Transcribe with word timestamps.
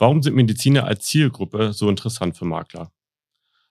Warum 0.00 0.22
sind 0.22 0.34
Mediziner 0.34 0.84
als 0.84 1.04
Zielgruppe 1.04 1.74
so 1.74 1.90
interessant 1.90 2.34
für 2.34 2.46
Makler? 2.46 2.90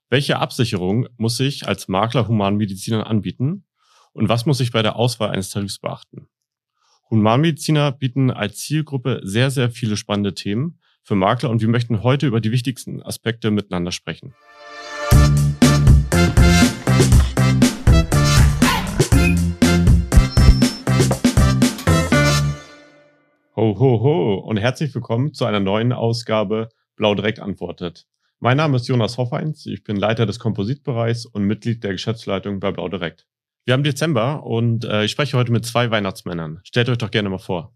Welche 0.10 0.38
Absicherung 0.38 1.08
muss 1.18 1.40
ich 1.40 1.68
als 1.68 1.88
Makler 1.88 2.28
Humanmedizinern 2.28 3.02
anbieten? 3.02 3.66
Und 4.14 4.30
was 4.30 4.46
muss 4.46 4.60
ich 4.60 4.72
bei 4.72 4.84
der 4.84 4.96
Auswahl 4.96 5.32
eines 5.32 5.50
Tarifs 5.50 5.80
beachten? 5.80 6.30
Humanmediziner 7.10 7.92
bieten 7.92 8.30
als 8.30 8.60
Zielgruppe 8.60 9.22
sehr, 9.24 9.50
sehr 9.50 9.72
viele 9.72 9.98
spannende 9.98 10.36
Themen 10.36 10.80
für 11.02 11.16
Makler 11.16 11.50
und 11.50 11.62
wir 11.62 11.68
möchten 11.68 12.04
heute 12.04 12.28
über 12.28 12.42
die 12.42 12.52
wichtigsten 12.52 13.02
Aspekte 13.02 13.50
miteinander 13.50 13.92
sprechen. 13.92 14.36
Ho, 23.60 23.78
ho, 23.78 24.00
ho 24.02 24.36
und 24.36 24.56
herzlich 24.56 24.96
willkommen 24.96 25.34
zu 25.34 25.44
einer 25.44 25.60
neuen 25.60 25.92
Ausgabe 25.92 26.70
Blau 26.96 27.14
Direkt 27.14 27.42
antwortet. 27.42 28.08
Mein 28.40 28.56
Name 28.56 28.78
ist 28.78 28.88
Jonas 28.88 29.18
Hoffeins, 29.18 29.66
ich 29.66 29.84
bin 29.84 29.98
Leiter 29.98 30.26
des 30.26 30.40
Kompositbereichs 30.40 31.26
und 31.26 31.44
Mitglied 31.44 31.84
der 31.84 31.92
Geschäftsleitung 31.92 32.62
bei 32.62 32.72
Blau 32.72 32.88
Direkt. 32.88 33.28
Wir 33.66 33.74
haben 33.74 33.84
Dezember 33.84 34.46
und 34.46 34.86
äh, 34.86 35.04
ich 35.04 35.12
spreche 35.12 35.36
heute 35.36 35.52
mit 35.52 35.66
zwei 35.66 35.92
Weihnachtsmännern. 35.92 36.62
Stellt 36.64 36.88
euch 36.88 37.00
doch 37.00 37.12
gerne 37.12 37.30
mal 37.30 37.38
vor. 37.38 37.74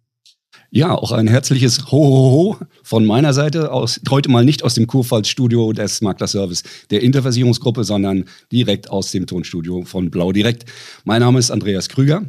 Ja, 0.69 0.95
auch 0.95 1.11
ein 1.11 1.27
herzliches 1.27 1.91
Ho, 1.91 1.97
ho, 1.97 2.31
ho 2.31 2.57
von 2.81 3.05
meiner 3.05 3.33
Seite 3.33 3.73
aus. 3.73 3.99
Heute 4.09 4.31
mal 4.31 4.45
nicht 4.45 4.63
aus 4.63 4.75
dem 4.75 4.87
Kurpfalz-Studio 4.87 5.73
des 5.73 5.99
Makler 5.99 6.27
Service 6.27 6.63
der 6.91 7.01
Interversicherungsgruppe, 7.01 7.83
sondern 7.83 8.23
direkt 8.53 8.89
aus 8.89 9.11
dem 9.11 9.27
Tonstudio 9.27 9.83
von 9.83 10.11
Blau 10.11 10.31
Direkt. 10.31 10.63
Mein 11.03 11.19
Name 11.19 11.39
ist 11.39 11.51
Andreas 11.51 11.89
Krüger. 11.89 12.23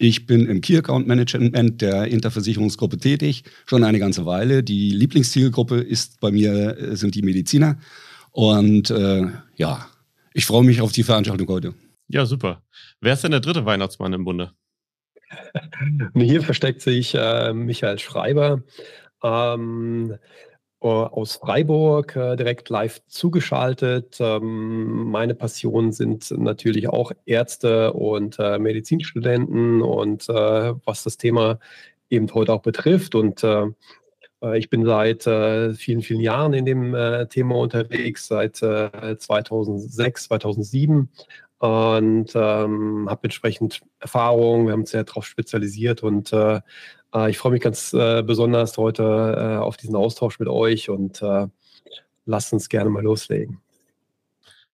Ich 0.00 0.26
bin 0.26 0.46
im 0.46 0.60
Key 0.60 0.76
Account 0.76 1.08
Management 1.08 1.82
der 1.82 2.06
Interversicherungsgruppe 2.06 2.98
tätig, 2.98 3.42
schon 3.66 3.82
eine 3.82 3.98
ganze 3.98 4.24
Weile. 4.26 4.62
Die 4.62 4.90
Lieblingszielgruppe 4.90 5.80
ist 5.80 6.20
bei 6.20 6.30
mir, 6.30 6.78
äh, 6.78 6.96
sind 6.96 7.16
die 7.16 7.22
Mediziner. 7.22 7.78
Und 8.30 8.90
äh, 8.90 9.26
ja, 9.56 9.88
ich 10.32 10.46
freue 10.46 10.62
mich 10.62 10.80
auf 10.80 10.92
die 10.92 11.02
Veranstaltung 11.02 11.48
heute. 11.48 11.74
Ja, 12.06 12.26
super. 12.26 12.62
Wer 13.00 13.14
ist 13.14 13.24
denn 13.24 13.32
der 13.32 13.40
dritte 13.40 13.66
Weihnachtsmann 13.66 14.12
im 14.12 14.24
Bunde? 14.24 14.52
Hier 16.14 16.42
versteckt 16.42 16.80
sich 16.80 17.14
äh, 17.16 17.52
Michael 17.52 17.98
Schreiber. 17.98 18.62
Ähm, 19.24 20.12
äh, 20.12 20.18
aus 20.80 21.36
Freiburg 21.36 22.14
äh, 22.16 22.36
direkt 22.36 22.68
live 22.68 23.00
zugeschaltet. 23.08 24.18
Ähm, 24.20 25.10
meine 25.10 25.34
Passionen 25.34 25.92
sind 25.92 26.30
natürlich 26.30 26.88
auch 26.88 27.12
Ärzte 27.26 27.92
und 27.92 28.38
äh, 28.38 28.58
Medizinstudenten 28.58 29.82
und 29.82 30.28
was 30.28 31.04
das 31.04 31.16
Thema 31.16 31.58
eben 32.10 32.32
heute 32.32 32.52
auch 32.52 32.62
betrifft. 32.62 33.14
Und 33.14 33.44
ich 34.54 34.70
bin 34.70 34.84
seit 34.84 35.24
vielen, 35.24 36.02
vielen 36.02 36.20
Jahren 36.20 36.54
in 36.54 36.64
dem 36.64 36.96
Thema 37.28 37.56
unterwegs, 37.56 38.28
seit 38.28 38.56
2006, 38.56 40.24
2007 40.24 41.08
und 41.58 42.32
ähm, 42.34 43.06
habe 43.10 43.24
entsprechend 43.24 43.80
Erfahrung. 43.98 44.66
Wir 44.66 44.72
haben 44.72 44.80
uns 44.80 44.90
sehr 44.90 45.04
darauf 45.04 45.26
spezialisiert 45.26 46.02
und 46.02 46.32
äh, 46.32 46.60
äh, 47.14 47.30
ich 47.30 47.38
freue 47.38 47.52
mich 47.52 47.62
ganz 47.62 47.92
äh, 47.92 48.22
besonders 48.22 48.76
heute 48.76 49.02
äh, 49.02 49.56
auf 49.56 49.76
diesen 49.76 49.96
Austausch 49.96 50.38
mit 50.38 50.48
euch 50.48 50.90
und 50.90 51.22
äh, 51.22 51.48
lasst 52.26 52.52
uns 52.52 52.68
gerne 52.68 52.90
mal 52.90 53.02
loslegen. 53.02 53.60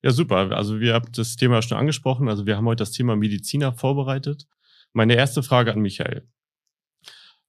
Ja, 0.02 0.10
super. 0.10 0.52
Also 0.52 0.80
wir 0.80 0.94
haben 0.94 1.10
das 1.12 1.36
Thema 1.36 1.62
schon 1.62 1.78
angesprochen. 1.78 2.28
Also 2.28 2.44
wir 2.46 2.56
haben 2.56 2.66
heute 2.66 2.82
das 2.82 2.90
Thema 2.90 3.16
Mediziner 3.16 3.72
vorbereitet. 3.72 4.46
Meine 4.92 5.16
erste 5.16 5.42
Frage 5.42 5.72
an 5.72 5.80
Michael. 5.80 6.28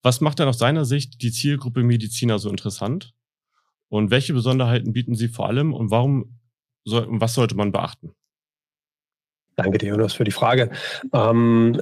Was 0.02 0.22
macht 0.22 0.40
denn 0.40 0.48
aus 0.48 0.60
seiner 0.60 0.86
Sicht 0.86 1.22
die 1.22 1.32
Zielgruppe 1.32 1.84
Mediziner 1.84 2.40
so 2.40 2.50
interessant? 2.50 3.14
Und 3.90 4.10
welche 4.10 4.34
Besonderheiten 4.34 4.94
bieten 4.94 5.16
sie 5.16 5.28
vor 5.28 5.48
allem 5.48 5.74
und 5.74 5.92
warum 5.92 6.40
soll, 6.86 7.08
was 7.10 7.34
sollte 7.34 7.56
man 7.56 7.72
beachten? 7.72 8.14
Danke 9.56 9.78
dir, 9.78 9.90
Jonas, 9.90 10.14
für 10.14 10.24
die 10.24 10.32
Frage. 10.32 10.72
Ähm, 11.14 11.82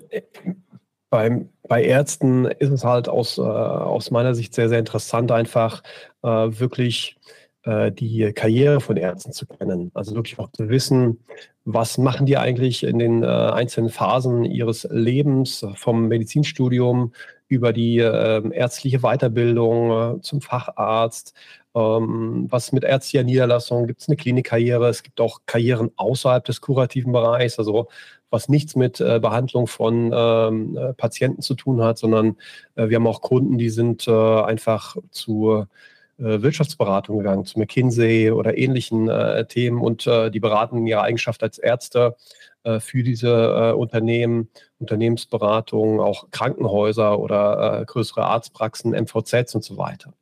beim, 1.14 1.50
bei 1.70 1.84
Ärzten 1.84 2.46
ist 2.46 2.72
es 2.72 2.84
halt 2.84 3.08
aus, 3.08 3.38
äh, 3.38 3.42
aus 3.42 4.10
meiner 4.10 4.34
Sicht 4.34 4.56
sehr, 4.56 4.68
sehr 4.68 4.80
interessant, 4.80 5.32
einfach 5.32 5.84
äh, 6.24 6.28
wirklich 6.28 7.18
äh, 7.66 7.92
die 7.92 8.34
Karriere 8.34 8.82
von 8.82 8.98
Ärzten 8.98 9.32
zu 9.32 9.46
kennen. 9.46 9.92
Also 9.94 10.16
wirklich 10.16 10.40
auch 10.40 10.50
zu 10.54 10.70
wissen, 10.70 11.24
was 11.66 12.00
machen 12.00 12.26
die 12.26 12.38
eigentlich 12.38 12.84
in 12.84 12.98
den 12.98 13.22
äh, 13.22 13.28
einzelnen 13.28 13.92
Phasen 13.92 14.44
ihres 14.44 14.88
Lebens, 14.90 15.64
vom 15.76 16.08
Medizinstudium 16.08 17.14
über 17.54 17.74
die 17.74 18.00
ähm, 18.00 18.52
ärztliche 18.52 19.00
Weiterbildung 19.00 20.18
äh, 20.18 20.22
zum 20.22 20.42
Facharzt, 20.42 21.34
ähm, 21.76 22.48
was 22.50 22.72
mit 22.72 22.84
ärztlicher 22.84 23.24
Niederlassung, 23.24 23.88
gibt 23.88 24.02
es 24.02 24.08
eine 24.08 24.18
Klinikkarriere, 24.18 24.90
es 24.90 25.04
gibt 25.04 25.22
auch 25.22 25.42
Karrieren 25.46 25.92
außerhalb 25.96 26.44
des 26.46 26.62
kurativen 26.62 27.12
Bereichs, 27.12 27.58
also 27.60 27.88
was 28.30 28.50
nichts 28.50 28.76
mit 28.76 29.00
äh, 29.00 29.20
Behandlung 29.20 29.68
von 29.68 30.12
ähm, 30.14 30.76
äh, 30.76 30.94
Patienten 30.94 31.42
zu 31.42 31.54
tun 31.54 31.82
hat, 31.82 32.00
sondern 32.00 32.36
wir 32.76 32.96
haben 32.96 33.08
auch 33.08 33.22
Kunden, 33.22 33.58
die 33.60 33.70
sind 33.70 34.08
einfach 34.08 34.96
äh, 34.96 35.66
Wirtschaftsberatung 36.24 37.18
gegangen, 37.18 37.46
zu 37.46 37.60
McKinsey 37.60 38.32
oder 38.32 38.58
ähnlichen 38.58 39.10
äh, 39.10 39.46
Themen 39.46 39.82
und 39.82 40.06
die 40.06 40.40
beraten 40.40 40.78
in 40.78 40.88
ihrer 40.88 41.04
Eigenschaft 41.04 41.44
als 41.44 41.58
Ärzte 41.58 42.16
für 42.80 43.04
diese 43.04 43.76
Unternehmen, 43.76 44.48
Unternehmensberatung, 44.80 46.00
auch 46.00 46.32
Krankenhäuser 46.32 47.20
oder 47.20 47.84
größere 47.86 48.24
Arztpraxen, 48.24 48.94
MVZs 48.94 49.54
und 49.54 49.66
so 49.66 49.78
weiter. 49.78 50.14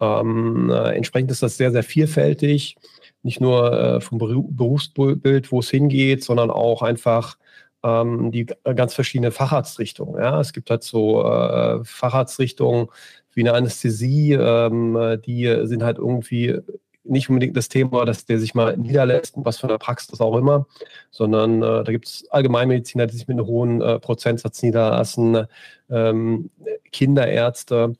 Ähm, 0.00 0.70
entsprechend 0.70 1.30
ist 1.30 1.42
das 1.42 1.58
sehr, 1.58 1.72
sehr 1.72 1.82
vielfältig 1.82 2.76
nicht 3.24 3.40
nur 3.40 3.72
äh, 3.72 4.00
vom 4.00 4.18
Berufsbild, 4.18 5.50
wo 5.50 5.60
es 5.60 5.70
hingeht, 5.70 6.22
sondern 6.22 6.50
auch 6.50 6.82
einfach 6.82 7.36
ähm, 7.84 8.32
die 8.32 8.46
ganz 8.74 8.94
verschiedenen 8.94 9.30
Facharztrichtungen. 9.30 10.20
Ja? 10.20 10.40
Es 10.40 10.52
gibt 10.52 10.70
halt 10.70 10.82
so 10.82 11.24
äh, 11.24 11.84
Facharztrichtungen 11.84 12.88
wie 13.34 13.42
eine 13.42 13.52
Anästhesie, 13.52 14.32
ähm, 14.32 15.18
die 15.24 15.62
sind 15.64 15.82
halt 15.82 15.98
irgendwie 15.98 16.60
nicht 17.04 17.28
unbedingt 17.28 17.56
das 17.56 17.68
Thema, 17.68 18.04
dass 18.06 18.24
der 18.24 18.38
sich 18.38 18.54
mal 18.54 18.76
niederlässt, 18.76 19.34
was 19.36 19.58
für 19.58 19.68
eine 19.68 19.78
Praxis 19.78 20.20
auch 20.20 20.36
immer, 20.36 20.66
sondern 21.10 21.62
äh, 21.62 21.84
da 21.84 21.92
gibt 21.92 22.06
es 22.06 22.26
Allgemeinmediziner, 22.30 23.06
die 23.06 23.16
sich 23.16 23.28
mit 23.28 23.38
einem 23.38 23.46
hohen 23.46 23.82
äh, 23.82 24.00
Prozentsatz 24.00 24.62
niederlassen, 24.62 25.46
ähm, 25.90 26.50
Kinderärzte 26.92 27.94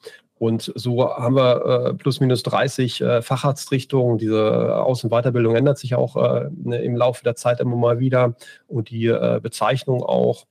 und 0.44 0.72
so 0.74 1.08
haben 1.08 1.36
wir 1.36 1.64
äh, 1.64 1.94
plus 1.94 2.20
minus 2.20 2.42
30 2.42 3.00
äh, 3.00 3.22
Facharztrichtungen. 3.22 4.18
Diese 4.18 4.76
Aus- 4.76 5.02
und 5.02 5.08
Weiterbildung 5.08 5.56
ändert 5.56 5.78
sich 5.78 5.94
auch 5.94 6.16
äh, 6.16 6.50
ne, 6.62 6.82
im 6.82 6.96
Laufe 6.96 7.24
der 7.24 7.34
Zeit 7.34 7.60
immer 7.60 7.76
mal 7.76 7.98
wieder 7.98 8.34
und 8.68 8.90
die 8.90 9.06
äh, 9.06 9.40
Bezeichnung 9.42 10.02
auch. 10.02 10.44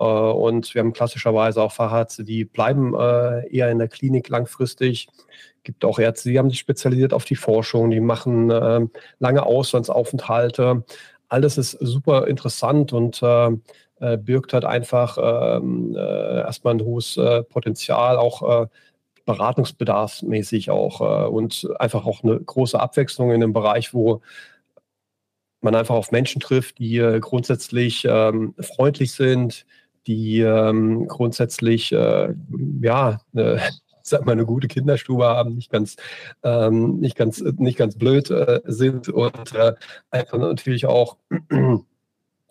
Äh, 0.00 0.04
und 0.04 0.74
wir 0.74 0.80
haben 0.80 0.94
klassischerweise 0.94 1.60
auch 1.60 1.72
Fachärzte, 1.72 2.24
die 2.24 2.46
bleiben 2.46 2.94
äh, 2.94 3.46
eher 3.54 3.70
in 3.70 3.78
der 3.78 3.88
Klinik 3.88 4.30
langfristig. 4.30 5.08
Gibt 5.62 5.84
auch 5.84 5.98
Ärzte, 5.98 6.30
die 6.30 6.38
haben 6.38 6.48
sich 6.48 6.58
spezialisiert 6.58 7.12
auf 7.12 7.26
die 7.26 7.36
Forschung, 7.36 7.90
die 7.90 8.00
machen 8.00 8.50
ähm, 8.50 8.90
lange 9.18 9.44
Auslandsaufenthalte. 9.44 10.84
Alles 11.28 11.58
ist 11.58 11.72
super 11.72 12.28
interessant 12.28 12.92
und 12.92 13.20
birgt 14.18 14.52
halt 14.52 14.64
einfach 14.64 15.16
ähm, 15.20 15.96
erstmal 15.96 16.74
ein 16.74 16.84
hohes 16.84 17.18
Potenzial, 17.48 18.18
auch 18.18 18.68
beratungsbedarfsmäßig 19.24 20.70
auch 20.70 21.00
äh, 21.00 21.28
und 21.28 21.68
einfach 21.78 22.06
auch 22.06 22.22
eine 22.22 22.38
große 22.38 22.78
Abwechslung 22.78 23.30
in 23.30 23.42
einem 23.42 23.52
Bereich, 23.52 23.94
wo 23.94 24.20
man 25.60 25.74
einfach 25.74 25.94
auf 25.94 26.12
Menschen 26.12 26.40
trifft, 26.40 26.78
die 26.78 26.98
äh, 26.98 27.20
grundsätzlich 27.20 28.06
ähm, 28.08 28.54
freundlich 28.60 29.12
sind, 29.12 29.66
die 30.06 30.40
ähm, 30.40 31.08
grundsätzlich 31.08 31.92
äh, 31.92 32.34
ja 32.82 33.20
eine, 33.34 33.60
sag 34.02 34.26
mal 34.26 34.32
eine 34.32 34.44
gute 34.44 34.68
Kinderstube 34.68 35.24
haben, 35.24 35.54
nicht 35.54 35.70
ganz 35.70 35.96
ähm, 36.42 37.00
nicht 37.00 37.16
ganz 37.16 37.40
nicht 37.40 37.78
ganz 37.78 37.96
blöd 37.96 38.30
äh, 38.30 38.60
sind 38.64 39.08
und 39.08 39.54
äh, 39.54 39.72
einfach 40.10 40.38
natürlich 40.38 40.84
auch 40.86 41.16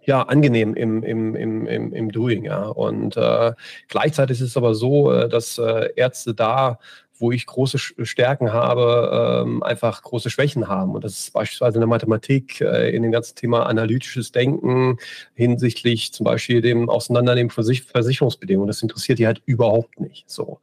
ja, 0.05 0.23
angenehm 0.23 0.73
im, 0.73 1.03
im, 1.03 1.35
im, 1.35 1.67
im, 1.67 1.93
im 1.93 2.11
Doing. 2.11 2.45
Ja. 2.45 2.63
Und 2.63 3.17
äh, 3.17 3.53
gleichzeitig 3.87 4.39
ist 4.39 4.49
es 4.49 4.57
aber 4.57 4.75
so, 4.75 5.11
äh, 5.11 5.29
dass 5.29 5.57
äh, 5.57 5.89
Ärzte 5.95 6.33
da, 6.33 6.79
wo 7.19 7.31
ich 7.31 7.45
große 7.45 7.77
Stärken 7.77 8.51
habe, 8.51 9.43
ähm, 9.45 9.63
einfach 9.63 10.01
große 10.01 10.29
Schwächen 10.29 10.67
haben. 10.67 10.93
Und 10.93 11.03
das 11.03 11.19
ist 11.19 11.33
beispielsweise 11.33 11.77
in 11.77 11.81
der 11.81 11.87
Mathematik, 11.87 12.59
äh, 12.59 12.93
in 12.93 13.03
dem 13.03 13.11
ganzen 13.11 13.35
Thema 13.35 13.65
analytisches 13.65 14.31
Denken 14.31 14.97
hinsichtlich 15.35 16.11
zum 16.11 16.25
Beispiel 16.25 16.61
dem 16.61 16.89
Auseinandernehmen 16.89 17.49
von 17.49 17.63
Versicherungsbedingungen. 17.63 18.67
Das 18.67 18.81
interessiert 18.81 19.19
die 19.19 19.27
halt 19.27 19.41
überhaupt 19.45 19.99
nicht. 19.99 20.29
So. 20.29 20.59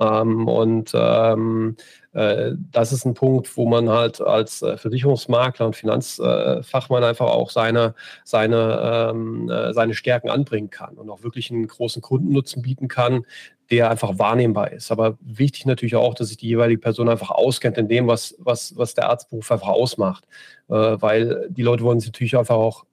Ähm, 0.00 0.48
und 0.48 0.92
ähm, 0.94 1.76
äh, 2.12 2.52
das 2.72 2.92
ist 2.92 3.04
ein 3.04 3.14
Punkt, 3.14 3.56
wo 3.56 3.66
man 3.66 3.88
halt 3.88 4.20
als 4.20 4.62
äh, 4.62 4.76
Versicherungsmakler 4.76 5.66
und 5.66 5.76
Finanzfachmann 5.76 7.04
einfach 7.04 7.26
auch 7.26 7.50
seine, 7.50 7.94
seine, 8.24 9.10
ähm, 9.12 9.50
äh, 9.50 9.72
seine 9.72 9.94
Stärken 9.94 10.30
anbringen 10.30 10.70
kann 10.70 10.96
und 10.96 11.10
auch 11.10 11.22
wirklich 11.22 11.50
einen 11.50 11.66
großen 11.66 12.02
Kundennutzen 12.02 12.62
bieten 12.62 12.88
kann, 12.88 13.24
der 13.70 13.90
einfach 13.90 14.18
wahrnehmbar 14.18 14.72
ist. 14.72 14.90
Aber 14.92 15.16
wichtig 15.20 15.66
natürlich 15.66 15.96
auch, 15.96 16.14
dass 16.14 16.28
sich 16.28 16.36
die 16.36 16.48
jeweilige 16.48 16.80
Person 16.80 17.08
einfach 17.08 17.30
auskennt 17.30 17.78
in 17.78 17.88
dem, 17.88 18.06
was, 18.06 18.34
was, 18.38 18.76
was 18.76 18.94
der 18.94 19.08
Arztberuf 19.08 19.50
einfach 19.50 19.68
ausmacht. 19.68 20.24
weil 20.66 21.48
die 21.50 21.62
Leute 21.62 21.82
wollen 21.82 21.98
sich 22.00 22.08
natürlich 22.08 22.36
einfach 22.36 22.56
auch 22.56 22.84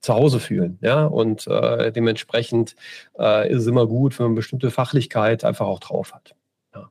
zu 0.00 0.14
Hause 0.14 0.40
fühlen. 0.40 0.78
Ja? 0.80 1.04
Und 1.04 1.46
äh, 1.46 1.92
dementsprechend 1.92 2.76
äh, 3.18 3.50
ist 3.50 3.62
es 3.62 3.66
immer 3.66 3.86
gut, 3.86 4.18
wenn 4.18 4.26
man 4.26 4.34
bestimmte 4.34 4.70
Fachlichkeit 4.70 5.44
einfach 5.44 5.66
auch 5.66 5.80
drauf 5.80 6.12
hat. 6.12 6.34
Ja. 6.74 6.90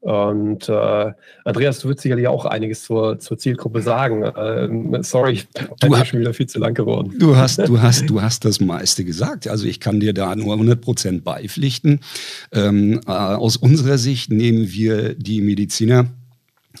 Und 0.00 0.68
äh, 0.68 1.12
Andreas, 1.44 1.80
du 1.80 1.88
würdest 1.88 2.02
sicherlich 2.02 2.28
auch 2.28 2.44
einiges 2.44 2.84
zur, 2.84 3.18
zur 3.18 3.38
Zielgruppe 3.38 3.82
sagen. 3.82 4.24
Ähm, 4.36 5.02
sorry, 5.02 5.42
du 5.80 5.96
hast 5.96 6.08
schon 6.08 6.20
wieder 6.20 6.34
viel 6.34 6.46
zu 6.46 6.58
lang 6.58 6.74
geworden. 6.74 7.14
Du 7.18 7.36
hast, 7.36 7.58
du, 7.58 7.80
hast, 7.80 8.08
du 8.08 8.22
hast 8.22 8.44
das 8.44 8.60
meiste 8.60 9.04
gesagt. 9.04 9.48
Also 9.48 9.66
ich 9.66 9.80
kann 9.80 9.98
dir 9.98 10.14
da 10.14 10.36
nur 10.36 10.52
100 10.52 10.80
Prozent 10.80 11.24
beipflichten. 11.24 12.00
Ähm, 12.52 13.00
äh, 13.06 13.10
aus 13.10 13.56
unserer 13.56 13.98
Sicht 13.98 14.30
nehmen 14.30 14.70
wir 14.70 15.14
die 15.14 15.40
Mediziner 15.40 16.06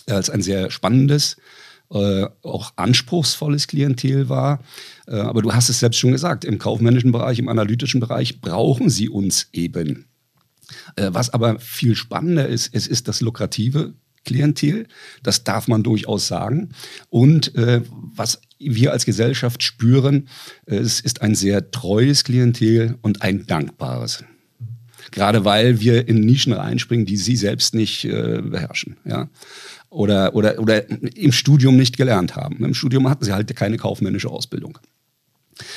als 0.08 0.30
ein 0.30 0.42
sehr 0.42 0.70
spannendes, 0.70 1.34
äh, 1.34 1.40
auch 1.88 2.72
anspruchsvolles 2.76 3.66
Klientel 3.68 4.28
wahr. 4.28 4.60
Äh, 5.06 5.16
aber 5.16 5.42
du 5.42 5.52
hast 5.52 5.68
es 5.68 5.80
selbst 5.80 5.98
schon 5.98 6.12
gesagt, 6.12 6.44
im 6.44 6.58
kaufmännischen 6.58 7.12
Bereich, 7.12 7.38
im 7.38 7.48
analytischen 7.48 8.00
Bereich 8.00 8.40
brauchen 8.40 8.90
sie 8.90 9.08
uns 9.08 9.48
eben. 9.52 10.06
Äh, 10.96 11.10
was 11.12 11.30
aber 11.30 11.58
viel 11.60 11.94
spannender 11.94 12.48
ist, 12.48 12.70
es 12.72 12.86
ist 12.86 13.08
das 13.08 13.20
lukrative 13.20 13.94
Klientel. 14.24 14.86
Das 15.22 15.44
darf 15.44 15.68
man 15.68 15.82
durchaus 15.82 16.26
sagen. 16.26 16.70
Und 17.08 17.54
äh, 17.54 17.82
was 17.90 18.40
wir 18.58 18.92
als 18.92 19.06
Gesellschaft 19.06 19.62
spüren, 19.62 20.28
äh, 20.66 20.76
es 20.76 21.00
ist 21.00 21.22
ein 21.22 21.34
sehr 21.34 21.70
treues 21.70 22.24
Klientel 22.24 22.98
und 23.02 23.22
ein 23.22 23.46
dankbares. 23.46 24.24
Gerade 25.12 25.44
weil 25.44 25.80
wir 25.80 26.08
in 26.08 26.20
Nischen 26.20 26.52
reinspringen, 26.52 27.06
die 27.06 27.16
sie 27.16 27.36
selbst 27.36 27.74
nicht 27.74 28.04
äh, 28.04 28.42
beherrschen. 28.42 28.96
Ja? 29.04 29.28
Oder, 29.88 30.34
oder, 30.34 30.58
oder 30.58 30.90
im 31.16 31.32
Studium 31.32 31.76
nicht 31.76 31.96
gelernt 31.96 32.36
haben. 32.36 32.64
Im 32.64 32.74
Studium 32.74 33.08
hatten 33.08 33.24
sie 33.24 33.32
halt 33.32 33.54
keine 33.56 33.76
kaufmännische 33.76 34.28
Ausbildung. 34.28 34.78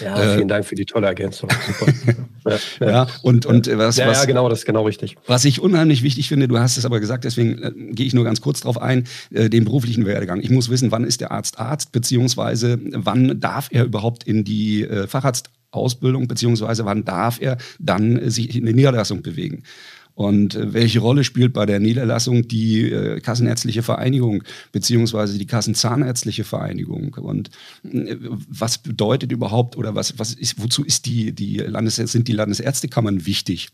Ja, 0.02 0.22
äh, 0.22 0.36
vielen 0.36 0.48
Dank 0.48 0.66
für 0.66 0.76
die 0.76 0.86
tolle 0.86 1.08
Ergänzung. 1.08 1.50
ja, 2.46 2.58
ja. 2.80 2.90
ja, 2.90 3.08
und, 3.22 3.46
und 3.46 3.68
was, 3.78 3.98
ja, 3.98 4.08
was, 4.08 4.20
ja, 4.20 4.26
genau, 4.26 4.50
das 4.50 4.60
ist 4.60 4.66
genau 4.66 4.84
richtig. 4.84 5.16
Was 5.26 5.46
ich 5.46 5.62
unheimlich 5.62 6.04
wichtig 6.04 6.28
finde, 6.28 6.48
du 6.48 6.58
hast 6.60 6.78
es 6.78 6.86
aber 6.86 7.00
gesagt, 7.00 7.24
deswegen 7.24 7.64
äh, 7.64 7.72
gehe 7.94 8.06
ich 8.06 8.14
nur 8.14 8.26
ganz 8.26 8.42
kurz 8.42 8.60
drauf 8.62 8.82
ein, 8.82 9.06
äh, 9.32 9.50
den 9.50 9.64
beruflichen 9.64 10.06
Werdegang. 10.06 10.42
Ich 10.42 10.50
muss 10.50 10.70
wissen, 10.70 10.92
wann 10.92 11.06
ist 11.06 11.22
der 11.22 11.32
Arzt 11.32 11.60
Arzt, 11.60 11.92
beziehungsweise 11.94 12.78
wann 12.92 13.40
darf 13.40 13.70
er 13.72 13.86
überhaupt 13.86 14.26
in 14.26 14.44
die 14.44 14.84
äh, 14.84 15.08
Facharztausbildung, 15.08 16.28
beziehungsweise 16.28 16.84
wann 16.84 17.06
darf 17.06 17.40
er 17.42 17.58
dann 17.80 18.18
äh, 18.18 18.32
sich 18.32 18.56
in 18.58 18.66
die 18.66 18.74
Niederlassung 18.74 19.22
bewegen. 19.22 19.64
Und 20.20 20.56
äh, 20.56 20.74
welche 20.74 21.00
Rolle 21.00 21.24
spielt 21.24 21.54
bei 21.54 21.66
der 21.66 21.80
Niederlassung 21.80 22.46
die 22.46 22.92
äh, 22.92 23.22
Kassenärztliche 23.22 23.84
Vereinigung 23.84 24.44
beziehungsweise 24.74 25.38
die 25.38 25.46
Kassenzahnärztliche 25.46 26.44
Vereinigung? 26.44 27.14
Und 27.14 27.52
äh, 27.86 28.18
was 28.50 28.80
bedeutet 28.80 29.32
überhaupt 29.32 29.78
oder 29.78 29.96
was, 29.96 30.20
was 30.20 30.34
ist, 30.34 30.62
wozu 30.62 30.84
ist 30.84 31.06
die, 31.06 31.32
die 31.32 31.60
Landes, 31.60 31.96
sind 31.96 32.28
die 32.28 32.34
Landesärztekammern 32.34 33.26
wichtig? 33.26 33.70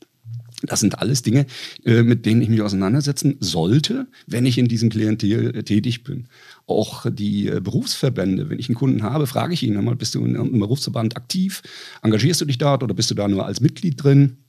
Das 0.62 0.82
sind 0.82 1.00
alles 1.00 1.24
Dinge, 1.24 1.48
äh, 1.84 2.04
mit 2.04 2.28
denen 2.28 2.44
ich 2.44 2.50
mich 2.50 2.62
auseinandersetzen 2.62 3.38
sollte, 3.40 4.06
wenn 4.28 4.46
ich 4.46 4.60
in 4.60 4.68
diesem 4.68 4.92
Klientel 4.92 5.56
äh, 5.56 5.64
tätig 5.64 6.04
bin. 6.04 6.28
Auch 6.68 7.08
die 7.10 7.46
Berufsverbände, 7.46 8.52
wenn 8.52 8.60
ich 8.60 8.70
einen 8.70 8.76
Kunden 8.76 9.02
habe, 9.02 9.26
frage 9.26 9.56
ich 9.56 9.64
ihn 9.64 9.78
einmal, 9.78 9.96
bist 9.96 10.14
du 10.14 10.24
in 10.24 10.38
einem 10.38 10.60
Berufsverband 10.60 11.18
aktiv? 11.18 11.64
Engagierst 12.04 12.42
du 12.42 12.46
dich 12.46 12.60
dort 12.60 12.84
oder 12.84 12.94
bist 12.94 13.10
du 13.10 13.16
da 13.16 13.28
nur 13.28 13.48
als 13.48 13.62
Mitglied 13.62 14.04
drin? 14.04 14.45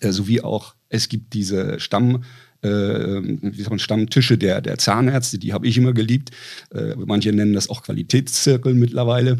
Äh, 0.00 0.12
sowie 0.12 0.40
auch 0.40 0.74
es 0.88 1.08
gibt 1.08 1.34
diese 1.34 1.80
Stamm, 1.80 2.24
äh, 2.62 2.68
wie 2.68 3.58
sagt 3.58 3.70
man, 3.70 3.78
Stammtische 3.78 4.38
der, 4.38 4.60
der 4.60 4.78
Zahnärzte, 4.78 5.38
die 5.38 5.52
habe 5.52 5.66
ich 5.66 5.76
immer 5.76 5.92
geliebt. 5.92 6.30
Äh, 6.74 6.94
manche 6.96 7.32
nennen 7.32 7.52
das 7.52 7.70
auch 7.70 7.82
Qualitätszirkel 7.82 8.74
mittlerweile. 8.74 9.38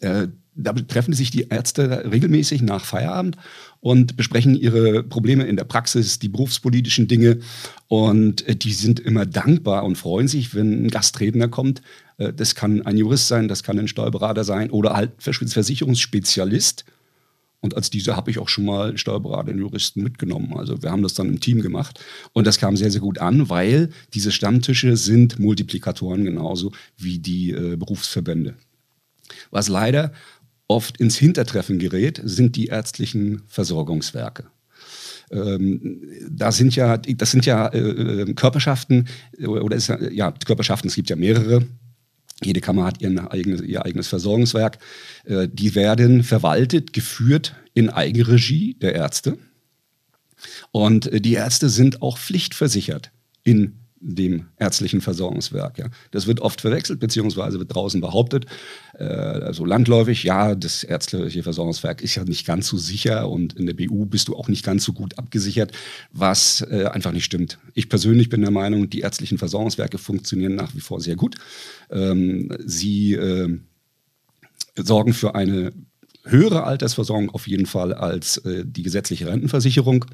Äh, 0.00 0.28
da 0.60 0.72
treffen 0.72 1.14
sich 1.14 1.30
die 1.30 1.46
Ärzte 1.50 2.10
regelmäßig 2.10 2.62
nach 2.62 2.84
Feierabend 2.84 3.36
und 3.78 4.16
besprechen 4.16 4.56
ihre 4.56 5.04
Probleme 5.04 5.44
in 5.44 5.54
der 5.54 5.62
Praxis, 5.62 6.18
die 6.18 6.28
berufspolitischen 6.28 7.06
Dinge. 7.06 7.38
Und 7.86 8.44
die 8.64 8.72
sind 8.72 8.98
immer 8.98 9.24
dankbar 9.24 9.84
und 9.84 9.94
freuen 9.94 10.26
sich, 10.26 10.56
wenn 10.56 10.86
ein 10.86 10.90
Gastredner 10.90 11.46
kommt. 11.46 11.80
Das 12.16 12.56
kann 12.56 12.82
ein 12.82 12.96
Jurist 12.96 13.28
sein, 13.28 13.46
das 13.46 13.62
kann 13.62 13.78
ein 13.78 13.86
Steuerberater 13.86 14.42
sein 14.42 14.70
oder 14.70 14.94
halt 14.94 15.12
Versicherungsspezialist 15.18 16.84
und 17.60 17.74
als 17.74 17.90
dieser 17.90 18.16
habe 18.16 18.30
ich 18.30 18.38
auch 18.38 18.48
schon 18.48 18.66
mal 18.66 18.96
Steuerberater 18.96 19.50
und 19.50 19.58
Juristen 19.58 20.02
mitgenommen. 20.02 20.56
Also 20.56 20.80
wir 20.82 20.90
haben 20.90 21.02
das 21.02 21.14
dann 21.14 21.28
im 21.28 21.40
Team 21.40 21.60
gemacht. 21.60 21.98
Und 22.32 22.46
das 22.46 22.58
kam 22.58 22.76
sehr, 22.76 22.90
sehr 22.90 23.00
gut 23.00 23.18
an, 23.18 23.48
weil 23.48 23.90
diese 24.14 24.30
Stammtische 24.30 24.96
sind 24.96 25.40
Multiplikatoren 25.40 26.24
genauso 26.24 26.72
wie 26.96 27.18
die 27.18 27.50
äh, 27.50 27.76
Berufsverbände. 27.76 28.54
Was 29.50 29.68
leider 29.68 30.12
oft 30.68 30.98
ins 30.98 31.16
Hintertreffen 31.16 31.78
gerät, 31.78 32.20
sind 32.22 32.54
die 32.54 32.66
ärztlichen 32.66 33.42
Versorgungswerke. 33.48 34.44
Ähm, 35.30 36.02
da 36.30 36.52
sind 36.52 36.76
ja, 36.76 36.96
das 36.96 37.30
sind 37.32 37.44
ja 37.44 37.66
äh, 37.68 37.78
äh 37.78 38.34
Körperschaften, 38.34 39.08
oder 39.46 39.76
ist 39.76 39.88
ja, 39.88 40.00
ja, 40.10 40.32
Körperschaften, 40.32 40.88
es 40.88 40.94
gibt 40.94 41.10
ja 41.10 41.16
mehrere, 41.16 41.66
jede 42.44 42.60
Kammer 42.60 42.84
hat 42.84 43.00
ihren 43.00 43.18
eigenes, 43.18 43.62
ihr 43.62 43.84
eigenes 43.84 44.08
Versorgungswerk. 44.08 44.78
Äh, 45.24 45.48
die 45.52 45.74
werden 45.74 46.22
verwaltet, 46.22 46.92
geführt 46.92 47.54
in 47.74 47.90
Eigenregie 47.90 48.74
der 48.74 48.94
Ärzte. 48.94 49.38
Und 50.70 51.06
äh, 51.06 51.20
die 51.20 51.34
Ärzte 51.34 51.68
sind 51.68 52.02
auch 52.02 52.18
pflichtversichert 52.18 53.10
in 53.42 53.74
dem 54.00 54.46
ärztlichen 54.58 55.00
Versorgungswerk. 55.00 55.78
Ja. 55.78 55.86
Das 56.10 56.26
wird 56.26 56.40
oft 56.40 56.60
verwechselt, 56.60 57.00
beziehungsweise 57.00 57.58
wird 57.58 57.74
draußen 57.74 58.00
behauptet, 58.00 58.46
äh, 58.98 59.04
also 59.04 59.64
landläufig, 59.64 60.22
ja, 60.22 60.54
das 60.54 60.84
ärztliche 60.84 61.42
Versorgungswerk 61.42 62.00
ist 62.02 62.14
ja 62.14 62.24
nicht 62.24 62.46
ganz 62.46 62.68
so 62.68 62.76
sicher 62.76 63.28
und 63.28 63.54
in 63.54 63.66
der 63.66 63.74
BU 63.74 64.06
bist 64.06 64.28
du 64.28 64.36
auch 64.36 64.48
nicht 64.48 64.64
ganz 64.64 64.84
so 64.84 64.92
gut 64.92 65.18
abgesichert, 65.18 65.72
was 66.12 66.60
äh, 66.70 66.84
einfach 66.86 67.12
nicht 67.12 67.24
stimmt. 67.24 67.58
Ich 67.74 67.88
persönlich 67.88 68.28
bin 68.28 68.40
der 68.40 68.50
Meinung, 68.50 68.88
die 68.90 69.00
ärztlichen 69.00 69.38
Versorgungswerke 69.38 69.98
funktionieren 69.98 70.54
nach 70.54 70.74
wie 70.74 70.80
vor 70.80 71.00
sehr 71.00 71.16
gut. 71.16 71.36
Ähm, 71.90 72.56
sie 72.64 73.14
äh, 73.14 73.58
sorgen 74.76 75.12
für 75.12 75.34
eine 75.34 75.72
höhere 76.24 76.64
Altersversorgung 76.64 77.30
auf 77.30 77.46
jeden 77.48 77.66
Fall 77.66 77.94
als 77.94 78.38
äh, 78.38 78.64
die 78.64 78.82
gesetzliche 78.82 79.26
Rentenversicherung. 79.26 80.04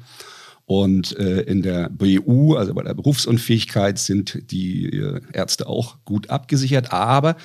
Und 0.65 1.17
äh, 1.17 1.41
in 1.41 1.61
der 1.61 1.89
BU, 1.89 2.55
also 2.55 2.73
bei 2.73 2.83
der 2.83 2.95
Berufsunfähigkeit, 2.95 3.99
sind 3.99 4.51
die 4.51 4.85
äh, 4.87 5.21
Ärzte 5.31 5.67
auch 5.67 5.97
gut 6.05 6.29
abgesichert. 6.29 6.91
Aber 6.91 7.35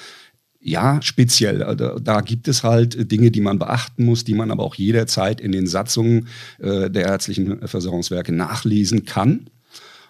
ja, 0.59 1.00
speziell. 1.02 1.62
Also, 1.62 1.99
da 1.99 2.21
gibt 2.21 2.49
es 2.49 2.62
halt 2.62 3.11
Dinge, 3.11 3.30
die 3.30 3.40
man 3.40 3.59
beachten 3.59 4.04
muss, 4.04 4.25
die 4.25 4.35
man 4.35 4.50
aber 4.50 4.62
auch 4.62 4.75
jederzeit 4.75 5.40
in 5.40 5.52
den 5.52 5.66
Satzungen 5.66 6.28
äh, 6.59 6.90
der 6.90 7.06
ärztlichen 7.06 7.66
Versorgungswerke 7.66 8.33
nachlesen 8.33 9.04
kann. 9.04 9.49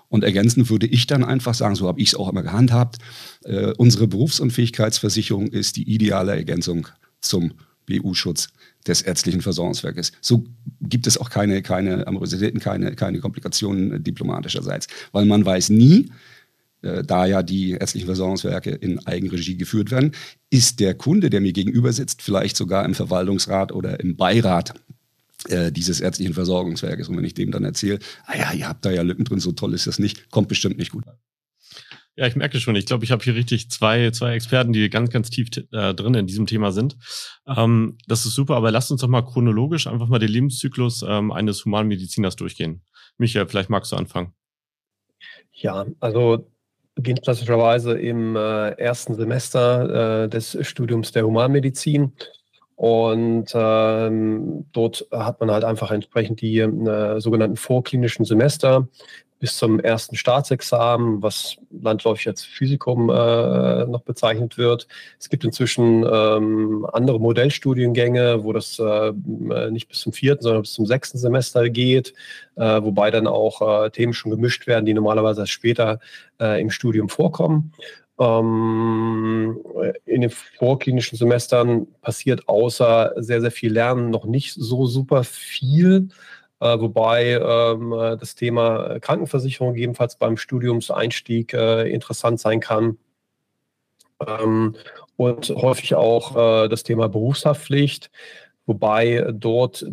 Und 0.08 0.24
ergänzend 0.24 0.68
würde 0.70 0.86
ich 0.86 1.06
dann 1.06 1.24
einfach 1.24 1.54
sagen, 1.54 1.76
so 1.76 1.86
habe 1.86 2.00
ich 2.00 2.08
es 2.08 2.14
auch 2.16 2.28
immer 2.28 2.42
gehandhabt, 2.42 2.98
äh, 3.44 3.72
unsere 3.78 4.08
Berufsunfähigkeitsversicherung 4.08 5.46
ist 5.46 5.76
die 5.76 5.88
ideale 5.88 6.32
Ergänzung 6.32 6.88
zum 7.20 7.52
BU-Schutz 7.90 8.48
des 8.86 9.02
ärztlichen 9.02 9.42
Versorgungswerkes. 9.42 10.12
So 10.22 10.46
gibt 10.80 11.06
es 11.06 11.18
auch 11.18 11.28
keine, 11.28 11.60
keine 11.60 12.06
Amorositäten, 12.06 12.60
keine, 12.60 12.94
keine 12.94 13.20
Komplikationen 13.20 14.02
diplomatischerseits, 14.02 14.86
weil 15.12 15.26
man 15.26 15.44
weiß 15.44 15.68
nie, 15.68 16.10
äh, 16.82 17.04
da 17.04 17.26
ja 17.26 17.42
die 17.42 17.72
ärztlichen 17.72 18.06
Versorgungswerke 18.06 18.70
in 18.70 19.06
Eigenregie 19.06 19.56
geführt 19.56 19.90
werden, 19.90 20.12
ist 20.48 20.80
der 20.80 20.94
Kunde, 20.94 21.28
der 21.28 21.42
mir 21.42 21.52
gegenüber 21.52 21.92
sitzt, 21.92 22.22
vielleicht 22.22 22.56
sogar 22.56 22.84
im 22.86 22.94
Verwaltungsrat 22.94 23.72
oder 23.72 24.00
im 24.00 24.16
Beirat 24.16 24.74
äh, 25.48 25.70
dieses 25.70 26.00
ärztlichen 26.00 26.34
Versorgungswerkes. 26.34 27.08
Und 27.08 27.16
wenn 27.16 27.24
ich 27.24 27.34
dem 27.34 27.50
dann 27.50 27.64
erzähle, 27.64 27.98
ah 28.26 28.36
ja, 28.36 28.52
ihr 28.52 28.68
habt 28.68 28.84
da 28.84 28.90
ja 28.90 29.02
Lücken 29.02 29.24
drin, 29.24 29.40
so 29.40 29.52
toll 29.52 29.74
ist 29.74 29.86
das 29.86 29.98
nicht, 29.98 30.30
kommt 30.30 30.48
bestimmt 30.48 30.78
nicht 30.78 30.92
gut 30.92 31.06
an. 31.06 31.14
Ja, 32.20 32.26
ich 32.26 32.36
merke 32.36 32.60
schon. 32.60 32.76
Ich 32.76 32.84
glaube, 32.84 33.02
ich 33.02 33.12
habe 33.12 33.24
hier 33.24 33.34
richtig 33.34 33.70
zwei, 33.70 34.10
zwei 34.10 34.34
Experten, 34.34 34.74
die 34.74 34.90
ganz, 34.90 35.08
ganz 35.08 35.30
tief 35.30 35.48
äh, 35.72 35.94
drin 35.94 36.12
in 36.12 36.26
diesem 36.26 36.44
Thema 36.44 36.70
sind. 36.70 36.98
Ähm, 37.46 37.96
das 38.08 38.26
ist 38.26 38.34
super, 38.34 38.56
aber 38.56 38.70
lasst 38.70 38.92
uns 38.92 39.00
doch 39.00 39.08
mal 39.08 39.22
chronologisch 39.22 39.86
einfach 39.86 40.06
mal 40.06 40.18
den 40.18 40.28
Lebenszyklus 40.28 41.02
ähm, 41.08 41.32
eines 41.32 41.64
Humanmediziners 41.64 42.36
durchgehen. 42.36 42.82
Michael, 43.16 43.48
vielleicht 43.48 43.70
magst 43.70 43.92
du 43.92 43.96
anfangen. 43.96 44.34
Ja, 45.54 45.86
also 45.98 46.46
beginnt 46.94 47.22
klassischerweise 47.22 47.98
im 47.98 48.36
äh, 48.36 48.72
ersten 48.72 49.14
Semester 49.14 50.24
äh, 50.24 50.28
des 50.28 50.58
Studiums 50.60 51.12
der 51.12 51.24
Humanmedizin. 51.24 52.12
Und 52.76 53.50
ähm, 53.54 54.66
dort 54.72 55.06
hat 55.10 55.40
man 55.40 55.50
halt 55.50 55.64
einfach 55.64 55.90
entsprechend 55.90 56.42
die 56.42 56.58
äh, 56.58 57.18
sogenannten 57.18 57.56
vorklinischen 57.56 58.26
Semester 58.26 58.88
bis 59.40 59.56
zum 59.56 59.80
ersten 59.80 60.16
Staatsexamen, 60.16 61.22
was 61.22 61.56
landläufig 61.70 62.28
als 62.28 62.44
Physikum 62.44 63.08
äh, 63.08 63.86
noch 63.86 64.02
bezeichnet 64.02 64.58
wird. 64.58 64.86
Es 65.18 65.30
gibt 65.30 65.44
inzwischen 65.44 66.04
ähm, 66.04 66.86
andere 66.92 67.18
Modellstudiengänge, 67.18 68.44
wo 68.44 68.52
das 68.52 68.78
äh, 68.78 69.12
nicht 69.70 69.88
bis 69.88 70.00
zum 70.00 70.12
vierten, 70.12 70.42
sondern 70.42 70.62
bis 70.62 70.74
zum 70.74 70.84
sechsten 70.84 71.16
Semester 71.16 71.70
geht, 71.70 72.12
äh, 72.56 72.82
wobei 72.82 73.10
dann 73.10 73.26
auch 73.26 73.86
äh, 73.86 73.90
Themen 73.90 74.12
schon 74.12 74.30
gemischt 74.30 74.66
werden, 74.66 74.84
die 74.84 74.94
normalerweise 74.94 75.40
erst 75.40 75.52
später 75.52 76.00
äh, 76.38 76.60
im 76.60 76.70
Studium 76.70 77.08
vorkommen. 77.08 77.72
Ähm, 78.20 79.58
in 80.04 80.20
den 80.20 80.30
vorklinischen 80.30 81.16
Semestern 81.16 81.86
passiert 82.02 82.46
außer 82.46 83.14
sehr, 83.16 83.40
sehr 83.40 83.50
viel 83.50 83.72
Lernen 83.72 84.10
noch 84.10 84.26
nicht 84.26 84.52
so 84.52 84.84
super 84.84 85.24
viel. 85.24 86.10
Äh, 86.60 86.78
wobei 86.78 87.32
ähm, 87.32 87.90
das 88.20 88.34
Thema 88.34 88.98
Krankenversicherung 89.00 89.72
gegebenenfalls 89.72 90.16
beim 90.16 90.36
Studiumseinstieg 90.36 91.54
äh, 91.54 91.90
interessant 91.90 92.38
sein 92.38 92.60
kann. 92.60 92.98
Ähm, 94.26 94.76
und 95.16 95.48
häufig 95.48 95.94
auch 95.94 96.36
äh, 96.36 96.68
das 96.68 96.82
Thema 96.82 97.08
Berufshaftpflicht, 97.08 98.10
wobei 98.66 99.26
dort 99.32 99.86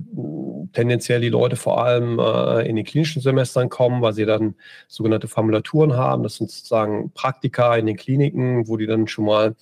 tendenziell 0.74 1.21
die 1.21 1.29
Leute 1.29 1.55
vor 1.55 1.83
allem 1.83 2.19
in 2.65 2.75
den 2.75 2.86
klinischen 2.86 3.21
Semestern 3.21 3.69
kommen, 3.69 4.01
weil 4.03 4.13
sie 4.13 4.25
dann 4.25 4.55
sogenannte 4.88 5.27
Formulaturen 5.27 5.95
haben. 5.95 6.21
Das 6.21 6.36
sind 6.36 6.51
sozusagen 6.51 7.12
Praktika 7.13 7.75
in 7.77 7.88
den 7.88 7.95
Kliniken, 7.95 8.67
wo 8.67 8.77
die 8.77 8.86
dann 8.86 9.07
schon 9.07 9.25
mal 9.25 9.55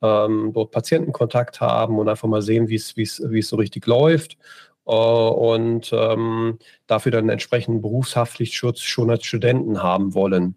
ähm, 0.00 0.52
dort 0.54 0.70
Patientenkontakt 0.70 1.60
haben 1.60 1.98
und 1.98 2.08
einfach 2.08 2.28
mal 2.28 2.40
sehen, 2.40 2.68
wie 2.68 2.76
es 2.76 3.16
so 3.48 3.56
richtig 3.56 3.86
läuft. 3.86 4.38
Äh, 4.86 4.92
und 4.92 5.92
ähm, 5.92 6.58
dafür 6.86 7.12
dann 7.12 7.28
entsprechenden 7.28 7.82
Berufshaftpflichtschutz 7.82 8.80
schon 8.80 9.10
als 9.10 9.24
Studenten 9.24 9.82
haben 9.82 10.14
wollen. 10.14 10.56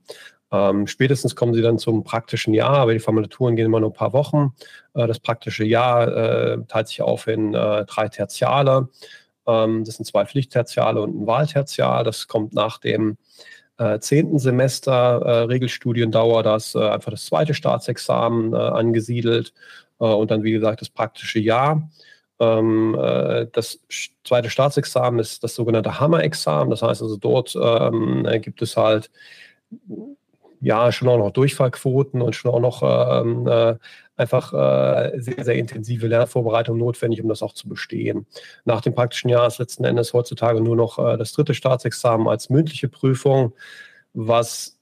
Ähm, 0.51 0.87
spätestens 0.87 1.35
kommen 1.35 1.53
sie 1.53 1.61
dann 1.61 1.79
zum 1.79 2.03
praktischen 2.03 2.53
Jahr, 2.53 2.77
aber 2.77 2.93
die 2.93 2.99
Formulaturen 2.99 3.55
gehen 3.55 3.65
immer 3.65 3.79
nur 3.79 3.89
ein 3.89 3.93
paar 3.93 4.13
Wochen. 4.13 4.53
Äh, 4.93 5.07
das 5.07 5.19
praktische 5.19 5.65
Jahr 5.65 6.07
äh, 6.07 6.57
teilt 6.67 6.87
sich 6.87 7.01
auf 7.01 7.27
in 7.27 7.53
äh, 7.53 7.85
drei 7.85 8.07
Tertiale. 8.09 8.89
Ähm, 9.47 9.83
das 9.83 9.95
sind 9.95 10.05
zwei 10.05 10.25
Pflichttertiale 10.25 11.01
und 11.01 11.21
ein 11.21 11.27
Wahltertial. 11.27 12.03
Das 12.03 12.27
kommt 12.27 12.53
nach 12.53 12.79
dem 12.79 13.17
äh, 13.77 13.99
zehnten 13.99 14.39
Semester 14.39 14.93
äh, 14.93 15.39
Regelstudiendauer, 15.45 16.43
da 16.43 16.55
ist 16.55 16.75
einfach 16.75 17.11
das 17.11 17.25
zweite 17.25 17.53
Staatsexamen 17.53 18.53
angesiedelt 18.53 19.53
und 19.97 20.29
dann, 20.29 20.43
wie 20.43 20.51
gesagt, 20.51 20.81
das 20.81 20.89
praktische 20.89 21.39
Jahr. 21.39 21.89
Ähm, 22.39 22.95
äh, 22.99 23.47
das 23.51 23.79
zweite 24.23 24.49
Staatsexamen 24.49 25.19
ist 25.19 25.43
das 25.43 25.55
sogenannte 25.55 25.99
Hammer-Examen. 25.99 26.69
Das 26.69 26.81
heißt 26.81 27.01
also, 27.01 27.17
dort 27.17 27.55
ähm, 27.55 28.27
gibt 28.41 28.61
es 28.61 28.77
halt 28.77 29.09
ja 30.61 30.91
schon 30.91 31.07
auch 31.07 31.17
noch 31.17 31.31
Durchfallquoten 31.31 32.21
und 32.21 32.35
schon 32.35 32.51
auch 32.51 32.59
noch 32.59 32.81
ähm, 32.83 33.47
äh, 33.47 33.75
einfach 34.17 34.53
äh, 34.53 35.19
sehr, 35.19 35.43
sehr 35.43 35.55
intensive 35.55 36.07
Lernvorbereitung 36.07 36.77
notwendig, 36.77 37.21
um 37.21 37.29
das 37.29 37.43
auch 37.43 37.53
zu 37.53 37.67
bestehen. 37.67 38.25
Nach 38.63 38.81
dem 38.81 38.95
praktischen 38.95 39.29
Jahr 39.29 39.47
ist 39.47 39.59
letzten 39.59 39.85
Endes 39.85 40.13
heutzutage 40.13 40.61
nur 40.61 40.75
noch 40.75 40.97
äh, 40.99 41.17
das 41.17 41.33
dritte 41.33 41.53
Staatsexamen 41.53 42.27
als 42.27 42.49
mündliche 42.49 42.87
Prüfung, 42.87 43.53
was 44.13 44.74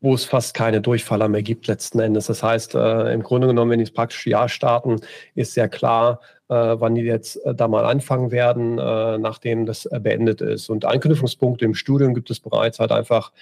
wo 0.00 0.14
es 0.14 0.24
fast 0.24 0.54
keine 0.54 0.80
Durchfaller 0.80 1.28
mehr 1.28 1.42
gibt 1.42 1.66
letzten 1.66 2.00
Endes. 2.00 2.26
Das 2.26 2.42
heißt, 2.42 2.74
äh, 2.74 3.12
im 3.12 3.22
Grunde 3.22 3.46
genommen, 3.46 3.70
wenn 3.70 3.78
die 3.78 3.84
das 3.84 3.94
praktische 3.94 4.30
Jahr 4.30 4.48
starten, 4.48 5.00
ist 5.34 5.54
sehr 5.54 5.68
klar, 5.68 6.20
äh, 6.48 6.54
wann 6.78 6.94
die 6.94 7.02
jetzt 7.02 7.44
äh, 7.44 7.56
da 7.56 7.66
mal 7.66 7.84
anfangen 7.84 8.30
werden, 8.30 8.78
äh, 8.78 9.18
nachdem 9.18 9.66
das 9.66 9.88
beendet 10.00 10.40
ist. 10.40 10.68
Und 10.68 10.84
Anknüpfungspunkte 10.84 11.64
im 11.64 11.74
Studium 11.74 12.14
gibt 12.14 12.30
es 12.30 12.38
bereits 12.38 12.78
halt 12.78 12.92
einfach 12.92 13.32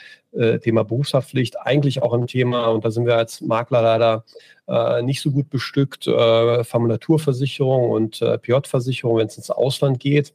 Thema 0.62 0.82
Berufshaftpflicht, 0.82 1.60
eigentlich 1.60 2.02
auch 2.02 2.12
im 2.12 2.26
Thema, 2.26 2.66
und 2.66 2.84
da 2.84 2.90
sind 2.90 3.06
wir 3.06 3.16
als 3.16 3.40
Makler 3.40 3.82
leider 3.82 4.24
nicht 5.04 5.20
so 5.20 5.30
gut 5.30 5.48
bestückt, 5.48 6.06
Formulaturversicherung 6.06 7.90
und 7.90 8.18
PJ-Versicherung, 8.42 9.18
wenn 9.18 9.28
es 9.28 9.36
ins 9.36 9.50
Ausland 9.52 10.00
geht. 10.00 10.34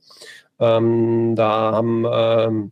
Ähm, 0.57 1.33
da 1.35 1.73
haben 1.73 2.05
ähm, 2.09 2.71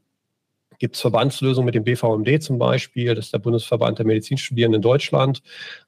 gibt 0.79 0.95
es 0.95 1.01
Verbandslösungen 1.01 1.65
mit 1.65 1.75
dem 1.75 1.83
BVMD 1.83 2.41
zum 2.41 2.57
Beispiel, 2.57 3.15
das 3.15 3.25
ist 3.25 3.33
der 3.33 3.39
Bundesverband 3.39 3.99
der 3.99 4.05
Medizinstudierenden 4.05 4.79
in 4.79 4.81
Deutschland, 4.81 5.41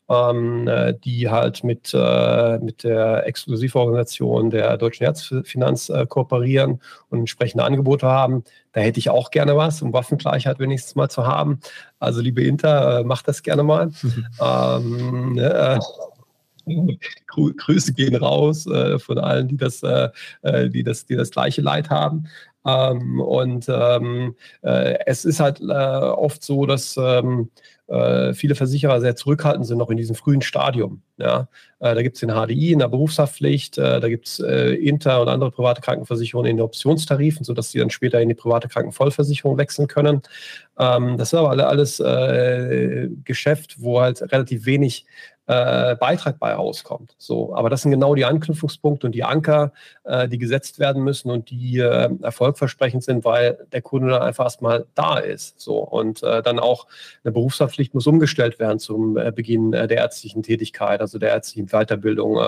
ähm, 0.10 0.68
äh, 0.68 0.94
die 0.94 1.30
halt 1.30 1.64
mit, 1.64 1.92
äh, 1.94 2.58
mit 2.60 2.84
der 2.84 3.28
Exklusivorganisation 3.28 4.50
der 4.50 4.78
Deutschen 4.78 5.06
Herzfinanz 5.06 5.90
äh, 5.90 6.06
kooperieren 6.08 6.82
und 7.10 7.20
entsprechende 7.20 7.64
Angebote 7.64 8.08
haben. 8.08 8.44
Da 8.72 8.82
hätte 8.82 9.00
ich 9.00 9.10
auch 9.10 9.32
gerne 9.32 9.56
was, 9.56 9.82
um 9.82 9.94
Waffengleichheit 9.94 10.60
wenigstens 10.60 10.96
mal 10.96 11.10
zu 11.10 11.28
haben. 11.28 11.60
Also 12.00 12.22
liebe 12.22 12.44
Inter, 12.44 13.00
äh, 13.00 13.04
macht 13.04 13.28
das 13.28 13.44
gerne 13.44 13.64
mal. 13.64 13.92
ähm, 14.42 15.34
ne, 15.34 15.78
äh, 15.78 15.80
Grüße 17.28 17.94
gehen 17.94 18.16
raus 18.16 18.68
äh, 18.68 19.00
von 19.00 19.18
allen, 19.18 19.48
die 19.48 19.58
das, 19.58 19.82
äh, 19.82 20.10
die, 20.70 20.84
das, 20.84 21.06
die 21.06 21.16
das 21.16 21.32
gleiche 21.32 21.62
Leid 21.62 21.90
haben. 21.90 22.28
Ähm, 22.70 23.20
und 23.22 23.68
ähm, 23.70 24.36
äh, 24.62 24.96
es 25.06 25.26
ist 25.26 25.40
halt 25.40 25.60
äh, 25.62 25.64
oft 25.64 26.44
so, 26.44 26.66
dass 26.66 26.98
ähm, 26.98 27.50
äh, 27.90 28.34
viele 28.34 28.54
Versicherer 28.54 29.02
sehr 29.02 29.16
zurückhaltend 29.16 29.66
sind, 29.66 29.80
noch 29.80 29.90
in 29.90 29.98
diesem 29.98 30.16
frühen 30.16 30.42
Stadium. 30.42 31.02
Ja? 31.18 31.48
Äh, 31.80 31.96
da 31.96 32.02
gibt 32.04 32.18
es 32.18 32.20
den 32.20 32.30
HDI 32.30 32.74
in 32.74 32.80
der 32.80 32.88
Berufshaftpflicht, 32.88 33.80
äh, 33.80 34.00
da 34.00 34.10
gibt 34.10 34.28
es 34.28 34.40
äh, 34.40 34.74
Inter 34.76 35.22
und 35.22 35.28
andere 35.28 35.50
private 35.50 35.82
Krankenversicherungen 35.82 36.52
in 36.52 36.58
den 36.58 36.64
Optionstarifen, 36.64 37.44
sodass 37.44 37.72
sie 37.72 37.80
dann 37.80 37.90
später 37.90 38.22
in 38.22 38.30
die 38.30 38.36
private 38.36 38.68
Krankenvollversicherung 38.68 39.58
wechseln 39.58 39.88
können. 39.88 40.22
Ähm, 40.78 41.18
das 41.18 41.30
ist 41.30 41.34
aber 41.34 41.50
alles 41.68 41.98
Geschäft, 43.26 43.76
wo 43.80 44.02
halt 44.02 44.22
relativ 44.32 44.66
wenig 44.66 45.06
äh, 45.50 45.96
Beitrag 45.96 46.38
bei 46.38 46.54
rauskommt. 46.54 47.16
So, 47.18 47.56
aber 47.56 47.72
das 47.72 47.82
sind 47.82 47.90
genau 47.90 48.14
die 48.14 48.24
Anknüpfungspunkte 48.24 49.08
und 49.08 49.16
die 49.16 49.24
Anker, 49.24 49.74
äh, 50.04 50.28
die 50.28 50.38
gesetzt 50.38 50.78
werden 50.78 51.04
müssen 51.04 51.32
und 51.32 51.50
die 51.50 51.80
äh, 51.80 52.10
erfolgversprechend 52.22 53.04
sind, 53.04 53.26
weil 53.26 53.58
der 53.72 53.82
Kunde 53.82 54.12
dann 54.12 54.22
einfach 54.22 54.44
erstmal 54.44 54.86
da 54.94 55.18
ist. 55.18 55.60
So 55.60 55.80
und 55.80 56.22
äh, 56.22 56.44
dann 56.44 56.60
auch 56.60 56.86
eine 57.24 57.32
Berufshaftpflicht 57.32 57.96
muss 57.96 58.06
umgestellt 58.06 58.60
werden 58.60 58.78
zum 58.78 59.18
äh, 59.18 59.32
Beginn 59.32 59.74
äh, 59.74 59.88
der 59.88 59.98
ärztlichen 59.98 60.44
Tätigkeit, 60.44 61.02
also 61.02 61.18
der 61.18 61.30
ärztlichen 61.30 61.70
Weiterbildung, 61.70 62.40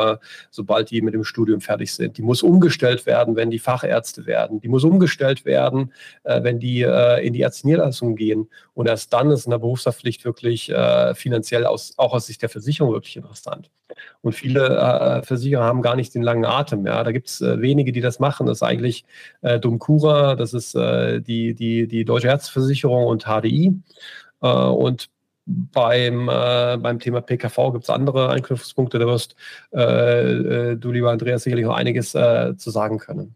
sobald 0.51 0.91
die 0.91 1.01
mit 1.01 1.13
dem 1.15 1.23
Studium 1.23 1.59
fertig 1.59 1.93
sind. 1.93 2.17
Die 2.17 2.21
muss 2.21 2.43
umgestellt 2.43 3.07
werden, 3.07 3.35
wenn 3.35 3.49
die 3.49 3.59
Fachärzte 3.59 4.27
werden. 4.27 4.61
Die 4.61 4.67
muss 4.67 4.83
umgestellt 4.83 5.45
werden, 5.45 5.91
wenn 6.23 6.59
die 6.59 6.81
in 6.81 7.33
die 7.33 7.41
Ärzteniederlassung 7.41 8.15
gehen. 8.15 8.49
Und 8.73 8.87
erst 8.87 9.11
dann 9.13 9.31
ist 9.31 9.47
eine 9.47 9.59
Berufshaftpflicht 9.59 10.23
wirklich 10.25 10.71
finanziell 11.13 11.65
aus, 11.65 11.93
auch 11.97 12.13
aus 12.13 12.27
Sicht 12.27 12.41
der 12.41 12.49
Versicherung 12.49 12.90
wirklich 12.91 13.15
interessant. 13.17 13.69
Und 14.21 14.33
viele 14.33 14.77
äh, 14.77 15.23
Versicherer 15.23 15.63
haben 15.63 15.81
gar 15.81 15.95
nicht 15.95 16.13
den 16.15 16.21
langen 16.21 16.45
Atem. 16.45 16.85
Ja. 16.85 17.03
Da 17.03 17.11
gibt 17.11 17.29
es 17.29 17.41
äh, 17.41 17.61
wenige, 17.61 17.91
die 17.91 18.01
das 18.01 18.19
machen. 18.19 18.47
Das 18.47 18.59
ist 18.59 18.63
eigentlich 18.63 19.05
äh, 19.41 19.59
Dumcura, 19.59 20.35
das 20.35 20.53
ist 20.53 20.75
äh, 20.75 21.21
die, 21.21 21.53
die, 21.53 21.87
die 21.87 22.05
Deutsche 22.05 22.27
Herzversicherung 22.27 23.05
und 23.05 23.25
HDI. 23.25 23.73
Äh, 24.41 24.47
und 24.47 25.09
beim, 25.45 26.29
äh, 26.29 26.77
beim 26.77 26.99
Thema 26.99 27.21
PKV 27.21 27.73
gibt 27.73 27.83
es 27.83 27.89
andere 27.89 28.29
Einknüpfungspunkte. 28.29 28.99
Da 28.99 29.07
wirst 29.07 29.35
äh, 29.71 30.75
du, 30.77 30.91
lieber 30.91 31.11
Andreas, 31.11 31.43
sicherlich 31.43 31.65
noch 31.65 31.75
einiges 31.75 32.11
zu 32.11 32.69
sagen 32.69 32.99
können. 32.99 33.35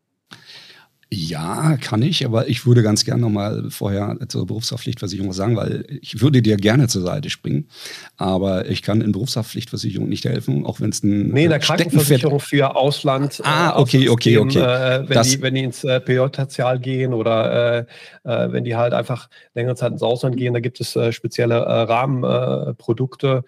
Ja, 1.15 1.77
kann 1.77 2.01
ich, 2.01 2.25
aber 2.25 2.49
ich 2.49 2.65
würde 2.65 2.83
ganz 2.83 3.05
gerne 3.05 3.21
nochmal 3.21 3.69
vorher 3.69 4.17
zur 4.27 4.45
Berufshaftpflichtversicherung 4.45 5.31
sagen, 5.31 5.55
weil 5.55 5.85
ich 6.01 6.21
würde 6.21 6.41
dir 6.41 6.57
gerne 6.57 6.89
zur 6.89 7.03
Seite 7.03 7.29
springen, 7.29 7.69
aber 8.17 8.69
ich 8.69 8.81
kann 8.81 8.99
in 8.99 9.13
Berufshaftpflichtversicherung 9.13 10.09
nicht 10.09 10.25
helfen, 10.25 10.65
auch 10.65 10.81
wenn 10.81 10.89
es 10.89 11.03
ein 11.03 11.29
Nee, 11.29 11.45
in 11.45 11.49
der 11.51 11.59
Krankenversicherung 11.59 12.41
für 12.41 12.75
Ausland. 12.75 13.41
Ah, 13.45 13.79
okay, 13.79 14.09
okay, 14.09 14.37
okay. 14.37 14.59
Äh, 14.59 15.07
wenn, 15.07 15.15
das, 15.15 15.29
die, 15.29 15.41
wenn 15.41 15.55
die 15.55 15.63
ins 15.63 15.85
äh, 15.85 16.01
PJ-Tertial 16.01 16.79
gehen 16.79 17.13
oder 17.13 17.85
äh, 18.23 18.29
äh, 18.29 18.51
wenn 18.51 18.65
die 18.65 18.75
halt 18.75 18.93
einfach 18.93 19.29
längere 19.53 19.75
Zeit 19.75 19.93
ins 19.93 20.03
Ausland 20.03 20.35
gehen, 20.35 20.53
da 20.53 20.59
gibt 20.59 20.81
es 20.81 20.97
äh, 20.97 21.13
spezielle 21.13 21.55
äh, 21.55 21.81
Rahmenprodukte 21.83 23.43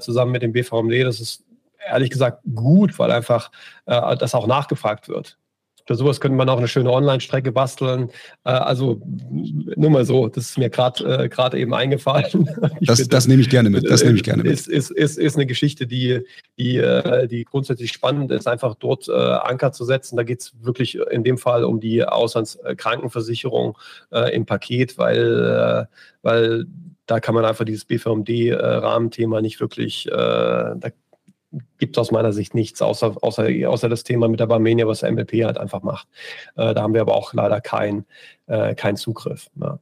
zusammen 0.00 0.32
mit 0.32 0.42
dem 0.42 0.52
BVMD. 0.52 1.04
Das 1.04 1.20
ist 1.20 1.44
ehrlich 1.88 2.10
gesagt 2.10 2.42
gut, 2.54 2.98
weil 2.98 3.12
einfach 3.12 3.52
das 3.84 4.34
auch 4.34 4.48
nachgefragt 4.48 5.08
wird. 5.08 5.38
Für 5.86 5.94
sowas 5.94 6.20
könnte 6.20 6.36
man 6.36 6.48
auch 6.48 6.58
eine 6.58 6.66
schöne 6.66 6.90
Online-Strecke 6.90 7.52
basteln. 7.52 8.10
Äh, 8.44 8.50
also 8.50 9.00
nur 9.76 9.90
mal 9.90 10.04
so, 10.04 10.28
das 10.28 10.50
ist 10.50 10.58
mir 10.58 10.68
gerade 10.68 11.04
äh, 11.04 11.60
eben 11.60 11.74
eingefallen. 11.74 12.50
Das, 12.80 12.98
finde, 12.98 13.10
das 13.10 13.26
nehme 13.26 13.42
ich 13.42 13.48
gerne 13.48 13.70
mit. 13.70 13.88
Das 13.88 14.02
nehme 14.02 14.16
ich 14.16 14.22
gerne 14.22 14.42
mit. 14.42 14.52
Ist, 14.52 14.68
ist, 14.68 14.90
ist, 14.90 15.18
ist 15.18 15.36
eine 15.36 15.46
Geschichte, 15.46 15.86
die, 15.86 16.20
die, 16.58 16.76
äh, 16.76 17.26
die 17.26 17.44
grundsätzlich 17.44 17.92
spannend 17.92 18.30
ist, 18.32 18.46
einfach 18.46 18.74
dort 18.74 19.08
äh, 19.08 19.12
Anker 19.12 19.72
zu 19.72 19.84
setzen. 19.84 20.16
Da 20.16 20.22
geht 20.22 20.40
es 20.40 20.52
wirklich 20.60 20.98
in 21.10 21.24
dem 21.24 21.38
Fall 21.38 21.64
um 21.64 21.80
die 21.80 22.04
Auslandskrankenversicherung 22.04 23.78
äh, 24.12 24.34
im 24.34 24.46
Paket, 24.46 24.98
weil, 24.98 25.86
äh, 25.88 25.96
weil 26.22 26.66
da 27.06 27.20
kann 27.20 27.34
man 27.34 27.44
einfach 27.44 27.64
dieses 27.64 27.84
BVMD-Rahmenthema 27.84 29.40
nicht 29.40 29.60
wirklich, 29.60 30.08
da 30.10 30.74
gibt 31.78 31.96
es 31.96 32.00
aus 32.00 32.10
meiner 32.10 32.32
Sicht 32.32 32.54
nichts, 32.54 32.82
außer, 32.82 33.16
außer, 33.20 33.48
außer 33.68 33.88
das 33.88 34.04
Thema 34.04 34.28
mit 34.28 34.40
der 34.40 34.46
Barmenia, 34.46 34.86
was 34.86 35.00
der 35.00 35.12
MLP 35.12 35.44
halt 35.44 35.58
einfach 35.58 35.82
macht. 35.82 36.08
Äh, 36.56 36.74
da 36.74 36.82
haben 36.82 36.94
wir 36.94 37.00
aber 37.00 37.14
auch 37.14 37.32
leider 37.32 37.60
keinen 37.60 38.06
äh, 38.46 38.74
kein 38.74 38.96
Zugriff. 38.96 39.48
Ja. 39.60 39.78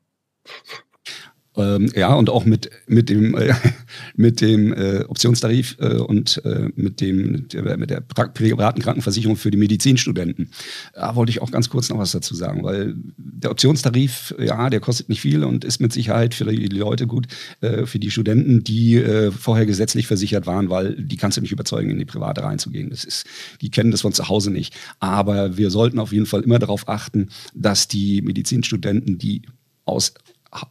Ähm, 1.56 1.90
ja, 1.94 2.12
und 2.14 2.30
auch 2.30 2.44
mit, 2.44 2.70
mit 2.86 3.08
dem, 3.08 3.36
äh, 3.36 3.54
mit 4.16 4.40
dem 4.40 4.72
äh, 4.72 5.04
Optionstarif 5.04 5.76
äh, 5.78 5.98
und 5.98 6.44
äh, 6.44 6.68
mit, 6.74 7.00
dem, 7.00 7.46
der, 7.48 7.76
mit 7.76 7.90
der 7.90 8.00
privaten 8.00 8.82
Krankenversicherung 8.82 9.36
für 9.36 9.50
die 9.50 9.56
Medizinstudenten. 9.56 10.50
Da 10.94 11.14
wollte 11.14 11.30
ich 11.30 11.42
auch 11.42 11.52
ganz 11.52 11.68
kurz 11.68 11.88
noch 11.88 11.98
was 11.98 12.12
dazu 12.12 12.34
sagen, 12.34 12.64
weil 12.64 12.94
der 13.16 13.52
Optionstarif, 13.52 14.34
ja, 14.38 14.68
der 14.68 14.80
kostet 14.80 15.08
nicht 15.08 15.20
viel 15.20 15.44
und 15.44 15.64
ist 15.64 15.80
mit 15.80 15.92
Sicherheit 15.92 16.34
für 16.34 16.44
die 16.44 16.66
Leute 16.66 17.06
gut, 17.06 17.28
äh, 17.60 17.86
für 17.86 18.00
die 18.00 18.10
Studenten, 18.10 18.64
die 18.64 18.96
äh, 18.96 19.30
vorher 19.30 19.66
gesetzlich 19.66 20.08
versichert 20.08 20.46
waren, 20.46 20.70
weil 20.70 20.96
die 20.96 21.16
kannst 21.16 21.36
du 21.36 21.40
nicht 21.40 21.52
überzeugen, 21.52 21.90
in 21.90 21.98
die 21.98 22.04
private 22.04 22.42
reinzugehen. 22.42 22.90
Das 22.90 23.04
ist, 23.04 23.26
die 23.60 23.70
kennen 23.70 23.92
das 23.92 24.00
von 24.00 24.12
zu 24.12 24.28
Hause 24.28 24.50
nicht. 24.50 24.74
Aber 24.98 25.56
wir 25.56 25.70
sollten 25.70 26.00
auf 26.00 26.12
jeden 26.12 26.26
Fall 26.26 26.42
immer 26.42 26.58
darauf 26.58 26.88
achten, 26.88 27.28
dass 27.54 27.86
die 27.86 28.22
Medizinstudenten, 28.22 29.18
die 29.18 29.42
aus 29.84 30.14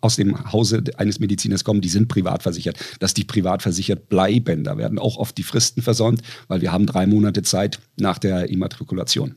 aus 0.02 0.16
dem 0.16 0.52
Hause 0.52 0.84
eines 0.98 1.20
Mediziners 1.20 1.63
kommen, 1.63 1.82
die 1.82 1.90
sind 1.90 2.08
privat 2.08 2.44
versichert, 2.44 2.78
dass 3.00 3.13
die 3.13 3.24
privat 3.24 3.62
versichert 3.62 4.10
bleiben. 4.10 4.63
Da 4.63 4.78
werden 4.78 5.00
auch 5.00 5.18
oft 5.18 5.38
die 5.38 5.44
Fristen 5.44 5.82
versäumt, 5.82 6.22
weil 6.48 6.62
wir 6.62 6.72
haben 6.72 6.86
drei 6.86 7.06
Monate 7.06 7.44
Zeit 7.44 7.80
nach 7.98 8.18
der 8.18 8.50
Immatrikulation 8.50 9.36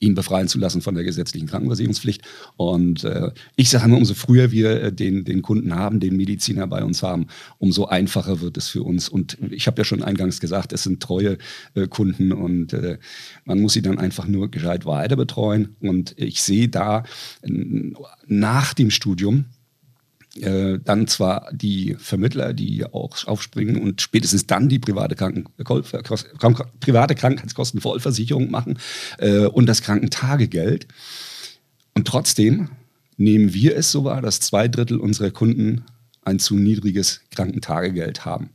ihn 0.00 0.14
befreien 0.14 0.48
zu 0.48 0.58
lassen 0.58 0.82
von 0.82 0.94
der 0.94 1.04
gesetzlichen 1.04 1.48
Krankenversicherungspflicht. 1.48 2.22
Und 2.56 3.04
äh, 3.04 3.30
ich 3.56 3.70
sage 3.70 3.86
immer, 3.86 3.96
umso 3.96 4.14
früher 4.14 4.50
wir 4.50 4.82
äh, 4.82 4.92
den, 4.92 5.24
den 5.24 5.42
Kunden 5.42 5.74
haben, 5.74 6.00
den 6.00 6.16
Mediziner 6.16 6.66
bei 6.66 6.84
uns 6.84 7.02
haben, 7.02 7.26
umso 7.58 7.86
einfacher 7.86 8.40
wird 8.40 8.56
es 8.56 8.68
für 8.68 8.82
uns. 8.82 9.08
Und 9.08 9.38
ich 9.50 9.66
habe 9.66 9.78
ja 9.78 9.84
schon 9.84 10.02
eingangs 10.02 10.40
gesagt, 10.40 10.72
es 10.72 10.82
sind 10.82 11.02
treue 11.02 11.38
äh, 11.74 11.86
Kunden 11.88 12.32
und 12.32 12.72
äh, 12.72 12.98
man 13.44 13.60
muss 13.60 13.74
sie 13.74 13.82
dann 13.82 13.98
einfach 13.98 14.26
nur 14.26 14.50
gescheit 14.50 14.86
weiter 14.86 15.16
betreuen. 15.16 15.76
Und 15.80 16.14
ich 16.16 16.42
sehe 16.42 16.68
da 16.68 17.04
nach 18.26 18.74
dem 18.74 18.90
Studium, 18.90 19.46
äh, 20.42 20.78
dann 20.82 21.06
zwar 21.06 21.48
die 21.52 21.96
Vermittler, 21.98 22.52
die 22.52 22.84
auch 22.84 23.26
aufspringen 23.26 23.76
und 23.76 24.00
spätestens 24.00 24.46
dann 24.46 24.68
die 24.68 24.78
private, 24.78 25.14
Kranken 25.14 25.46
private 26.80 27.14
Krankheitskostenvollversicherung 27.14 28.50
machen 28.50 28.78
äh, 29.18 29.46
und 29.46 29.66
das 29.66 29.82
Krankentagegeld. 29.82 30.86
Und 31.94 32.06
trotzdem 32.06 32.70
nehmen 33.16 33.54
wir 33.54 33.76
es 33.76 33.90
so 33.90 34.04
wahr, 34.04 34.22
dass 34.22 34.40
zwei 34.40 34.68
Drittel 34.68 34.98
unserer 34.98 35.30
Kunden 35.30 35.84
ein 36.22 36.38
zu 36.38 36.56
niedriges 36.56 37.20
Krankentagegeld 37.30 38.24
haben. 38.24 38.50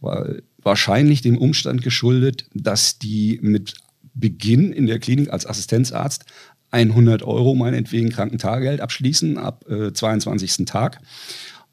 Weil 0.00 0.42
wahrscheinlich 0.62 1.20
dem 1.20 1.36
Umstand 1.36 1.82
geschuldet, 1.82 2.46
dass 2.54 2.98
die 2.98 3.38
mit 3.42 3.74
Beginn 4.14 4.72
in 4.72 4.86
der 4.86 4.98
Klinik 4.98 5.32
als 5.32 5.46
Assistenzarzt 5.46 6.24
100 6.70 7.22
Euro 7.22 7.54
meinetwegen 7.54 8.10
Krankentagegeld 8.10 8.80
abschließen 8.80 9.38
ab 9.38 9.64
äh, 9.68 9.92
22. 9.92 10.66
Tag. 10.66 11.00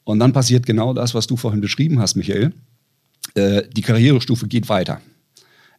Und 0.03 0.19
dann 0.19 0.33
passiert 0.33 0.65
genau 0.65 0.93
das, 0.93 1.13
was 1.13 1.27
du 1.27 1.35
vorhin 1.35 1.61
beschrieben 1.61 1.99
hast, 1.99 2.15
Michael. 2.15 2.53
Äh, 3.33 3.63
die 3.75 3.81
Karrierestufe 3.81 4.47
geht 4.47 4.69
weiter. 4.69 5.01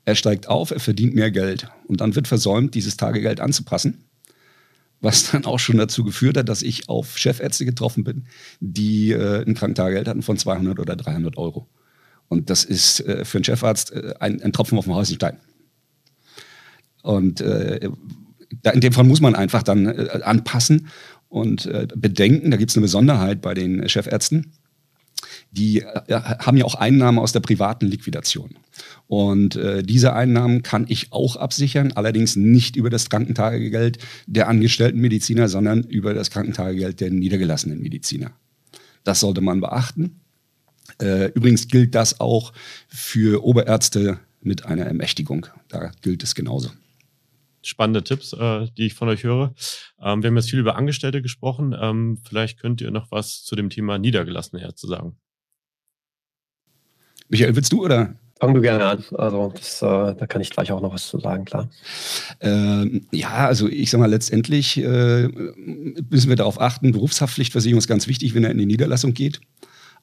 Er 0.04 0.14
steigt 0.14 0.48
auf, 0.48 0.70
er 0.70 0.80
verdient 0.80 1.14
mehr 1.14 1.30
Geld. 1.30 1.68
Und 1.86 2.00
dann 2.00 2.14
wird 2.14 2.28
versäumt, 2.28 2.74
dieses 2.74 2.96
Tagegeld 2.96 3.40
anzupassen. 3.40 4.04
Was 5.00 5.30
dann 5.30 5.44
auch 5.44 5.58
schon 5.58 5.76
dazu 5.76 6.04
geführt 6.04 6.36
hat, 6.36 6.48
dass 6.48 6.62
ich 6.62 6.88
auf 6.88 7.18
Chefärzte 7.18 7.64
getroffen 7.64 8.04
bin, 8.04 8.26
die 8.60 9.12
äh, 9.12 9.44
ein 9.44 9.54
Krankentagegeld 9.54 10.08
hatten 10.08 10.22
von 10.22 10.38
200 10.38 10.78
oder 10.78 10.96
300 10.96 11.36
Euro. 11.36 11.68
Und 12.28 12.50
das 12.50 12.64
ist 12.64 13.00
äh, 13.00 13.24
für 13.24 13.38
einen 13.38 13.44
Chefarzt 13.44 13.92
äh, 13.92 14.14
ein, 14.20 14.42
ein, 14.42 14.52
Tropfen 14.52 14.78
auf 14.78 14.84
dem 14.84 14.94
heißen. 14.94 15.18
Und 17.02 17.40
äh, 17.40 17.90
in 18.70 18.80
dem 18.80 18.92
Fall 18.92 19.04
muss 19.04 19.20
man 19.20 19.34
einfach 19.34 19.62
dann 19.62 19.86
äh, 19.86 20.20
anpassen 20.22 20.88
und 21.28 21.66
äh, 21.66 21.86
bedenken, 21.94 22.50
da 22.50 22.56
gibt 22.56 22.70
es 22.70 22.76
eine 22.76 22.82
Besonderheit 22.82 23.40
bei 23.40 23.54
den 23.54 23.88
Chefärzten. 23.88 24.52
Die 25.50 25.80
äh, 25.80 25.86
haben 26.08 26.56
ja 26.56 26.64
auch 26.64 26.74
Einnahmen 26.74 27.18
aus 27.18 27.32
der 27.32 27.40
privaten 27.40 27.86
Liquidation. 27.86 28.56
Und 29.06 29.56
äh, 29.56 29.82
diese 29.82 30.12
Einnahmen 30.12 30.62
kann 30.62 30.86
ich 30.88 31.12
auch 31.12 31.36
absichern, 31.36 31.92
allerdings 31.92 32.36
nicht 32.36 32.76
über 32.76 32.90
das 32.90 33.08
Krankentagegeld 33.08 33.98
der 34.26 34.48
angestellten 34.48 35.00
Mediziner, 35.00 35.48
sondern 35.48 35.82
über 35.82 36.14
das 36.14 36.30
Krankentagegeld 36.30 37.00
der 37.00 37.10
niedergelassenen 37.10 37.80
Mediziner. 37.80 38.32
Das 39.04 39.20
sollte 39.20 39.40
man 39.40 39.60
beachten. 39.60 40.20
Äh, 41.00 41.30
übrigens 41.32 41.68
gilt 41.68 41.94
das 41.94 42.20
auch 42.20 42.52
für 42.88 43.44
Oberärzte 43.44 44.18
mit 44.40 44.66
einer 44.66 44.84
Ermächtigung. 44.84 45.46
Da 45.68 45.92
gilt 46.02 46.22
es 46.22 46.34
genauso 46.34 46.70
spannende 47.66 48.04
Tipps, 48.04 48.32
äh, 48.32 48.66
die 48.76 48.86
ich 48.86 48.94
von 48.94 49.08
euch 49.08 49.24
höre. 49.24 49.54
Ähm, 50.00 50.22
wir 50.22 50.28
haben 50.28 50.36
jetzt 50.36 50.50
viel 50.50 50.60
über 50.60 50.76
Angestellte 50.76 51.22
gesprochen. 51.22 51.76
Ähm, 51.78 52.18
vielleicht 52.26 52.60
könnt 52.60 52.80
ihr 52.80 52.90
noch 52.90 53.10
was 53.10 53.42
zu 53.42 53.56
dem 53.56 53.70
Thema 53.70 53.98
niedergelassene 53.98 54.62
Ärzte 54.62 54.86
sagen. 54.86 55.16
Michael, 57.28 57.56
willst 57.56 57.72
du 57.72 57.84
oder? 57.84 58.14
Fang 58.38 58.52
du 58.52 58.60
gerne 58.60 58.84
an. 58.84 59.04
Also 59.14 59.52
das, 59.54 59.80
äh, 59.80 60.14
da 60.14 60.26
kann 60.26 60.42
ich 60.42 60.50
gleich 60.50 60.70
auch 60.70 60.82
noch 60.82 60.92
was 60.92 61.08
zu 61.08 61.18
sagen, 61.18 61.46
klar. 61.46 61.70
Ähm, 62.40 63.06
ja, 63.10 63.46
also 63.46 63.66
ich 63.66 63.90
sag 63.90 63.98
mal, 63.98 64.10
letztendlich 64.10 64.76
äh, 64.76 65.28
müssen 65.28 66.28
wir 66.28 66.36
darauf 66.36 66.60
achten, 66.60 66.92
Berufshaftpflichtversicherung 66.92 67.78
ist 67.78 67.88
ganz 67.88 68.06
wichtig, 68.08 68.34
wenn 68.34 68.44
er 68.44 68.50
in 68.50 68.58
die 68.58 68.66
Niederlassung 68.66 69.14
geht. 69.14 69.40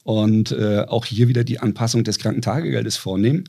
Und 0.02 0.52
äh, 0.52 0.84
auch 0.88 1.06
hier 1.06 1.28
wieder 1.28 1.44
die 1.44 1.60
Anpassung 1.60 2.04
des 2.04 2.18
Krankentagegeldes 2.18 2.96
vornehmen 2.96 3.44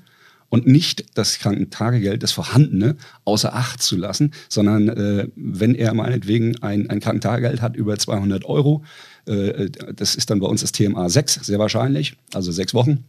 und 0.49 0.67
nicht 0.67 1.05
das 1.17 1.39
Krankentagegeld, 1.39 2.23
das 2.23 2.31
vorhandene, 2.31 2.95
außer 3.23 3.53
Acht 3.53 3.81
zu 3.81 3.97
lassen, 3.97 4.31
sondern 4.49 4.89
äh, 4.89 5.27
wenn 5.35 5.75
er 5.75 5.93
meinetwegen 5.93 6.61
ein, 6.61 6.89
ein 6.89 6.99
Krankentagegeld 6.99 7.61
hat 7.61 7.75
über 7.75 7.97
200 7.97 8.45
Euro, 8.45 8.83
äh, 9.25 9.69
das 9.95 10.15
ist 10.15 10.29
dann 10.29 10.39
bei 10.39 10.47
uns 10.47 10.61
das 10.61 10.71
TMA 10.71 11.09
6, 11.09 11.35
sehr 11.35 11.59
wahrscheinlich, 11.59 12.15
also 12.33 12.51
sechs 12.51 12.73
Wochen, 12.73 13.03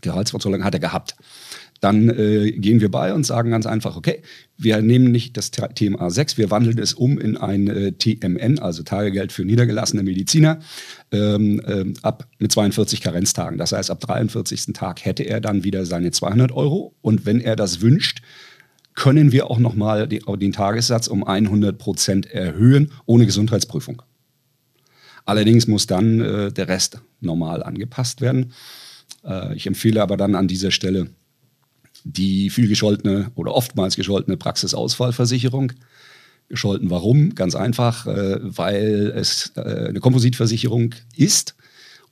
Gehaltsverzollung 0.00 0.64
hat 0.64 0.74
er 0.74 0.80
gehabt 0.80 1.16
dann 1.82 2.08
äh, 2.08 2.52
gehen 2.52 2.80
wir 2.80 2.92
bei 2.92 3.12
und 3.12 3.26
sagen 3.26 3.50
ganz 3.50 3.66
einfach, 3.66 3.96
okay, 3.96 4.22
wir 4.56 4.80
nehmen 4.80 5.10
nicht 5.10 5.36
das 5.36 5.50
TMA 5.50 6.10
6, 6.10 6.38
wir 6.38 6.52
wandeln 6.52 6.78
es 6.78 6.94
um 6.94 7.18
in 7.18 7.36
ein 7.36 7.66
äh, 7.66 7.90
TMN, 7.90 8.60
also 8.60 8.84
Tagegeld 8.84 9.32
für 9.32 9.44
niedergelassene 9.44 10.04
Mediziner, 10.04 10.60
ähm, 11.10 11.60
ähm, 11.66 11.94
ab 12.02 12.28
mit 12.38 12.52
42 12.52 13.00
Karenztagen. 13.00 13.58
Das 13.58 13.72
heißt, 13.72 13.90
ab 13.90 13.98
43. 13.98 14.66
Tag 14.74 15.04
hätte 15.04 15.24
er 15.24 15.40
dann 15.40 15.64
wieder 15.64 15.84
seine 15.84 16.12
200 16.12 16.52
Euro 16.52 16.94
und 17.00 17.26
wenn 17.26 17.40
er 17.40 17.56
das 17.56 17.80
wünscht, 17.80 18.22
können 18.94 19.32
wir 19.32 19.50
auch 19.50 19.58
nochmal 19.58 20.06
den 20.06 20.52
Tagessatz 20.52 21.08
um 21.08 21.24
100 21.24 21.78
Prozent 21.78 22.26
erhöhen, 22.30 22.92
ohne 23.06 23.26
Gesundheitsprüfung. 23.26 24.02
Allerdings 25.24 25.66
muss 25.66 25.88
dann 25.88 26.20
äh, 26.20 26.52
der 26.52 26.68
Rest 26.68 27.00
normal 27.20 27.64
angepasst 27.64 28.20
werden. 28.20 28.52
Äh, 29.24 29.56
ich 29.56 29.66
empfehle 29.66 30.00
aber 30.00 30.16
dann 30.16 30.36
an 30.36 30.46
dieser 30.46 30.70
Stelle, 30.70 31.08
die 32.04 32.50
viel 32.50 32.68
gescholtene 32.68 33.30
oder 33.34 33.54
oftmals 33.54 33.96
gescholtene 33.96 34.36
Praxisausfallversicherung. 34.36 35.72
Gescholten 36.48 36.90
warum? 36.90 37.34
Ganz 37.34 37.54
einfach, 37.54 38.06
äh, 38.06 38.38
weil 38.42 39.12
es 39.16 39.52
äh, 39.56 39.88
eine 39.88 40.00
Kompositversicherung 40.00 40.94
ist 41.16 41.54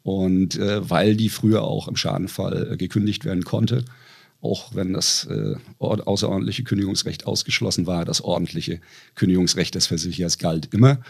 und 0.03 0.57
äh, 0.57 0.88
weil 0.88 1.16
die 1.16 1.29
früher 1.29 1.62
auch 1.62 1.88
im 1.88 1.96
Schadenfall 1.96 2.76
gekündigt 2.76 3.24
werden 3.24 3.44
konnte. 3.44 3.85
Auch 4.42 4.74
wenn 4.74 4.94
das 4.94 5.29
außerordentliche 5.79 6.64
Kündigungsrecht 6.64 7.26
ausgeschlossen 7.26 7.87
war, 7.87 8.07
das 8.07 8.22
ordentliche 8.22 8.81
Kündigungsrecht 9.14 9.74
des 9.74 9.88
Versicherers 9.88 10.38
galt 10.38 10.72
immer. 10.72 11.00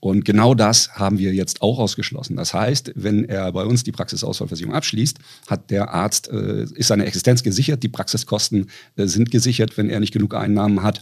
Und 0.00 0.24
genau 0.24 0.54
das 0.54 0.90
haben 0.92 1.18
wir 1.18 1.32
jetzt 1.32 1.62
auch 1.62 1.78
ausgeschlossen. 1.78 2.36
Das 2.36 2.52
heißt, 2.52 2.92
wenn 2.94 3.24
er 3.24 3.50
bei 3.52 3.64
uns 3.64 3.82
die 3.82 3.92
Praxisausfallversicherung 3.92 4.74
abschließt, 4.74 5.18
hat 5.48 5.70
der 5.70 5.90
Arzt, 5.92 6.28
äh, 6.28 6.64
ist 6.74 6.88
seine 6.88 7.06
Existenz 7.06 7.42
gesichert, 7.42 7.82
die 7.82 7.88
Praxiskosten 7.88 8.70
äh, 8.96 9.06
sind 9.06 9.30
gesichert, 9.30 9.76
wenn 9.76 9.88
er 9.88 10.00
nicht 10.00 10.12
genug 10.12 10.34
Einnahmen 10.34 10.82
hat. 10.82 11.00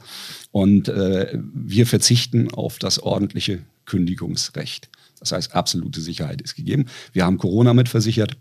Und 0.52 0.88
äh, 0.88 1.38
wir 1.52 1.86
verzichten 1.86 2.52
auf 2.52 2.78
das 2.78 3.00
ordentliche 3.00 3.60
Kündigungsrecht. 3.84 4.88
Das 5.18 5.32
heißt, 5.32 5.54
absolute 5.54 6.00
Sicherheit 6.00 6.40
ist 6.42 6.54
gegeben. 6.54 6.86
Wir 7.12 7.24
haben 7.24 7.38
Corona 7.38 7.74
mitversichert, 7.74 8.36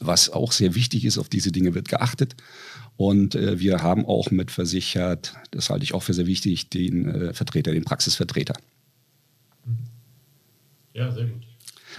was 0.00 0.30
auch 0.30 0.52
sehr 0.52 0.74
wichtig 0.74 1.04
ist. 1.04 1.18
Auf 1.18 1.28
diese 1.28 1.50
Dinge 1.50 1.74
wird 1.74 1.88
geachtet. 1.88 2.36
Und 2.96 3.34
äh, 3.34 3.58
wir 3.58 3.82
haben 3.82 4.06
auch 4.06 4.30
mitversichert, 4.30 5.34
das 5.50 5.70
halte 5.70 5.84
ich 5.84 5.94
auch 5.94 6.02
für 6.02 6.14
sehr 6.14 6.26
wichtig, 6.26 6.70
den 6.70 7.08
äh, 7.08 7.34
Vertreter, 7.34 7.72
den 7.72 7.84
Praxisvertreter. 7.84 8.54
Ja, 10.94 11.10
sehr 11.12 11.26
gut. 11.26 11.42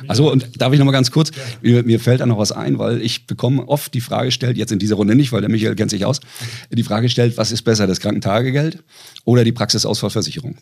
Also, 0.07 0.31
und 0.31 0.61
darf 0.61 0.73
ich 0.73 0.79
noch 0.79 0.85
mal 0.85 0.91
ganz 0.91 1.11
kurz, 1.11 1.31
mir, 1.61 1.83
mir, 1.83 1.99
fällt 1.99 2.19
da 2.19 2.25
noch 2.25 2.37
was 2.37 2.51
ein, 2.51 2.79
weil 2.79 3.01
ich 3.01 3.27
bekomme 3.27 3.67
oft 3.67 3.93
die 3.93 4.01
Frage 4.01 4.27
gestellt, 4.27 4.57
jetzt 4.57 4.71
in 4.71 4.79
dieser 4.79 4.95
Runde 4.95 5.15
nicht, 5.15 5.31
weil 5.31 5.41
der 5.41 5.49
Michael 5.49 5.75
kennt 5.75 5.91
sich 5.91 6.05
aus, 6.05 6.19
die 6.69 6.83
Frage 6.83 7.09
stellt, 7.09 7.37
was 7.37 7.51
ist 7.51 7.61
besser, 7.61 7.87
das 7.87 7.99
Krankentagegeld 7.99 8.83
oder 9.23 9.43
die 9.43 9.51
Praxisausfallversicherung? 9.51 10.57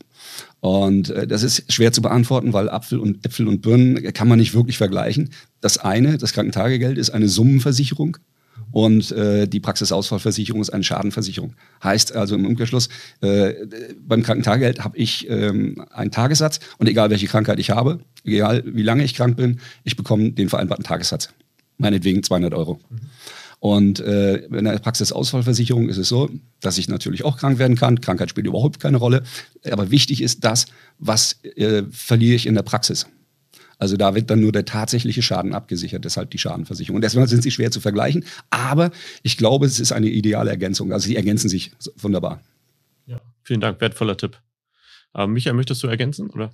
Und 0.60 1.10
äh, 1.10 1.28
das 1.28 1.43
ist 1.43 1.72
schwer 1.72 1.91
zu 1.91 2.02
beantworten, 2.02 2.54
weil 2.54 2.69
Apfel 2.69 3.00
und 3.00 3.26
Äpfel 3.26 3.48
und 3.48 3.62
Birnen 3.62 4.13
kann 4.13 4.28
man 4.28 4.39
nicht 4.39 4.54
wirklich 4.54 4.78
vergleichen. 4.78 5.32
Das 5.62 5.78
eine, 5.78 6.17
das 6.17 6.34
Krankentagegeld, 6.34 6.98
ist 6.98 7.10
eine 7.10 7.28
Summenversicherung 7.28 8.17
und 8.72 9.12
äh, 9.12 9.48
die 9.48 9.60
Praxisausfallversicherung 9.60 10.62
ist 10.62 10.72
eine 10.72 10.84
Schadenversicherung. 10.84 11.54
Heißt 11.84 12.16
also 12.16 12.36
im 12.36 12.46
Umkehrschluss, 12.46 12.89
äh, 13.22 13.54
beim 14.00 14.24
Krankentagegeld 14.24 14.84
habe 14.84 14.98
ich 14.98 15.30
ähm, 15.30 15.86
einen 15.92 16.12
Tagessatz 16.12 16.60
und 16.80 16.88
egal 16.88 17.10
welche 17.12 17.28
Krankheit 17.28 17.60
ich 17.60 17.70
habe, 17.70 18.00
egal 18.24 18.63
wie 18.66 18.84
lange 18.84 19.04
ich 19.04 19.13
krank 19.13 19.38
bin, 19.38 19.60
ich 19.84 19.96
bekomme 19.96 20.32
den 20.32 20.50
vereinbarten 20.50 20.84
Tagessatz. 20.84 21.30
Meinetwegen 21.78 22.24
200 22.24 22.54
Euro. 22.54 22.80
Und 23.60 24.02
äh, 24.02 24.39
in 24.48 24.66
der 24.66 24.78
Praxisausfallversicherung 24.80 25.88
ist 25.88 25.98
es 25.98 26.10
so, 26.10 26.30
dass 26.60 26.78
ich 26.78 26.89
natürlich 26.89 27.24
auch 27.24 27.38
krank 27.38 27.60
werden 27.60 27.78
kann. 27.78 28.02
Krankheit 28.02 28.30
spielt 28.30 28.46
überhaupt 28.46 28.82
keine 28.82 28.98
Rolle. 28.98 29.24
Aber 29.72 29.89
wichtig 29.89 30.22
ist 30.22 30.44
das, 30.44 30.66
was 31.00 31.42
äh, 31.56 31.84
verliere 31.89 32.36
ich 32.36 32.46
in 32.46 32.56
der 32.56 32.63
Praxis. 32.63 33.08
Also 33.84 33.98
da 33.98 34.15
wird 34.15 34.30
dann 34.30 34.39
nur 34.39 34.54
der 34.54 34.63
tatsächliche 34.63 35.22
Schaden 35.22 35.54
abgesichert, 35.54 36.06
deshalb 36.06 36.30
die 36.30 36.38
Schadenversicherung. 36.38 36.96
Und 36.96 37.02
deswegen 37.02 37.28
sind 37.28 37.43
sie 37.43 37.52
schwer 37.52 37.69
zu 37.69 37.82
vergleichen, 37.82 38.24
aber 38.50 38.91
ich 39.24 39.36
glaube, 39.36 39.65
es 39.65 39.82
ist 39.82 39.91
eine 39.91 40.08
ideale 40.08 40.50
Ergänzung. 40.52 40.93
Also 40.93 41.08
sie 41.08 41.17
ergänzen 41.17 41.50
sich 41.50 41.74
wunderbar. 41.98 42.39
Ja, 43.08 43.19
vielen 43.43 43.60
Dank, 43.60 43.82
wertvoller 43.82 44.15
Tipp. 44.15 44.38
Ähm, 45.13 45.34
Michael, 45.34 45.56
möchtest 45.56 45.84
du 45.84 45.88
ergänzen, 45.88 46.30
oder? 46.30 46.52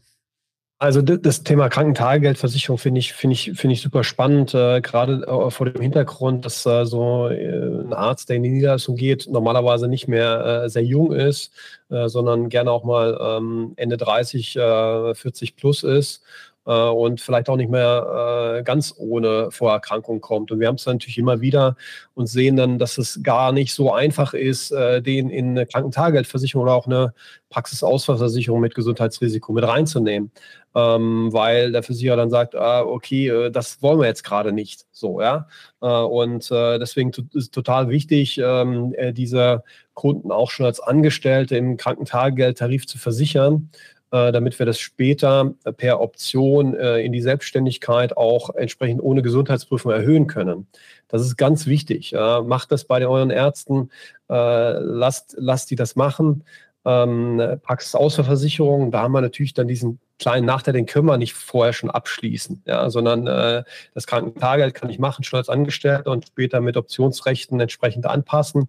Also 0.82 1.02
das 1.02 1.44
Thema 1.44 1.70
Krankentagegeldversicherung 1.70 2.80
finde 2.80 3.00
ich, 3.00 3.14
finde 3.14 3.34
ich, 3.34 3.52
finde 3.54 3.74
ich 3.74 3.82
super 3.82 4.04
spannend, 4.04 4.54
äh, 4.54 4.80
gerade 4.80 5.24
äh, 5.28 5.52
vor 5.52 5.70
dem 5.70 5.82
Hintergrund, 5.82 6.46
dass 6.46 6.66
äh, 6.66 6.86
so 6.86 7.28
äh, 7.28 7.84
ein 7.84 7.94
Arzt, 7.94 8.30
der 8.30 8.38
in 8.38 8.44
die 8.44 8.50
Niederlassung 8.50 8.96
geht, 8.96 9.28
normalerweise 9.30 9.88
nicht 9.88 10.08
mehr 10.08 10.64
äh, 10.64 10.70
sehr 10.70 10.86
jung 10.86 11.12
ist, 11.12 11.52
äh, 11.90 12.08
sondern 12.08 12.48
gerne 12.48 12.72
auch 12.72 12.86
mal 12.86 13.20
ähm, 13.22 13.74
Ende 13.76 13.98
30, 13.98 14.54
40 14.54 15.58
plus 15.58 15.84
ist 15.84 16.24
äh, 16.24 16.49
und 16.66 17.22
vielleicht 17.22 17.50
auch 17.50 17.56
nicht 17.56 17.72
mehr 17.72 18.60
äh, 18.60 18.64
ganz 18.64 18.94
ohne 18.98 19.50
Vorerkrankung 19.52 20.22
kommt. 20.22 20.52
Und 20.52 20.60
wir 20.60 20.68
haben 20.68 20.76
es 20.76 20.86
natürlich 20.86 21.18
immer 21.18 21.42
wieder 21.42 21.76
und 22.14 22.28
sehen 22.28 22.58
dann, 22.58 22.78
dass 22.78 22.98
es 22.98 23.22
gar 23.24 23.52
nicht 23.52 23.74
so 23.74 23.92
einfach 23.92 24.34
ist, 24.34 24.72
äh, 24.72 25.02
den 25.02 25.30
in 25.30 25.52
eine 25.52 25.66
Krankentagegeldversicherung 25.66 26.64
oder 26.64 26.76
auch 26.76 26.86
eine 26.86 27.14
Praxisausfallversicherung 27.50 28.60
mit 28.60 28.76
Gesundheitsrisiko 28.76 29.52
mit 29.54 29.64
reinzunehmen. 29.64 30.32
Ähm, 30.76 31.34
weil 31.34 31.72
der 31.72 31.82
Versicherer 31.82 32.16
dann 32.16 32.30
sagt, 32.30 32.54
ah, 32.54 32.84
okay, 32.84 33.28
äh, 33.30 33.50
das 33.50 33.82
wollen 33.82 34.00
wir 34.00 34.06
jetzt 34.06 34.24
gerade 34.24 34.52
nicht. 34.52 34.86
So, 34.92 35.20
ja. 35.20 35.48
Äh, 35.82 35.88
und 35.88 36.52
äh, 36.52 36.78
deswegen 36.78 37.12
ist 37.34 37.54
total 37.54 37.90
wichtig, 37.90 38.38
ähm, 38.38 38.94
diese 39.14 39.64
Kunden 39.96 40.32
auch 40.32 40.52
schon 40.52 40.68
als 40.68 40.80
Angestellte 40.80 41.58
im 41.58 41.76
Krankentagegeldtarif 41.76 42.86
zu 42.86 43.00
versichern, 43.00 43.72
äh, 43.72 43.99
damit 44.12 44.58
wir 44.60 44.66
das 44.66 44.80
später 44.80 45.54
per 45.78 46.00
Option 46.02 46.76
äh, 46.76 47.00
in 47.00 47.12
die 47.12 47.22
Selbstständigkeit 47.22 48.18
auch 48.18 48.54
entsprechend 48.56 49.02
ohne 49.02 49.22
Gesundheitsprüfung 49.22 49.92
erhöhen 49.92 50.28
können. 50.28 50.68
Das 51.08 51.22
ist 51.22 51.38
ganz 51.38 51.66
wichtig. 51.66 52.14
macht 52.14 52.72
das 52.72 52.86
bei 52.86 53.06
euren 53.06 53.32
Ärzten, 53.32 53.90
äh, 54.30 54.34
lasst, 54.34 55.36
lasst 55.38 55.72
die 55.72 55.76
das 55.76 55.96
machen 55.96 56.44
ähm, 56.86 57.60
Praxisausfallversicherung, 57.64 58.92
da 58.92 59.02
haben 59.02 59.12
wir 59.12 59.22
natürlich 59.22 59.54
dann 59.54 59.68
diesen 59.68 60.00
kleinen 60.20 60.46
Nachteil, 60.46 60.74
den 60.74 60.86
können 60.86 61.08
wir 61.08 61.18
nicht 61.18 61.34
vorher 61.34 61.74
schon 61.74 61.90
abschließen, 61.90 62.62
ja, 62.66 62.90
sondern 62.90 63.26
äh, 63.26 63.64
das 63.94 64.06
Krankentagegeld 64.06 64.76
kann 64.76 64.90
ich 64.90 65.00
machen, 65.00 65.24
schon 65.24 65.38
als 65.38 65.50
Angestellter 65.50 66.12
und 66.12 66.28
später 66.28 66.62
mit 66.62 66.78
Optionsrechten 66.78 67.60
entsprechend 67.60 68.06
anpassen. 68.06 68.68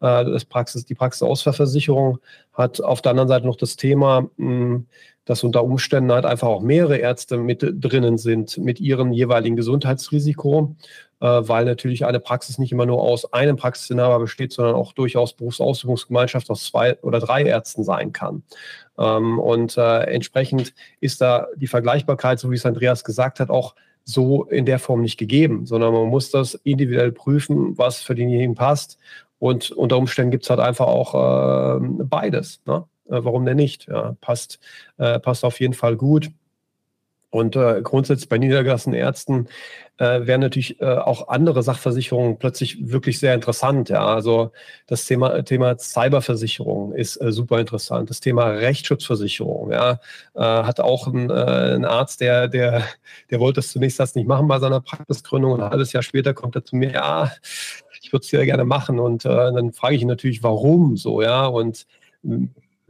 Äh, 0.00 0.24
das 0.24 0.44
Praxis, 0.44 0.84
die 0.84 0.94
Praxisausfallversicherung 0.94 2.18
hat 2.52 2.80
auf 2.80 3.02
der 3.02 3.10
anderen 3.10 3.28
Seite 3.28 3.46
noch 3.46 3.56
das 3.56 3.76
Thema, 3.76 4.22
mh, 4.36 4.48
hm, 4.64 4.86
dass 5.24 5.44
unter 5.44 5.64
Umständen 5.64 6.12
halt 6.12 6.24
einfach 6.24 6.48
auch 6.48 6.62
mehrere 6.62 6.96
Ärzte 6.96 7.36
mit 7.36 7.62
drinnen 7.62 8.18
sind 8.18 8.58
mit 8.58 8.80
ihrem 8.80 9.12
jeweiligen 9.12 9.56
Gesundheitsrisiko 9.56 10.76
äh, 11.22 11.48
weil 11.48 11.64
natürlich 11.64 12.04
eine 12.04 12.18
Praxis 12.18 12.58
nicht 12.58 12.72
immer 12.72 12.84
nur 12.84 13.00
aus 13.00 13.32
einem 13.32 13.56
Praxisinhaber 13.56 14.18
besteht, 14.18 14.52
sondern 14.52 14.74
auch 14.74 14.92
durchaus 14.92 15.34
Berufsausübungsgemeinschaft 15.34 16.50
aus 16.50 16.64
zwei 16.64 16.98
oder 17.00 17.20
drei 17.20 17.44
Ärzten 17.44 17.84
sein 17.84 18.12
kann. 18.12 18.42
Ähm, 18.98 19.38
und 19.38 19.76
äh, 19.78 20.00
entsprechend 20.12 20.74
ist 21.00 21.20
da 21.20 21.46
die 21.56 21.68
Vergleichbarkeit, 21.68 22.40
so 22.40 22.50
wie 22.50 22.56
es 22.56 22.66
Andreas 22.66 23.04
gesagt 23.04 23.38
hat, 23.38 23.50
auch 23.50 23.76
so 24.04 24.46
in 24.46 24.66
der 24.66 24.80
Form 24.80 25.00
nicht 25.00 25.16
gegeben, 25.16 25.64
sondern 25.64 25.92
man 25.92 26.08
muss 26.08 26.32
das 26.32 26.54
individuell 26.54 27.12
prüfen, 27.12 27.78
was 27.78 28.02
für 28.02 28.16
denjenigen 28.16 28.56
passt. 28.56 28.98
Und 29.38 29.70
unter 29.70 29.98
Umständen 29.98 30.32
gibt 30.32 30.42
es 30.42 30.50
halt 30.50 30.58
einfach 30.58 30.88
auch 30.88 31.14
äh, 31.14 31.78
beides. 32.02 32.60
Ne? 32.66 32.84
Äh, 33.08 33.24
warum 33.24 33.44
denn 33.44 33.56
nicht? 33.56 33.88
Ja, 33.88 34.16
passt, 34.20 34.58
äh, 34.98 35.18
passt 35.18 35.44
auf 35.44 35.60
jeden 35.60 35.74
Fall 35.74 35.96
gut. 35.96 36.30
Und 37.32 37.56
äh, 37.56 37.80
grundsätzlich 37.82 38.28
bei 38.28 38.36
niedergelassenen 38.36 38.98
Ärzten 38.98 39.48
äh, 39.96 40.26
wären 40.26 40.42
natürlich 40.42 40.82
äh, 40.82 40.84
auch 40.84 41.28
andere 41.28 41.62
Sachversicherungen 41.62 42.38
plötzlich 42.38 42.92
wirklich 42.92 43.18
sehr 43.20 43.32
interessant. 43.32 43.88
Ja, 43.88 44.04
also 44.04 44.52
das 44.86 45.06
Thema, 45.06 45.42
Thema 45.42 45.78
Cyberversicherung 45.78 46.92
ist 46.92 47.16
äh, 47.22 47.32
super 47.32 47.58
interessant. 47.58 48.10
Das 48.10 48.20
Thema 48.20 48.48
Rechtsschutzversicherung. 48.48 49.72
Ja, 49.72 49.92
äh, 50.34 50.40
hat 50.42 50.78
auch 50.80 51.06
ein, 51.06 51.30
ein 51.30 51.86
Arzt, 51.86 52.20
der, 52.20 52.48
der, 52.48 52.84
der 53.30 53.40
wollte 53.40 53.60
das 53.60 53.72
zunächst 53.72 53.98
das 53.98 54.14
nicht 54.14 54.28
machen 54.28 54.46
bei 54.46 54.58
seiner 54.58 54.82
Praxisgründung 54.82 55.52
und 55.52 55.62
ein 55.62 55.70
halbes 55.70 55.94
Jahr 55.94 56.02
später 56.02 56.34
kommt 56.34 56.54
er 56.54 56.66
zu 56.66 56.76
mir, 56.76 56.90
ja, 56.92 57.32
ich 58.02 58.12
würde 58.12 58.24
es 58.24 58.28
sehr 58.28 58.44
gerne 58.44 58.66
machen. 58.66 58.98
Und 58.98 59.24
dann 59.24 59.72
frage 59.72 59.94
ich 59.94 60.02
ihn 60.02 60.08
natürlich, 60.08 60.42
warum 60.42 60.98
so, 60.98 61.22
ja, 61.22 61.46
und 61.46 61.86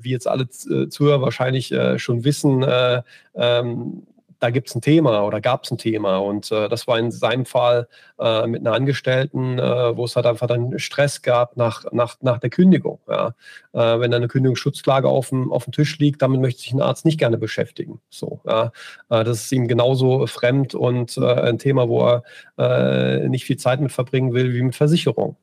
wie 0.03 0.11
jetzt 0.11 0.29
alle 0.29 0.49
Zuhörer 0.49 1.23
wahrscheinlich 1.23 1.73
äh, 1.73 1.99
schon 1.99 2.25
wissen, 2.25 2.63
äh, 2.63 3.03
ähm, 3.35 4.03
da 4.43 4.51
gibt 4.51 4.69
es 4.69 4.75
ein 4.75 4.81
Thema 4.81 5.25
oder 5.25 5.41
gab 5.41 5.63
es 5.63 5.71
ein 5.71 5.79
Thema. 5.79 6.17
Und 6.17 6.51
äh, 6.51 6.69
das 6.69 6.89
war 6.89 6.99
in 6.99 7.13
seinem 7.13 7.47
Fall 7.47 7.87
äh, 8.19 8.45
mit 8.49 8.63
einer 8.63 8.75
Angestellten, 8.75 9.61
äh, 9.61 9.97
wo 9.97 10.05
es 10.05 10.17
halt 10.17 10.27
einfach 10.27 10.49
dann 10.49 10.81
Stress 10.81 11.23
gab 11.23 11.57
nach, 11.57 11.85
nach, 11.93 12.17
nach 12.23 12.39
der 12.39 12.51
Kündigung. 12.51 12.99
Ja. 13.09 13.35
Äh, 13.73 14.01
wenn 14.01 14.11
da 14.11 14.17
eine 14.17 14.27
Kündigungsschutzklage 14.27 15.09
auf 15.09 15.29
dem, 15.29 15.53
auf 15.53 15.65
dem 15.65 15.73
Tisch 15.73 15.97
liegt, 16.01 16.23
damit 16.23 16.41
möchte 16.41 16.61
sich 16.61 16.73
ein 16.73 16.83
Arzt 16.83 17.05
nicht 17.05 17.19
gerne 17.19 17.39
beschäftigen. 17.39 18.01
So, 18.11 18.41
ja. 18.45 18.73
Äh, 19.11 19.23
das 19.23 19.45
ist 19.45 19.53
ihm 19.53 19.69
genauso 19.69 20.27
fremd 20.27 20.75
und 20.75 21.17
äh, 21.19 21.25
ein 21.25 21.59
Thema, 21.59 21.89
wo 21.89 22.05
er 22.05 23.29
nicht 23.29 23.45
viel 23.45 23.57
Zeit 23.57 23.81
mit 23.81 23.93
verbringen 23.93 24.35
will 24.35 24.53
wie 24.53 24.63
mit 24.63 24.75
Versicherung. 24.75 25.37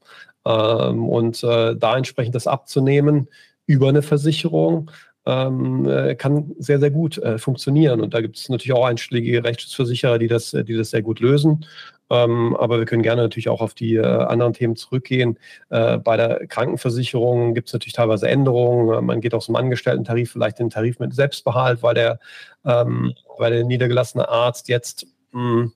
Ähm, 0.46 1.08
und 1.08 1.44
da 1.44 1.98
entsprechend 1.98 2.36
das 2.36 2.48
abzunehmen 2.48 3.30
über 3.70 3.88
eine 3.88 4.02
Versicherung, 4.02 4.90
ähm, 5.28 5.86
äh, 5.88 6.16
kann 6.16 6.56
sehr, 6.58 6.80
sehr 6.80 6.90
gut 6.90 7.20
äh, 7.20 7.38
funktionieren. 7.38 8.02
Und 8.02 8.16
da 8.16 8.22
gibt 8.22 8.36
es 8.38 8.50
natürlich 8.50 8.74
auch 8.76 8.86
einschlägige 8.86 9.44
Rechtsschutzversicherer, 9.44 10.18
die 10.18 10.28
das, 10.28 10.52
die 10.52 10.76
das 10.76 10.90
sehr 10.90 11.04
gut 11.04 11.20
lösen. 11.20 11.68
Ähm, 12.10 12.56
aber 12.56 12.80
wir 12.80 12.86
können 12.86 13.04
gerne 13.04 13.22
natürlich 13.22 13.48
auch 13.48 13.62
auf 13.62 13.76
die 13.76 13.98
äh, 13.98 14.04
anderen 14.04 14.54
Themen 14.54 14.76
zurückgehen. 14.76 15.38
Äh, 15.70 16.00
bei 16.00 16.18
der 16.18 16.48
Krankenversicherung 16.48 17.54
gibt 17.54 17.70
es 17.70 17.74
natürlich 17.74 17.94
teilweise 17.94 18.28
Änderungen. 18.28 19.06
Man 19.06 19.22
geht 19.22 19.36
aus 19.36 19.46
dem 19.46 19.56
Angestellten-Tarif 19.56 20.32
vielleicht 20.32 20.58
den 20.58 20.72
Tarif 20.72 20.98
mit 20.98 21.14
Selbstbehalt, 21.14 21.84
weil 21.84 21.94
der, 21.94 22.20
ähm, 22.66 23.14
weil 23.38 23.52
der 23.52 23.66
niedergelassene 23.66 24.28
Arzt 24.28 24.68
jetzt 24.68 25.06
mh, 25.32 25.42
hm, 25.42 25.74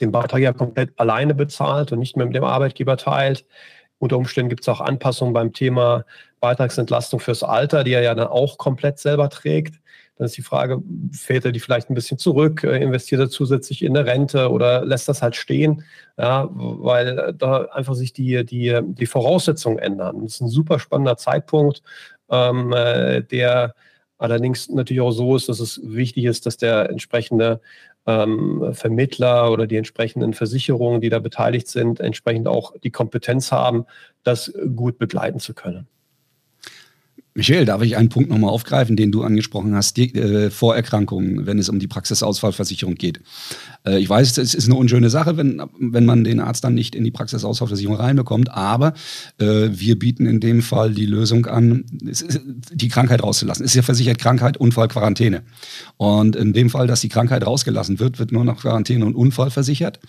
den 0.00 0.10
Beitrag 0.10 0.40
ja 0.40 0.52
komplett 0.52 0.98
alleine 0.98 1.36
bezahlt 1.36 1.92
und 1.92 2.00
nicht 2.00 2.16
mehr 2.16 2.26
mit 2.26 2.34
dem 2.34 2.42
Arbeitgeber 2.42 2.96
teilt. 2.96 3.46
Unter 3.98 4.16
Umständen 4.16 4.48
gibt 4.48 4.62
es 4.62 4.68
auch 4.68 4.80
Anpassungen 4.80 5.32
beim 5.32 5.52
Thema 5.52 6.04
Beitragsentlastung 6.42 7.20
fürs 7.20 7.44
Alter, 7.44 7.84
die 7.84 7.92
er 7.92 8.02
ja 8.02 8.14
dann 8.16 8.26
auch 8.26 8.58
komplett 8.58 8.98
selber 8.98 9.30
trägt. 9.30 9.76
Dann 10.16 10.26
ist 10.26 10.36
die 10.36 10.42
Frage, 10.42 10.82
fährt 11.12 11.44
er 11.44 11.52
die 11.52 11.60
vielleicht 11.60 11.88
ein 11.88 11.94
bisschen 11.94 12.18
zurück, 12.18 12.64
äh, 12.64 12.82
investiert 12.82 13.20
er 13.20 13.30
zusätzlich 13.30 13.82
in 13.82 13.96
eine 13.96 14.06
Rente 14.06 14.50
oder 14.50 14.84
lässt 14.84 15.08
das 15.08 15.22
halt 15.22 15.36
stehen, 15.36 15.84
ja, 16.18 16.48
weil 16.52 17.32
da 17.38 17.66
einfach 17.66 17.94
sich 17.94 18.12
die, 18.12 18.44
die, 18.44 18.78
die 18.82 19.06
Voraussetzungen 19.06 19.78
ändern. 19.78 20.20
Das 20.22 20.34
ist 20.34 20.40
ein 20.40 20.48
super 20.48 20.80
spannender 20.80 21.16
Zeitpunkt, 21.16 21.82
ähm, 22.28 22.72
äh, 22.72 23.22
der 23.22 23.74
allerdings 24.18 24.68
natürlich 24.68 25.00
auch 25.00 25.12
so 25.12 25.36
ist, 25.36 25.48
dass 25.48 25.60
es 25.60 25.80
wichtig 25.84 26.24
ist, 26.24 26.44
dass 26.44 26.56
der 26.56 26.90
entsprechende 26.90 27.60
ähm, 28.06 28.72
Vermittler 28.72 29.52
oder 29.52 29.68
die 29.68 29.76
entsprechenden 29.76 30.34
Versicherungen, 30.34 31.00
die 31.00 31.08
da 31.08 31.20
beteiligt 31.20 31.68
sind, 31.68 32.00
entsprechend 32.00 32.48
auch 32.48 32.74
die 32.82 32.90
Kompetenz 32.90 33.52
haben, 33.52 33.86
das 34.24 34.52
gut 34.74 34.98
begleiten 34.98 35.38
zu 35.38 35.54
können. 35.54 35.86
Michael, 37.34 37.64
darf 37.64 37.80
ich 37.80 37.96
einen 37.96 38.10
Punkt 38.10 38.28
nochmal 38.28 38.50
aufgreifen, 38.50 38.94
den 38.94 39.10
du 39.10 39.22
angesprochen 39.22 39.74
hast, 39.74 39.96
die 39.96 40.14
äh, 40.14 40.50
Vorerkrankungen, 40.50 41.46
wenn 41.46 41.58
es 41.58 41.70
um 41.70 41.78
die 41.78 41.86
Praxisausfallversicherung 41.86 42.96
geht. 42.96 43.20
Äh, 43.86 44.00
ich 44.00 44.08
weiß, 44.08 44.36
es 44.36 44.54
ist 44.54 44.66
eine 44.66 44.74
unschöne 44.74 45.08
Sache, 45.08 45.38
wenn, 45.38 45.62
wenn 45.78 46.04
man 46.04 46.24
den 46.24 46.40
Arzt 46.40 46.62
dann 46.62 46.74
nicht 46.74 46.94
in 46.94 47.04
die 47.04 47.10
Praxisausfallversicherung 47.10 47.96
reinbekommt, 47.96 48.50
aber 48.50 48.92
äh, 49.38 49.70
wir 49.70 49.98
bieten 49.98 50.26
in 50.26 50.40
dem 50.40 50.60
Fall 50.60 50.92
die 50.92 51.06
Lösung 51.06 51.46
an, 51.46 51.86
die 51.90 52.88
Krankheit 52.88 53.22
rauszulassen. 53.22 53.64
Es 53.64 53.70
ist 53.70 53.76
ja 53.76 53.82
versichert 53.82 54.18
Krankheit, 54.18 54.58
Unfall, 54.58 54.88
Quarantäne. 54.88 55.42
Und 55.96 56.36
in 56.36 56.52
dem 56.52 56.68
Fall, 56.68 56.86
dass 56.86 57.00
die 57.00 57.08
Krankheit 57.08 57.46
rausgelassen 57.46 57.98
wird, 57.98 58.18
wird 58.18 58.32
nur 58.32 58.44
noch 58.44 58.60
Quarantäne 58.60 59.06
und 59.06 59.14
Unfall 59.14 59.50
versichert. 59.50 60.00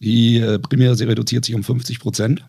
Die 0.00 0.38
äh, 0.38 0.58
Primäre, 0.58 0.96
sie 0.96 1.04
reduziert 1.04 1.46
sich 1.46 1.54
um 1.54 1.64
50 1.64 1.98
Prozent. 1.98 2.44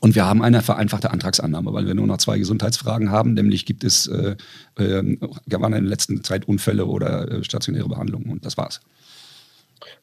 Und 0.00 0.14
wir 0.14 0.24
haben 0.24 0.42
eine 0.42 0.62
vereinfachte 0.62 1.10
Antragsannahme, 1.10 1.72
weil 1.72 1.86
wir 1.86 1.94
nur 1.94 2.06
noch 2.06 2.18
zwei 2.18 2.38
Gesundheitsfragen 2.38 3.10
haben, 3.10 3.34
nämlich 3.34 3.64
gibt 3.64 3.84
es, 3.84 4.06
äh, 4.06 4.36
äh, 4.76 5.18
waren 5.46 5.72
in 5.72 5.82
der 5.84 5.90
letzten 5.90 6.24
Zeit 6.24 6.46
Unfälle 6.46 6.86
oder 6.86 7.30
äh, 7.30 7.44
stationäre 7.44 7.88
Behandlungen 7.88 8.30
und 8.30 8.44
das 8.44 8.56
war's. 8.56 8.80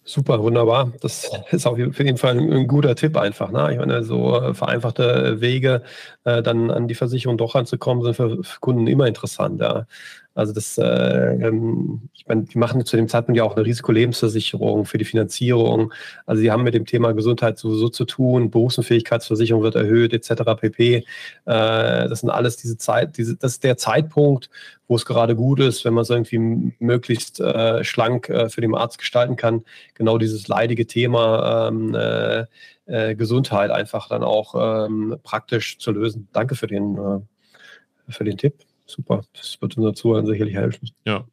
Super, 0.04 0.42
wunderbar. 0.42 0.92
Das 1.02 1.30
ist 1.52 1.68
auf 1.68 1.78
jeden 1.78 2.18
Fall 2.18 2.38
ein, 2.38 2.68
guter 2.68 2.96
Tipp 2.96 3.18
einfach. 3.18 3.52
Ne? 3.52 3.70
Ich 3.72 3.78
meine, 3.78 4.04
so 4.04 4.36
äh, 4.36 4.54
vereinfachte 4.54 5.42
Wege, 5.42 5.84
äh, 6.24 6.42
dann 6.42 6.72
an 6.72 6.88
die 6.88 6.96
Versicherung 6.96 7.38
doch 7.38 7.56
ranzukommen, 7.56 8.04
sind 8.04 8.16
für, 8.16 8.44
für 8.44 8.60
Kunden 8.60 8.88
immer 8.88 9.08
interessant. 9.08 9.62
Ja. 9.62 9.86
Also 10.34 10.54
das, 10.54 10.78
äh, 10.78 10.84
ähm, 10.84 12.10
ich 12.14 12.26
meine, 12.26 12.44
die 12.44 12.58
machen 12.58 12.86
zu 12.86 12.96
dem 12.96 13.10
Zeitpunkt 13.10 13.38
ja 13.38 13.44
auch 13.44 13.56
eine 13.56 13.66
Risikolebensversicherung 13.66 14.86
für 14.86 14.98
die 14.98 15.06
Finanzierung. 15.06 15.92
Also 16.26 16.42
sie 16.42 16.52
haben 16.52 16.64
mit 16.64 16.74
dem 16.74 16.86
Thema 16.86 17.12
Gesundheit 17.12 17.58
sowieso 17.58 17.90
zu 17.90 18.06
tun, 18.06 18.50
Berufsunfähigkeitsversicherung 18.50 19.62
wird 19.62 19.76
erhöht, 19.76 20.14
etc. 20.14 20.44
pp. 20.58 20.96
Äh, 20.96 21.04
das 21.46 22.22
sind 22.22 22.30
alles 22.30 22.56
diese 22.56 22.78
Zeit, 22.78 23.18
diese, 23.18 23.36
das 23.36 23.54
ist 23.54 23.64
der 23.64 23.78
Zeitpunkt, 23.78 24.50
wo 24.92 24.96
es 24.96 25.06
gerade 25.06 25.38
gut 25.38 25.62
ist, 25.62 25.86
wenn 25.86 25.94
man 25.94 26.02
es 26.02 26.10
irgendwie 26.10 26.74
möglichst 26.80 27.40
äh, 27.40 27.82
schlank 27.82 28.28
äh, 28.28 28.50
für 28.50 28.60
den 28.60 28.76
Arzt 28.76 28.98
gestalten 28.98 29.38
kann, 29.38 29.64
genau 29.94 30.18
dieses 30.18 30.50
leidige 30.50 30.86
Thema 30.86 31.70
ähm, 31.70 31.96
äh, 31.96 32.46
äh, 32.88 33.16
Gesundheit 33.16 33.72
einfach 33.72 34.10
dann 34.10 34.22
auch 34.22 34.54
ähm, 34.86 35.16
praktisch 35.24 35.80
zu 35.80 35.94
lösen. 35.94 36.28
Danke 36.34 36.56
für 36.56 36.68
den, 36.68 36.98
äh, 36.98 38.12
für 38.12 38.26
den 38.26 38.38
Tipp 38.38 38.66
super. 38.86 39.22
Das 39.32 39.62
wird 39.62 39.78
unseren 39.78 39.96
Zuhörern 39.96 40.26
sicherlich 40.26 40.56
helfen. 40.56 40.90
Ja, 41.06 41.24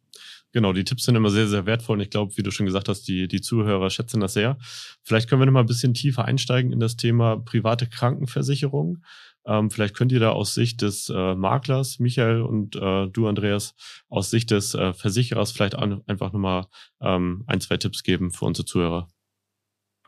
Genau, 0.52 0.72
die 0.72 0.84
Tipps 0.84 1.04
sind 1.04 1.14
immer 1.14 1.30
sehr, 1.30 1.46
sehr 1.46 1.66
wertvoll 1.66 1.96
und 1.96 2.00
ich 2.00 2.11
glaube, 2.11 2.37
wie 2.37 2.42
du 2.42 2.50
schon 2.50 2.64
gesagt 2.64 2.88
hast, 2.88 3.02
die, 3.06 3.28
die 3.28 3.42
Zuhörer 3.42 3.90
schätzen 3.90 4.20
das 4.20 4.32
sehr. 4.32 4.56
Vielleicht 5.02 5.28
können 5.28 5.42
wir 5.42 5.46
noch 5.46 5.52
mal 5.52 5.61
ein 5.61 5.66
bisschen 5.66 5.92
tiefer 5.92 6.24
einsteigen 6.24 6.72
in 6.72 6.80
das 6.80 6.96
Thema 6.96 7.37
private 7.37 7.87
Krankenversicherung. 7.87 8.98
Ähm, 9.44 9.70
vielleicht 9.70 9.94
könnt 9.94 10.12
ihr 10.12 10.20
da 10.20 10.30
aus 10.30 10.54
Sicht 10.54 10.80
des 10.82 11.11
äh, 11.14 11.34
Maklers, 11.34 11.98
Michael 11.98 12.42
und 12.42 12.76
äh, 12.76 13.08
du, 13.08 13.26
Andreas, 13.26 13.74
aus 14.08 14.30
Sicht 14.30 14.50
des 14.50 14.74
äh, 14.74 14.92
Versicherers 14.94 15.52
vielleicht 15.52 15.74
an, 15.74 16.02
einfach 16.06 16.32
nochmal 16.32 16.66
ähm, 17.00 17.44
ein, 17.46 17.61
zwei 17.61 17.76
Tipps 17.76 18.02
geben 18.02 18.30
für 18.30 18.46
unsere 18.46 18.66
Zuhörer. 18.66 19.08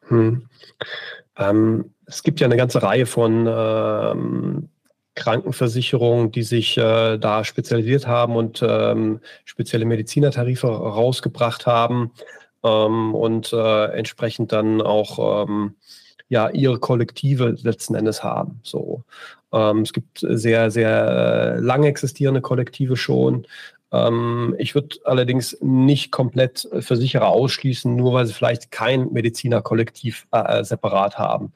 Hm. 0.09 0.47
Ähm, 1.37 1.95
es 2.07 2.23
gibt 2.23 2.41
ja 2.41 2.47
eine 2.47 2.57
ganze 2.57 2.83
Reihe 2.83 3.07
von 3.07 3.47
ähm, 3.49 4.69
Krankenversicherungen, 5.15 6.31
die 6.31 6.43
sich 6.43 6.77
äh, 6.79 7.19
da 7.19 7.45
spezialisiert 7.45 8.07
haben 8.07 8.37
und 8.37 8.65
ähm, 8.67 9.21
spezielle 9.45 9.85
Medizinertarife 9.85 10.69
rausgebracht 10.69 11.67
haben 11.67 12.13
ähm, 12.65 13.15
und 13.15 13.53
äh, 13.53 13.87
entsprechend 13.93 14.53
dann 14.53 14.81
auch 14.81 15.45
ähm, 15.49 15.75
ja 16.29 16.49
ihre 16.51 16.79
Kollektive 16.79 17.57
letzten 17.63 17.95
Endes 17.95 18.23
haben. 18.23 18.61
So, 18.63 19.05
ähm, 19.53 19.81
es 19.81 19.93
gibt 19.93 20.21
sehr 20.21 20.71
sehr 20.71 21.57
äh, 21.57 21.61
lang 21.61 21.85
existierende 21.85 22.41
Kollektive 22.41 22.97
schon. 22.97 23.47
Ähm, 23.93 24.55
ich 24.59 24.75
würde 24.75 24.97
allerdings 25.05 25.57
nicht 25.61 26.13
komplett 26.13 26.69
Versicherer 26.79 27.29
ausschließen, 27.29 27.95
nur 27.95 28.13
weil 28.13 28.27
sie 28.27 28.33
vielleicht 28.33 28.71
kein 28.71 29.13
Medizinerkollektiv 29.13 30.27
äh, 30.31 30.63
separat 30.65 31.19
haben. 31.19 31.53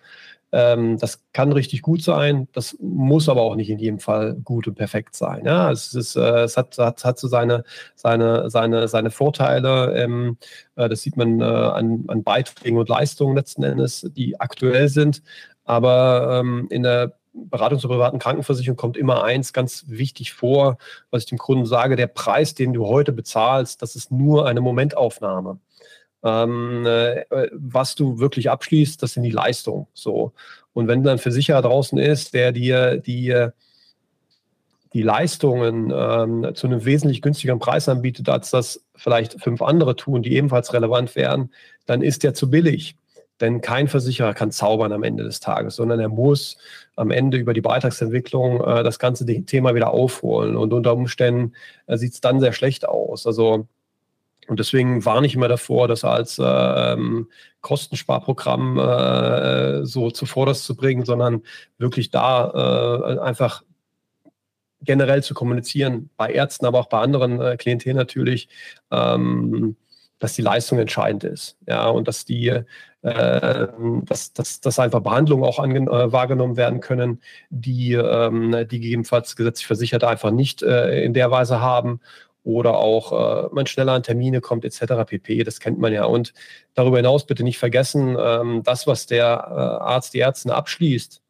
Ähm, 0.56 0.98
das 0.98 1.20
kann 1.32 1.50
richtig 1.50 1.82
gut 1.82 2.00
sein, 2.00 2.46
das 2.52 2.76
muss 2.80 3.28
aber 3.28 3.42
auch 3.42 3.56
nicht 3.56 3.70
in 3.70 3.80
jedem 3.80 3.98
Fall 3.98 4.34
gut 4.34 4.68
und 4.68 4.76
perfekt 4.76 5.16
sein. 5.16 5.44
Ja, 5.44 5.72
es, 5.72 5.94
ist, 5.94 6.14
äh, 6.14 6.44
es 6.44 6.56
hat, 6.56 6.78
hat, 6.78 7.04
hat 7.04 7.18
so 7.18 7.26
seine, 7.26 7.64
seine, 7.96 8.48
seine, 8.50 8.86
seine 8.86 9.10
Vorteile. 9.10 9.92
Ähm, 9.96 10.36
äh, 10.76 10.88
das 10.88 11.02
sieht 11.02 11.16
man 11.16 11.40
äh, 11.40 11.44
an, 11.44 12.04
an 12.06 12.22
Beiträgen 12.22 12.78
und 12.78 12.88
Leistungen 12.88 13.34
letzten 13.34 13.64
Endes, 13.64 14.08
die 14.14 14.38
aktuell 14.38 14.88
sind. 14.88 15.24
Aber 15.64 16.38
ähm, 16.40 16.68
in 16.70 16.84
der 16.84 17.16
Beratung 17.32 17.80
zur 17.80 17.90
privaten 17.90 18.20
Krankenversicherung 18.20 18.76
kommt 18.76 18.96
immer 18.96 19.24
eins 19.24 19.52
ganz 19.52 19.86
wichtig 19.88 20.34
vor, 20.34 20.78
was 21.10 21.24
ich 21.24 21.30
dem 21.30 21.38
Kunden 21.38 21.66
sage, 21.66 21.96
der 21.96 22.06
Preis, 22.06 22.54
den 22.54 22.72
du 22.72 22.86
heute 22.86 23.10
bezahlst, 23.10 23.82
das 23.82 23.96
ist 23.96 24.12
nur 24.12 24.46
eine 24.46 24.60
Momentaufnahme. 24.60 25.58
Ähm, 26.24 26.86
äh, 26.86 27.24
was 27.52 27.94
du 27.94 28.18
wirklich 28.18 28.50
abschließt, 28.50 29.02
das 29.02 29.12
sind 29.12 29.24
die 29.24 29.30
Leistungen. 29.30 29.86
So. 29.92 30.32
Und 30.72 30.88
wenn 30.88 31.02
dann 31.02 31.18
Versicherer 31.18 31.62
draußen 31.62 31.98
ist, 31.98 32.34
der 32.34 32.50
dir 32.52 32.96
die, 32.96 33.48
die 34.94 35.02
Leistungen 35.02 35.92
ähm, 35.94 36.54
zu 36.54 36.66
einem 36.66 36.84
wesentlich 36.84 37.20
günstigeren 37.20 37.58
Preis 37.58 37.88
anbietet, 37.88 38.28
als 38.28 38.50
das 38.50 38.84
vielleicht 38.96 39.40
fünf 39.42 39.60
andere 39.60 39.96
tun, 39.96 40.22
die 40.22 40.34
ebenfalls 40.34 40.72
relevant 40.72 41.14
wären, 41.14 41.50
dann 41.84 42.00
ist 42.00 42.22
der 42.22 42.32
zu 42.32 42.48
billig. 42.48 42.96
Denn 43.40 43.60
kein 43.60 43.88
Versicherer 43.88 44.32
kann 44.32 44.52
zaubern 44.52 44.92
am 44.92 45.02
Ende 45.02 45.24
des 45.24 45.40
Tages, 45.40 45.76
sondern 45.76 45.98
er 45.98 46.08
muss 46.08 46.56
am 46.94 47.10
Ende 47.10 47.36
über 47.36 47.52
die 47.52 47.60
Beitragsentwicklung 47.60 48.60
äh, 48.60 48.84
das 48.84 49.00
ganze 49.00 49.26
Thema 49.26 49.74
wieder 49.74 49.90
aufholen. 49.90 50.56
Und 50.56 50.72
unter 50.72 50.94
Umständen 50.94 51.52
äh, 51.86 51.96
sieht 51.96 52.14
es 52.14 52.20
dann 52.20 52.38
sehr 52.38 52.52
schlecht 52.52 52.86
aus. 52.86 53.26
Also 53.26 53.66
und 54.48 54.58
deswegen 54.60 55.04
warne 55.04 55.26
ich 55.26 55.34
immer 55.34 55.48
davor, 55.48 55.88
das 55.88 56.04
als 56.04 56.40
ähm, 56.42 57.28
Kostensparprogramm 57.60 58.78
äh, 58.78 59.84
so 59.86 60.10
zuvorderst 60.10 60.64
zu 60.64 60.76
bringen, 60.76 61.04
sondern 61.04 61.42
wirklich 61.78 62.10
da 62.10 63.14
äh, 63.14 63.18
einfach 63.20 63.62
generell 64.82 65.22
zu 65.22 65.34
kommunizieren, 65.34 66.10
bei 66.16 66.30
Ärzten, 66.30 66.66
aber 66.66 66.78
auch 66.78 66.88
bei 66.88 66.98
anderen 66.98 67.40
äh, 67.40 67.56
Klientel 67.56 67.94
natürlich, 67.94 68.48
ähm, 68.90 69.76
dass 70.18 70.34
die 70.34 70.42
Leistung 70.42 70.78
entscheidend 70.78 71.24
ist. 71.24 71.56
Ja, 71.66 71.88
und 71.88 72.06
dass 72.06 72.24
die, 72.24 72.48
äh, 72.48 72.64
dass, 73.02 74.32
dass, 74.32 74.60
dass 74.60 74.78
einfach 74.78 75.00
Behandlungen 75.00 75.44
auch 75.44 75.62
äh, 75.64 76.12
wahrgenommen 76.12 76.56
werden 76.56 76.80
können, 76.80 77.20
die, 77.50 77.92
ähm, 77.94 78.52
die 78.70 78.80
gegebenenfalls 78.80 79.36
gesetzlich 79.36 79.66
Versicherte 79.66 80.08
einfach 80.08 80.30
nicht 80.30 80.62
äh, 80.62 81.02
in 81.02 81.14
der 81.14 81.30
Weise 81.30 81.60
haben 81.60 82.00
oder 82.44 82.76
auch 82.76 83.46
äh, 83.46 83.48
man 83.52 83.66
schneller 83.66 83.92
an 83.92 84.02
Termine 84.02 84.40
kommt 84.40 84.64
etc. 84.64 85.04
pp. 85.06 85.42
Das 85.44 85.60
kennt 85.60 85.78
man 85.78 85.92
ja. 85.92 86.04
Und 86.04 86.32
darüber 86.74 86.98
hinaus 86.98 87.26
bitte 87.26 87.42
nicht 87.42 87.58
vergessen, 87.58 88.16
ähm, 88.18 88.62
das, 88.62 88.86
was 88.86 89.06
der 89.06 89.24
äh, 89.24 89.84
Arzt, 89.84 90.14
die 90.14 90.20
Ärztin 90.20 90.50
abschließt, 90.50 91.22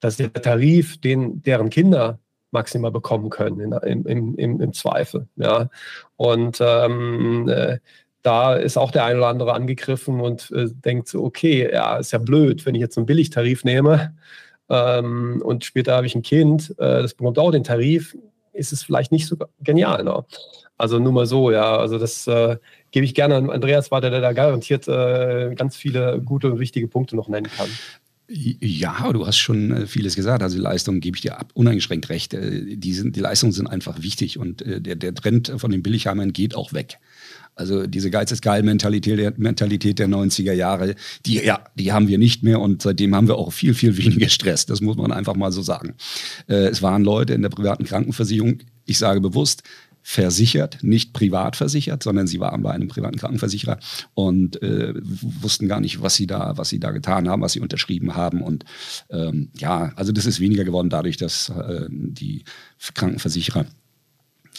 das 0.00 0.18
ist 0.18 0.34
der 0.34 0.42
Tarif, 0.42 1.00
den 1.00 1.42
deren 1.42 1.70
Kinder 1.70 2.18
maximal 2.50 2.90
bekommen 2.90 3.30
können 3.30 3.72
in, 3.72 4.04
im, 4.04 4.34
im, 4.36 4.60
im 4.60 4.72
Zweifel. 4.72 5.28
Ja. 5.36 5.70
Und 6.16 6.58
ähm, 6.60 7.48
äh, 7.48 7.78
da 8.22 8.54
ist 8.56 8.76
auch 8.76 8.90
der 8.90 9.04
eine 9.04 9.18
oder 9.18 9.28
andere 9.28 9.54
angegriffen 9.54 10.20
und 10.20 10.50
äh, 10.50 10.66
denkt 10.68 11.08
so, 11.08 11.22
okay, 11.24 11.70
ja, 11.72 11.96
ist 11.98 12.12
ja 12.12 12.18
blöd, 12.18 12.66
wenn 12.66 12.74
ich 12.74 12.80
jetzt 12.80 12.96
einen 12.96 13.06
Billigtarif 13.06 13.64
nehme 13.64 14.14
ähm, 14.68 15.42
und 15.44 15.64
später 15.64 15.94
habe 15.94 16.06
ich 16.06 16.14
ein 16.14 16.22
Kind, 16.22 16.70
äh, 16.78 17.02
das 17.02 17.14
bekommt 17.14 17.38
auch 17.38 17.50
den 17.50 17.64
Tarif, 17.64 18.16
ist 18.52 18.72
es 18.72 18.82
vielleicht 18.82 19.12
nicht 19.12 19.26
so 19.26 19.36
genial. 19.60 20.04
Ne? 20.04 20.24
Also 20.76 20.98
nur 20.98 21.12
mal 21.12 21.26
so, 21.26 21.50
ja. 21.50 21.76
Also 21.76 21.98
das 21.98 22.26
äh, 22.26 22.56
gebe 22.90 23.04
ich 23.04 23.14
gerne 23.14 23.36
an 23.36 23.50
Andreas 23.50 23.90
weiter, 23.90 24.10
der 24.10 24.20
da 24.20 24.32
garantiert 24.32 24.88
äh, 24.88 25.54
ganz 25.54 25.76
viele 25.76 26.20
gute 26.20 26.52
und 26.52 26.58
wichtige 26.58 26.88
Punkte 26.88 27.16
noch 27.16 27.28
nennen 27.28 27.50
kann. 27.56 27.68
Ja, 28.32 29.12
du 29.12 29.26
hast 29.26 29.38
schon 29.38 29.72
äh, 29.72 29.86
vieles 29.86 30.14
gesagt. 30.14 30.42
Also 30.42 30.56
die 30.56 30.62
Leistungen 30.62 31.00
gebe 31.00 31.16
ich 31.16 31.22
dir 31.22 31.38
ab, 31.38 31.50
uneingeschränkt 31.54 32.08
recht. 32.10 32.32
Äh, 32.32 32.76
die, 32.76 32.92
sind, 32.92 33.16
die 33.16 33.20
Leistungen 33.20 33.52
sind 33.52 33.66
einfach 33.66 34.02
wichtig 34.02 34.38
und 34.38 34.62
äh, 34.62 34.80
der, 34.80 34.94
der 34.94 35.14
Trend 35.14 35.52
von 35.56 35.70
den 35.70 35.82
Billigheimern 35.82 36.32
geht 36.32 36.54
auch 36.54 36.72
weg. 36.72 36.98
Also 37.54 37.86
diese 37.86 38.10
Geiz 38.10 38.32
ist 38.32 38.42
geil 38.42 38.62
Mentalität 38.62 39.18
der, 39.18 39.34
Mentalität 39.36 39.98
der 39.98 40.08
90er 40.08 40.52
Jahre, 40.52 40.94
die, 41.26 41.44
ja, 41.44 41.64
die 41.74 41.92
haben 41.92 42.08
wir 42.08 42.18
nicht 42.18 42.42
mehr 42.42 42.60
und 42.60 42.82
seitdem 42.82 43.14
haben 43.14 43.28
wir 43.28 43.36
auch 43.36 43.52
viel, 43.52 43.74
viel 43.74 43.96
weniger 43.96 44.28
Stress. 44.28 44.66
Das 44.66 44.80
muss 44.80 44.96
man 44.96 45.12
einfach 45.12 45.36
mal 45.36 45.52
so 45.52 45.62
sagen. 45.62 45.94
Äh, 46.48 46.68
es 46.68 46.82
waren 46.82 47.04
Leute 47.04 47.34
in 47.34 47.42
der 47.42 47.50
privaten 47.50 47.84
Krankenversicherung, 47.84 48.58
ich 48.86 48.98
sage 48.98 49.20
bewusst, 49.20 49.62
versichert, 50.02 50.78
nicht 50.82 51.12
privat 51.12 51.56
versichert, 51.56 52.02
sondern 52.02 52.26
sie 52.26 52.40
waren 52.40 52.62
bei 52.62 52.70
einem 52.70 52.88
privaten 52.88 53.18
Krankenversicherer 53.18 53.78
und 54.14 54.62
äh, 54.62 54.94
wussten 54.96 55.68
gar 55.68 55.80
nicht, 55.80 56.00
was 56.02 56.14
sie 56.14 56.26
da, 56.26 56.56
was 56.56 56.70
sie 56.70 56.80
da 56.80 56.90
getan 56.90 57.28
haben, 57.28 57.42
was 57.42 57.52
sie 57.52 57.60
unterschrieben 57.60 58.14
haben. 58.14 58.40
Und 58.40 58.64
ähm, 59.10 59.50
ja, 59.58 59.92
also 59.96 60.12
das 60.12 60.26
ist 60.26 60.40
weniger 60.40 60.64
geworden 60.64 60.88
dadurch, 60.88 61.16
dass 61.16 61.50
äh, 61.50 61.86
die 61.90 62.44
Krankenversicherer 62.94 63.66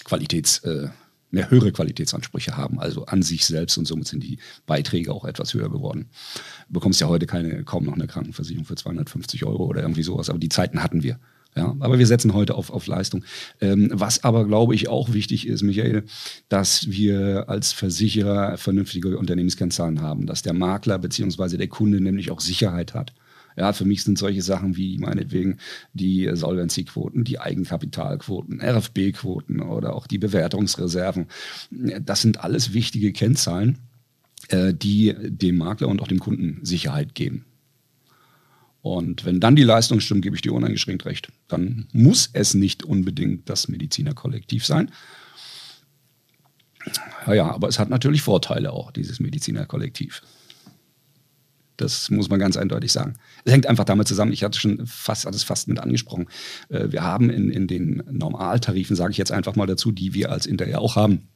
Qualitäts 0.04 0.60
äh, 0.60 0.89
mehr 1.31 1.49
höhere 1.49 1.71
Qualitätsansprüche 1.71 2.57
haben, 2.57 2.79
also 2.79 3.05
an 3.05 3.23
sich 3.23 3.45
selbst 3.45 3.77
und 3.77 3.85
somit 3.85 4.07
sind 4.07 4.23
die 4.23 4.37
Beiträge 4.65 5.13
auch 5.13 5.25
etwas 5.25 5.53
höher 5.53 5.69
geworden. 5.69 6.09
Du 6.67 6.73
bekommst 6.73 7.01
ja 7.01 7.07
heute 7.07 7.25
keine, 7.25 7.63
kaum 7.63 7.85
noch 7.85 7.93
eine 7.93 8.07
Krankenversicherung 8.07 8.65
für 8.65 8.75
250 8.75 9.45
Euro 9.45 9.65
oder 9.65 9.81
irgendwie 9.81 10.03
sowas, 10.03 10.29
aber 10.29 10.39
die 10.39 10.49
Zeiten 10.49 10.83
hatten 10.83 11.03
wir. 11.03 11.19
Ja, 11.55 11.75
aber 11.79 11.99
wir 11.99 12.07
setzen 12.07 12.33
heute 12.33 12.55
auf, 12.55 12.69
auf 12.69 12.87
Leistung. 12.87 13.25
Ähm, 13.59 13.89
was 13.93 14.23
aber, 14.23 14.45
glaube 14.45 14.73
ich, 14.73 14.87
auch 14.87 15.11
wichtig 15.11 15.45
ist, 15.45 15.63
Michael, 15.63 16.05
dass 16.47 16.89
wir 16.89 17.49
als 17.49 17.73
Versicherer 17.73 18.57
vernünftige 18.57 19.17
Unternehmenskennzahlen 19.17 20.01
haben, 20.01 20.27
dass 20.27 20.43
der 20.43 20.53
Makler 20.53 20.97
bzw. 20.97 21.57
der 21.57 21.67
Kunde 21.67 21.99
nämlich 21.99 22.31
auch 22.31 22.39
Sicherheit 22.39 22.93
hat. 22.93 23.13
Ja, 23.57 23.73
für 23.73 23.85
mich 23.85 24.03
sind 24.03 24.17
solche 24.17 24.41
Sachen 24.41 24.75
wie 24.77 24.97
meinetwegen 24.97 25.57
die 25.93 26.29
Solvency-Quoten, 26.31 27.23
die 27.23 27.39
Eigenkapitalquoten, 27.39 28.61
RFB-Quoten 28.61 29.61
oder 29.61 29.93
auch 29.95 30.07
die 30.07 30.17
Bewertungsreserven. 30.17 31.27
Das 32.01 32.21
sind 32.21 32.39
alles 32.43 32.73
wichtige 32.73 33.11
Kennzahlen, 33.11 33.79
äh, 34.49 34.73
die 34.73 35.15
dem 35.19 35.57
Makler 35.57 35.89
und 35.89 36.01
auch 36.01 36.07
dem 36.07 36.19
Kunden 36.19 36.63
Sicherheit 36.63 37.15
geben. 37.15 37.45
Und 38.81 39.25
wenn 39.25 39.39
dann 39.39 39.55
die 39.55 39.63
Leistung 39.63 39.99
stimmt, 39.99 40.23
gebe 40.23 40.35
ich 40.35 40.41
dir 40.41 40.53
uneingeschränkt 40.53 41.05
recht. 41.05 41.31
Dann 41.47 41.87
muss 41.93 42.29
es 42.33 42.55
nicht 42.55 42.83
unbedingt 42.83 43.47
das 43.47 43.67
Medizinerkollektiv 43.67 44.65
sein. 44.65 44.91
Ja, 47.27 47.51
aber 47.51 47.67
es 47.67 47.77
hat 47.77 47.89
natürlich 47.89 48.23
Vorteile 48.23 48.73
auch, 48.73 48.91
dieses 48.91 49.19
Medizinerkollektiv. 49.19 50.23
Das 51.81 52.09
muss 52.09 52.29
man 52.29 52.39
ganz 52.39 52.57
eindeutig 52.57 52.91
sagen. 52.91 53.15
Es 53.43 53.51
hängt 53.51 53.65
einfach 53.65 53.83
damit 53.83 54.07
zusammen, 54.07 54.31
ich 54.31 54.43
hatte 54.43 54.59
schon 54.59 54.85
fast, 54.85 55.25
hatte 55.25 55.35
es 55.35 55.43
fast 55.43 55.67
mit 55.67 55.79
angesprochen. 55.79 56.27
Äh, 56.69 56.91
wir 56.91 57.01
haben 57.01 57.29
in, 57.29 57.49
in 57.49 57.67
den 57.67 58.03
Normaltarifen, 58.09 58.95
sage 58.95 59.11
ich 59.11 59.17
jetzt 59.17 59.31
einfach 59.31 59.55
mal 59.55 59.65
dazu, 59.65 59.91
die 59.91 60.13
wir 60.13 60.31
als 60.31 60.45
Inter 60.45 60.67
ja 60.67 60.77
auch 60.77 60.95
haben, 60.95 61.27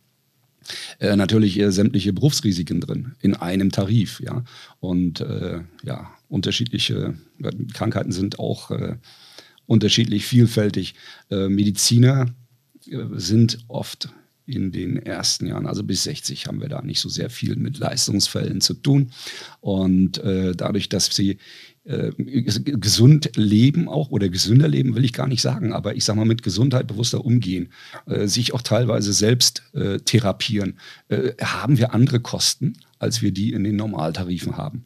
äh, 0.99 1.15
natürlich 1.15 1.60
äh, 1.60 1.71
sämtliche 1.71 2.13
Berufsrisiken 2.13 2.79
drin 2.79 3.15
in 3.19 3.36
einem 3.36 3.71
Tarif, 3.71 4.19
ja. 4.19 4.43
Und 4.79 5.25
ja, 5.84 6.12
unterschiedliche 6.29 7.15
Krankheiten 7.73 8.12
sind 8.12 8.39
auch 8.39 8.71
unterschiedlich 9.65 10.25
vielfältig. 10.25 10.93
Mediziner 11.29 12.27
sind 13.15 13.60
oft 13.67 14.10
in 14.45 14.71
den 14.71 14.97
ersten 14.97 15.47
Jahren, 15.47 15.65
also 15.65 15.84
bis 15.84 16.03
60, 16.03 16.47
haben 16.47 16.62
wir 16.62 16.69
da 16.69 16.81
nicht 16.81 16.99
so 16.99 17.10
sehr 17.10 17.29
viel 17.29 17.55
mit 17.55 17.77
Leistungsfällen 17.77 18.62
zu 18.62 18.75
tun. 18.75 19.12
Und 19.60 20.17
äh, 20.19 20.53
dadurch, 20.55 20.89
dass 20.89 21.08
sie 21.08 21.38
äh, 21.86 22.12
gesund 22.17 23.31
leben 23.36 23.88
auch 23.88 24.10
oder 24.10 24.29
gesünder 24.29 24.67
leben, 24.67 24.95
will 24.95 25.05
ich 25.05 25.13
gar 25.13 25.27
nicht 25.27 25.41
sagen, 25.41 25.73
aber 25.73 25.95
ich 25.95 26.03
sage 26.03 26.19
mal 26.19 26.25
mit 26.25 26.43
Gesundheit 26.43 26.88
bewusster 26.88 27.23
umgehen, 27.23 27.69
äh, 28.05 28.27
sich 28.27 28.53
auch 28.53 28.62
teilweise 28.62 29.13
selbst 29.13 29.63
äh, 29.73 29.99
therapieren, 29.99 30.79
äh, 31.10 31.34
haben 31.41 31.77
wir 31.77 31.93
andere 31.93 32.19
Kosten, 32.19 32.73
als 32.99 33.21
wir 33.21 33.31
die 33.31 33.53
in 33.53 33.63
den 33.63 33.75
Normaltarifen 33.75 34.58
haben. 34.58 34.86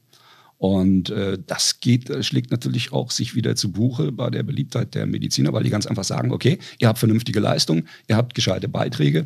Und 0.60 1.10
äh, 1.10 1.38
das 1.48 1.80
geht, 1.80 2.10
äh, 2.10 2.22
schlägt 2.22 2.52
natürlich 2.52 2.92
auch 2.92 3.12
sich 3.12 3.34
wieder 3.34 3.56
zu 3.56 3.72
Buche 3.72 4.12
bei 4.12 4.30
der 4.30 4.44
Beliebtheit 4.44 4.94
der 4.94 5.06
Mediziner, 5.06 5.54
weil 5.54 5.64
die 5.64 5.70
ganz 5.70 5.86
einfach 5.86 6.04
sagen, 6.04 6.34
okay, 6.34 6.60
ihr 6.80 6.90
habt 6.90 7.00
vernünftige 7.00 7.40
Leistung, 7.40 7.86
ihr 8.10 8.18
habt 8.18 8.36
gescheite 8.36 8.68
Beiträge, 8.68 9.26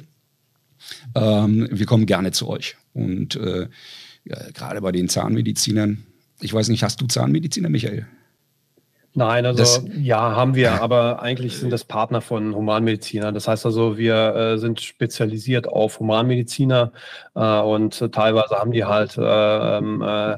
ähm, 1.15 1.67
wir 1.71 1.85
kommen 1.85 2.05
gerne 2.05 2.31
zu 2.31 2.47
euch. 2.49 2.75
Und 2.93 3.35
äh, 3.35 3.67
ja, 4.25 4.37
gerade 4.53 4.81
bei 4.81 4.91
den 4.91 5.09
Zahnmedizinern, 5.09 6.03
ich 6.41 6.53
weiß 6.53 6.69
nicht, 6.69 6.83
hast 6.83 7.01
du 7.01 7.07
Zahnmediziner, 7.07 7.69
Michael? 7.69 8.07
Nein, 9.15 9.45
also 9.45 9.59
das, 9.59 9.85
ja, 9.95 10.35
haben 10.35 10.55
wir, 10.55 10.81
aber 10.81 11.21
eigentlich 11.21 11.57
sind 11.57 11.69
das 11.69 11.83
Partner 11.83 12.19
von 12.19 12.55
Humanmedizinern. 12.55 13.35
Das 13.35 13.47
heißt 13.47 13.63
also, 13.63 13.95
wir 13.95 14.35
äh, 14.35 14.57
sind 14.57 14.81
spezialisiert 14.81 15.67
auf 15.67 15.99
Humanmediziner 15.99 16.91
äh, 17.35 17.59
und 17.59 18.11
teilweise 18.11 18.55
haben 18.55 18.71
die 18.71 18.85
halt 18.85 19.17
äh, 19.17 19.77
ähm, 19.77 20.01
äh 20.01 20.37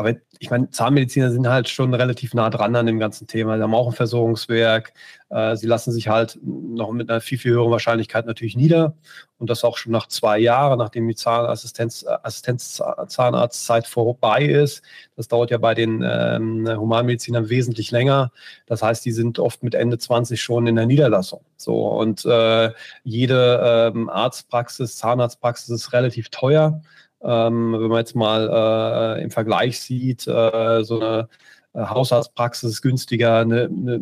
aber 0.00 0.14
ich 0.38 0.48
meine, 0.48 0.70
Zahnmediziner 0.70 1.30
sind 1.30 1.46
halt 1.46 1.68
schon 1.68 1.92
relativ 1.92 2.32
nah 2.32 2.48
dran 2.48 2.74
an 2.74 2.86
dem 2.86 2.98
ganzen 2.98 3.26
Thema. 3.26 3.58
Sie 3.58 3.62
haben 3.62 3.74
auch 3.74 3.88
ein 3.88 3.92
Versorgungswerk. 3.92 4.94
Äh, 5.28 5.56
sie 5.56 5.66
lassen 5.66 5.92
sich 5.92 6.08
halt 6.08 6.38
noch 6.42 6.90
mit 6.92 7.10
einer 7.10 7.20
viel, 7.20 7.36
viel 7.36 7.52
höheren 7.52 7.70
Wahrscheinlichkeit 7.70 8.24
natürlich 8.24 8.56
nieder. 8.56 8.94
Und 9.36 9.50
das 9.50 9.62
auch 9.62 9.76
schon 9.76 9.92
nach 9.92 10.08
zwei 10.08 10.38
Jahren, 10.38 10.78
nachdem 10.78 11.06
die 11.06 11.16
Zahnassistenz, 11.16 12.02
äh, 12.04 12.16
Assistenzzahnarztzeit 12.22 13.86
vorbei 13.86 14.46
ist. 14.46 14.80
Das 15.16 15.28
dauert 15.28 15.50
ja 15.50 15.58
bei 15.58 15.74
den 15.74 16.02
ähm, 16.02 16.66
Humanmedizinern 16.66 17.50
wesentlich 17.50 17.90
länger. 17.90 18.32
Das 18.64 18.82
heißt, 18.82 19.04
die 19.04 19.12
sind 19.12 19.38
oft 19.38 19.62
mit 19.62 19.74
Ende 19.74 19.98
20 19.98 20.40
schon 20.40 20.66
in 20.66 20.76
der 20.76 20.86
Niederlassung. 20.86 21.42
So 21.58 21.88
und 21.88 22.24
äh, 22.24 22.72
jede 23.04 23.92
ähm, 23.94 24.08
Arztpraxis, 24.08 24.96
Zahnarztpraxis 24.96 25.68
ist 25.68 25.92
relativ 25.92 26.30
teuer. 26.30 26.80
Ähm, 27.22 27.72
wenn 27.72 27.88
man 27.88 27.98
jetzt 27.98 28.16
mal 28.16 29.16
äh, 29.18 29.22
im 29.22 29.30
Vergleich 29.30 29.80
sieht, 29.80 30.26
äh, 30.26 30.82
so 30.82 31.00
eine 31.00 31.28
äh, 31.74 31.84
Hausarztpraxis 31.84 32.70
ist 32.70 32.82
günstiger, 32.82 33.38
eine, 33.38 33.64
eine, 33.64 34.00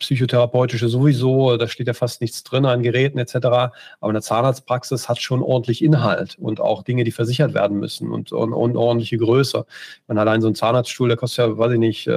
psychotherapeutische 0.00 0.88
sowieso, 0.88 1.56
da 1.56 1.68
steht 1.68 1.86
ja 1.86 1.94
fast 1.94 2.20
nichts 2.20 2.42
drin 2.42 2.66
an 2.66 2.82
Geräten 2.82 3.16
etc. 3.18 3.36
Aber 3.36 3.72
eine 4.02 4.20
Zahnarztpraxis 4.20 5.08
hat 5.08 5.20
schon 5.20 5.40
ordentlich 5.40 5.82
Inhalt 5.82 6.36
und 6.38 6.60
auch 6.60 6.82
Dinge, 6.82 7.04
die 7.04 7.12
versichert 7.12 7.54
werden 7.54 7.78
müssen 7.78 8.10
und, 8.10 8.32
und, 8.32 8.52
und 8.52 8.76
ordentliche 8.76 9.16
Größe. 9.16 9.64
Man 10.08 10.18
allein 10.18 10.42
so 10.42 10.48
ein 10.48 10.54
Zahnarztstuhl, 10.54 11.08
der 11.08 11.16
kostet 11.16 11.46
ja, 11.46 11.58
weiß 11.58 11.72
ich 11.72 11.78
nicht, 11.78 12.10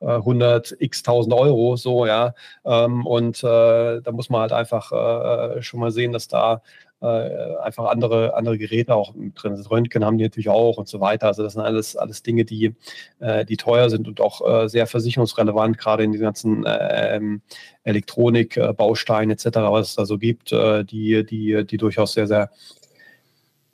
100 0.00 0.72
äh, 0.72 0.76
x 0.80 0.98
1000 1.00 1.34
Euro, 1.34 1.76
so, 1.76 2.06
ja. 2.06 2.34
Ähm, 2.64 3.06
und 3.06 3.42
äh, 3.42 4.00
da 4.00 4.12
muss 4.12 4.28
man 4.30 4.42
halt 4.42 4.52
einfach 4.52 4.92
äh, 4.92 5.62
schon 5.62 5.80
mal 5.80 5.90
sehen, 5.90 6.12
dass 6.12 6.28
da 6.28 6.54
äh, 6.54 6.58
einfach 7.04 7.86
andere, 7.86 8.34
andere 8.34 8.58
Geräte 8.58 8.94
auch 8.94 9.14
drin 9.34 9.56
sind. 9.56 9.70
Röntgen 9.70 10.04
haben 10.04 10.18
die 10.18 10.24
natürlich 10.24 10.48
auch 10.48 10.78
und 10.78 10.88
so 10.88 11.00
weiter. 11.00 11.28
Also 11.28 11.42
das 11.42 11.54
sind 11.54 11.62
alles, 11.62 11.96
alles 11.96 12.22
Dinge, 12.22 12.44
die, 12.44 12.74
äh, 13.20 13.44
die 13.44 13.56
teuer 13.56 13.90
sind 13.90 14.08
und 14.08 14.20
auch 14.20 14.64
äh, 14.64 14.68
sehr 14.68 14.86
versicherungsrelevant, 14.86 15.78
gerade 15.78 16.04
in 16.04 16.12
den 16.12 16.20
ganzen 16.20 16.64
ähm, 16.66 17.42
Elektronikbausteinen 17.84 19.30
etc., 19.30 19.46
was 19.54 19.90
es 19.90 19.94
da 19.96 20.06
so 20.06 20.18
gibt, 20.18 20.52
die, 20.52 21.24
die, 21.24 21.64
die 21.66 21.76
durchaus 21.76 22.14
sehr, 22.14 22.26
sehr 22.26 22.50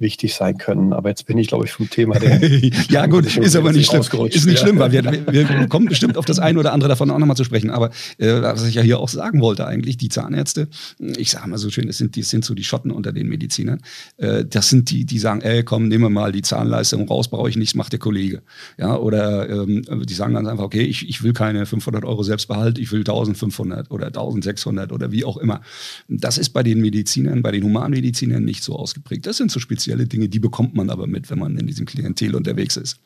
wichtig 0.01 0.35
sein 0.35 0.59
können. 0.59 0.93
Aber 0.93 1.09
jetzt 1.09 1.27
bin 1.27 1.39
ich, 1.39 1.49
glaube 1.49 1.65
ich, 1.65 1.73
vom 1.73 1.89
Thema 1.89 2.19
der. 2.19 2.41
ja, 2.89 3.07
gut, 3.07 3.37
ist 3.37 3.57
aber 3.57 3.73
nicht 3.73 3.91
schlimm. 3.91 4.01
Ist 4.01 4.47
nicht 4.47 4.59
ja. 4.59 4.67
schlimm, 4.67 4.79
weil 4.79 4.93
wir, 4.93 5.05
wir 5.05 5.67
kommen 5.69 5.87
bestimmt 5.87 6.17
auf 6.17 6.25
das 6.25 6.39
eine 6.39 6.59
oder 6.59 6.73
andere 6.73 6.89
davon 6.89 7.11
auch 7.11 7.19
nochmal 7.19 7.37
zu 7.37 7.45
sprechen. 7.45 7.71
Aber 7.71 7.91
äh, 8.19 8.43
was 8.43 8.67
ich 8.67 8.75
ja 8.75 8.83
hier 8.83 8.99
auch 8.99 9.09
sagen 9.09 9.41
wollte, 9.41 9.67
eigentlich, 9.67 9.97
die 9.97 10.09
Zahnärzte, 10.09 10.69
ich 10.99 11.31
sage 11.31 11.49
mal 11.49 11.59
so 11.59 11.71
schön, 11.71 11.87
das 11.87 11.99
sind, 11.99 12.17
die 12.17 12.23
sind 12.23 12.45
so 12.45 12.55
die 12.55 12.65
Schotten 12.65 12.91
unter 12.91 13.13
den 13.13 13.29
Medizinern. 13.29 13.81
Äh, 14.17 14.45
das 14.45 14.69
sind 14.69 14.91
die, 14.91 15.05
die 15.05 15.19
sagen, 15.19 15.41
ey, 15.43 15.63
komm, 15.63 15.89
nehmen 15.89 16.05
wir 16.05 16.11
mal 16.11 16.33
die 16.33 16.43
Zahnleistung 16.43 17.07
raus, 17.09 17.29
brauche 17.29 17.49
ich 17.49 17.57
nichts, 17.57 17.75
macht 17.75 17.93
der 17.93 18.01
Kollege. 18.01 18.43
Ja, 18.79 18.97
oder 18.97 19.49
ähm, 19.49 19.83
die 20.05 20.15
sagen 20.15 20.35
dann 20.35 20.47
einfach, 20.47 20.65
okay, 20.65 20.83
ich, 20.83 21.09
ich 21.09 21.23
will 21.23 21.33
keine 21.33 21.67
500 21.67 22.05
Euro 22.05 22.23
Selbstbehalt, 22.23 22.79
ich 22.79 22.91
will 22.93 23.01
1500 23.01 23.91
oder 23.91 24.07
1600 24.07 24.93
oder 24.93 25.13
wie 25.13 25.25
auch 25.25 25.37
immer. 25.37 25.61
Das 26.09 26.39
ist 26.39 26.51
bei 26.51 26.63
den 26.63 26.81
Medizinern, 26.81 27.43
bei 27.43 27.53
den 27.53 27.65
Humanmedizinern 27.65 28.45
nicht 28.45 28.63
so 28.63 28.77
ausgeprägt. 28.77 29.27
Das 29.27 29.37
sind 29.37 29.51
so 29.51 29.61
spezielle 29.61 29.89
spezielle 29.90 30.07
Dinge, 30.07 30.29
die 30.29 30.38
bekommt 30.38 30.74
man 30.74 30.90
aber 30.90 31.07
mit, 31.07 31.31
wenn 31.31 31.38
man 31.38 31.57
in 31.57 31.66
diesem 31.66 31.87
Klientel 31.87 32.37
unterwegs 32.37 32.76
ist. 32.76 33.00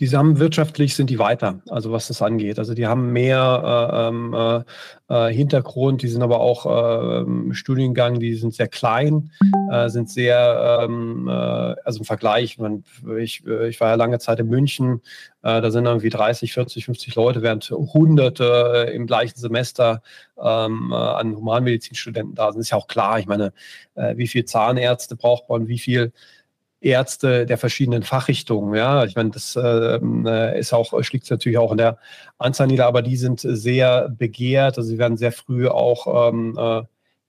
Die 0.00 0.08
haben 0.16 0.38
wirtschaftlich 0.38 0.96
sind 0.96 1.10
die 1.10 1.18
weiter, 1.18 1.60
also 1.68 1.92
was 1.92 2.08
das 2.08 2.22
angeht. 2.22 2.58
Also 2.58 2.72
die 2.72 2.86
haben 2.86 3.12
mehr 3.12 3.84
äh, 3.92 4.08
ähm, 4.08 4.34
äh, 4.34 4.62
äh, 5.10 5.34
Hintergrund, 5.34 6.00
die 6.00 6.08
sind 6.08 6.22
aber 6.22 6.40
auch 6.40 6.64
äh, 6.64 7.52
Studiengang, 7.52 8.18
die 8.18 8.34
sind 8.34 8.54
sehr 8.54 8.68
klein, 8.68 9.30
äh, 9.70 9.90
sind 9.90 10.08
sehr, 10.08 10.80
ähm, 10.82 11.28
äh, 11.28 11.32
also 11.32 11.98
im 11.98 12.04
Vergleich, 12.06 12.56
man, 12.56 12.82
ich, 13.18 13.44
ich 13.44 13.78
war 13.78 13.88
ja 13.88 13.94
lange 13.96 14.18
Zeit 14.18 14.40
in 14.40 14.48
München, 14.48 15.02
da 15.42 15.70
sind 15.70 15.86
irgendwie 15.86 16.10
30, 16.10 16.52
40, 16.52 16.84
50 16.84 17.14
Leute, 17.14 17.40
während 17.40 17.70
Hunderte 17.70 18.90
im 18.92 19.06
gleichen 19.06 19.38
Semester 19.38 20.02
ähm, 20.38 20.92
an 20.92 21.34
Humanmedizinstudenten 21.34 22.34
da 22.34 22.52
sind. 22.52 22.60
Ist 22.60 22.70
ja 22.70 22.76
auch 22.76 22.88
klar, 22.88 23.18
ich 23.18 23.24
meine, 23.24 23.54
wie 23.94 24.28
viele 24.28 24.44
Zahnärzte 24.44 25.16
braucht 25.16 25.48
man, 25.48 25.66
wie 25.66 25.78
viel 25.78 26.12
Ärzte 26.80 27.46
der 27.46 27.58
verschiedenen 27.58 28.02
Fachrichtungen. 28.02 28.74
Ja, 28.74 29.04
ich 29.04 29.14
meine, 29.14 29.30
das 29.30 29.56
ähm, 29.56 30.26
äh, 30.26 30.58
ist 30.58 30.72
auch, 30.72 30.92
schlägt 31.02 31.30
natürlich 31.30 31.58
auch 31.58 31.72
in 31.72 31.78
der 31.78 31.98
Anzahl 32.38 32.68
nieder, 32.68 32.86
aber 32.86 33.02
die 33.02 33.16
sind 33.16 33.40
sehr 33.40 34.08
begehrt. 34.08 34.78
Also 34.78 34.88
sie 34.88 34.98
werden 34.98 35.18
sehr 35.18 35.32
früh 35.32 35.68
auch 35.68 36.30
ähm, 36.30 36.56
äh, 36.58 36.82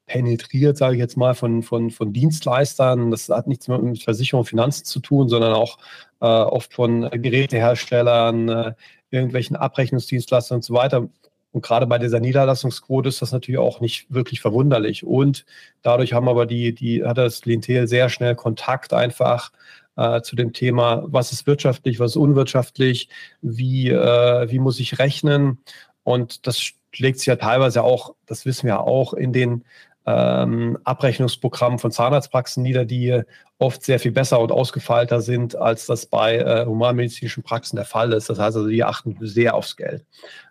penetriert, 0.06 0.78
sage 0.78 0.96
ich 0.96 1.00
jetzt 1.00 1.18
mal, 1.18 1.36
von, 1.36 1.64
von, 1.64 1.92
von 1.92 2.14
Dienstleistern. 2.14 3.12
Das 3.12 3.30
hat 3.30 3.48
nichts 3.48 3.68
mit 3.68 4.04
Versicherung 4.04 4.42
und 4.42 4.48
Finanzen 4.48 4.86
zu 4.86 5.00
tun, 5.00 5.30
sondern 5.30 5.54
auch 5.54 5.78
äh, 6.22 6.26
oft 6.26 6.74
von 6.74 7.10
Geräteherstellern, 7.10 8.50
äh, 8.50 8.74
irgendwelchen 9.10 9.56
Abrechnungsdienstleistern 9.56 10.58
und 10.58 10.64
so 10.64 10.74
weiter. 10.74 11.10
Und 11.52 11.62
gerade 11.62 11.86
bei 11.86 11.98
dieser 11.98 12.20
Niederlassungsquote 12.20 13.10
ist 13.10 13.22
das 13.22 13.32
natürlich 13.32 13.60
auch 13.60 13.82
nicht 13.82 14.06
wirklich 14.10 14.42
verwunderlich. 14.42 15.04
Und 15.04 15.46
dadurch 15.82 16.14
haben 16.14 16.30
aber 16.30 16.46
die, 16.46 16.74
die, 16.74 17.04
hat 17.04 17.18
das 17.18 17.42
Klientel 17.42 17.88
sehr 17.88 18.10
schnell 18.10 18.36
Kontakt 18.36 18.94
einfach 18.94 19.52
äh, 19.98 20.22
zu 20.22 20.36
dem 20.36 20.54
Thema, 20.54 21.04
was 21.08 21.32
ist 21.32 21.48
wirtschaftlich, 21.48 22.00
was 22.00 22.12
ist 22.12 22.18
unwirtschaftlich, 22.18 23.10
wie, 23.42 23.90
äh, 23.90 24.50
wie 24.50 24.60
muss 24.60 24.80
ich 24.80 25.00
rechnen. 25.00 25.60
Und 26.04 26.48
das 26.48 26.74
schlägt 26.94 27.20
sich 27.20 27.28
ja 27.28 27.36
teilweise 27.36 27.84
auch, 27.84 28.16
das 28.26 28.46
wissen 28.46 28.68
wir 28.68 28.82
auch, 28.82 29.14
in 29.14 29.34
den 29.34 29.64
ähm, 30.12 30.78
Abrechnungsprogrammen 30.84 31.80
von 31.80 31.92
Zahnarztpraxen 31.92 32.64
nieder, 32.64 32.86
die 32.86 33.22
oft 33.60 33.84
sehr 33.84 34.00
viel 34.00 34.12
besser 34.12 34.40
und 34.40 34.52
ausgefeilter 34.52 35.22
sind, 35.22 35.56
als 35.56 35.86
das 35.86 36.06
bei 36.06 36.38
äh, 36.38 36.66
humanmedizinischen 36.66 37.44
Praxen 37.44 37.76
der 37.76 37.86
Fall 37.86 38.12
ist. 38.14 38.30
Das 38.30 38.40
heißt 38.40 38.58
also, 38.58 38.68
die 38.68 38.84
achten 38.84 39.18
sehr 39.22 39.56
aufs 39.56 39.78
Geld. 39.78 40.06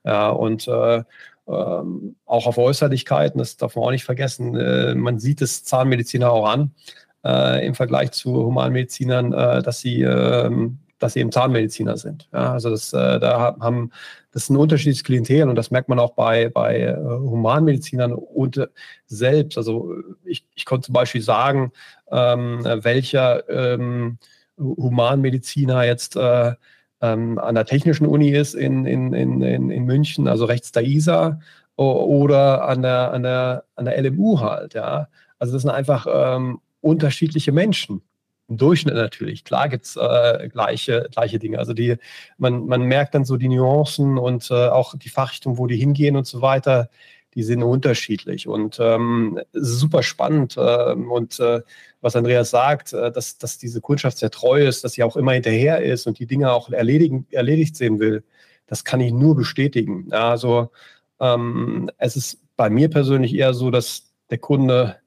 Ja, 0.05 0.31
und 0.31 0.66
äh, 0.68 1.03
ähm, 1.49 2.16
auch 2.27 2.46
auf 2.46 2.59
Äußerlichkeiten, 2.59 3.38
das 3.38 3.57
darf 3.57 3.77
man 3.77 3.85
auch 3.85 3.90
nicht 3.90 4.05
vergessen. 4.05 4.57
Äh, 4.57 4.94
man 4.94 5.18
sieht 5.18 5.42
es 5.42 5.64
Zahnmediziner 5.64 6.31
auch 6.31 6.49
an, 6.49 6.73
äh, 7.25 7.66
im 7.66 7.75
Vergleich 7.75 8.12
zu 8.12 8.33
Humanmedizinern, 8.33 9.33
äh, 9.33 9.62
dass 9.62 9.81
sie 9.81 10.03
ähm, 10.03 10.79
dass 11.01 11.15
sie 11.15 11.21
eben 11.21 11.33
Zahnmediziner 11.33 11.97
sind. 11.97 12.29
Ja, 12.33 12.53
also 12.53 12.71
das, 12.71 12.93
äh, 12.93 13.19
da 13.19 13.57
haben, 13.61 13.91
das 14.33 14.45
ist 14.45 14.51
ein 14.51 14.57
unterschiedliches 14.57 15.03
Klientel 15.03 15.49
und 15.49 15.57
das 15.57 15.71
merkt 15.71 15.89
man 15.89 15.99
auch 15.99 16.13
bei, 16.15 16.49
bei 16.49 16.81
äh, 16.81 16.97
Humanmedizinern 16.97 18.13
und 18.13 18.59
äh, 18.59 18.69
selbst. 19.07 19.59
Also 19.59 19.93
ich, 20.25 20.47
ich 20.55 20.65
konnte 20.65 20.87
zum 20.87 20.93
Beispiel 20.93 21.23
sagen, 21.23 21.73
ähm, 22.13 22.61
welcher 22.65 23.48
ähm, 23.48 24.19
Humanmediziner 24.59 25.85
jetzt 25.85 26.17
äh, 26.17 26.55
ähm, 27.01 27.38
an 27.38 27.55
der 27.55 27.65
Technischen 27.65 28.07
Uni 28.07 28.31
ist 28.31 28.55
in, 28.55 28.85
in, 28.85 29.13
in, 29.15 29.42
in 29.42 29.85
München, 29.85 30.29
also 30.29 30.44
rechts 30.44 30.71
der 30.71 30.85
ISA, 30.85 31.40
oder 31.77 32.69
an 32.69 32.83
der, 32.83 33.13
an 33.13 33.23
der, 33.23 33.65
an 33.75 33.87
der 33.87 34.03
LMU 34.03 34.40
halt, 34.40 34.75
ja. 34.75 35.09
Also 35.38 35.55
das 35.55 35.63
sind 35.63 35.71
einfach 35.71 36.07
ähm, 36.13 36.61
unterschiedliche 36.83 37.53
Menschen. 37.53 38.03
Im 38.51 38.57
Durchschnitt 38.57 38.94
natürlich. 38.94 39.44
Klar 39.44 39.69
gibt's 39.69 39.96
äh, 39.96 40.48
gleiche, 40.48 41.09
gleiche 41.13 41.38
Dinge. 41.38 41.59
Also 41.59 41.73
die, 41.73 41.96
man, 42.37 42.67
man 42.67 42.83
merkt 42.83 43.15
dann 43.15 43.25
so 43.25 43.37
die 43.37 43.48
Nuancen 43.48 44.19
und 44.19 44.51
äh, 44.51 44.69
auch 44.69 44.94
die 44.98 45.09
Fachrichtung, 45.09 45.57
wo 45.57 45.69
die 45.69 45.77
hingehen 45.77 46.17
und 46.17 46.27
so 46.27 46.42
weiter, 46.42 46.90
die 47.35 47.44
sind 47.44 47.63
unterschiedlich. 47.63 48.48
Und 48.48 48.79
ähm, 48.81 49.40
super 49.53 50.03
spannend. 50.03 50.57
Äh, 50.57 50.94
und 50.94 51.38
äh, 51.38 51.63
was 52.01 52.17
Andreas 52.17 52.51
sagt, 52.51 52.92
äh, 52.92 53.13
dass, 53.13 53.38
dass 53.38 53.57
diese 53.57 53.81
Kundschaft 53.81 54.19
sehr 54.19 54.31
treu 54.31 54.67
ist, 54.67 54.83
dass 54.83 54.94
sie 54.94 55.05
auch 55.05 55.17
immer 55.17 55.33
hinterher 55.33 55.83
ist 55.83 56.09
und 56.09 56.19
die 56.19 56.27
Dinge 56.27 56.53
auch 56.53 56.71
erledigen, 56.71 57.27
erledigt 57.31 57.77
sehen 57.77 58.01
will, 58.01 58.25
das 58.67 58.85
kann 58.85 59.01
ich 59.01 59.13
nur 59.13 59.37
bestätigen. 59.37 60.13
Also 60.13 60.71
ähm, 61.21 61.88
es 61.98 62.17
ist 62.17 62.40
bei 62.57 62.69
mir 62.69 62.90
persönlich 62.90 63.33
eher 63.35 63.55
so, 63.55 63.71
dass 63.71 64.13
der 64.31 64.38
Kunde 64.38 65.00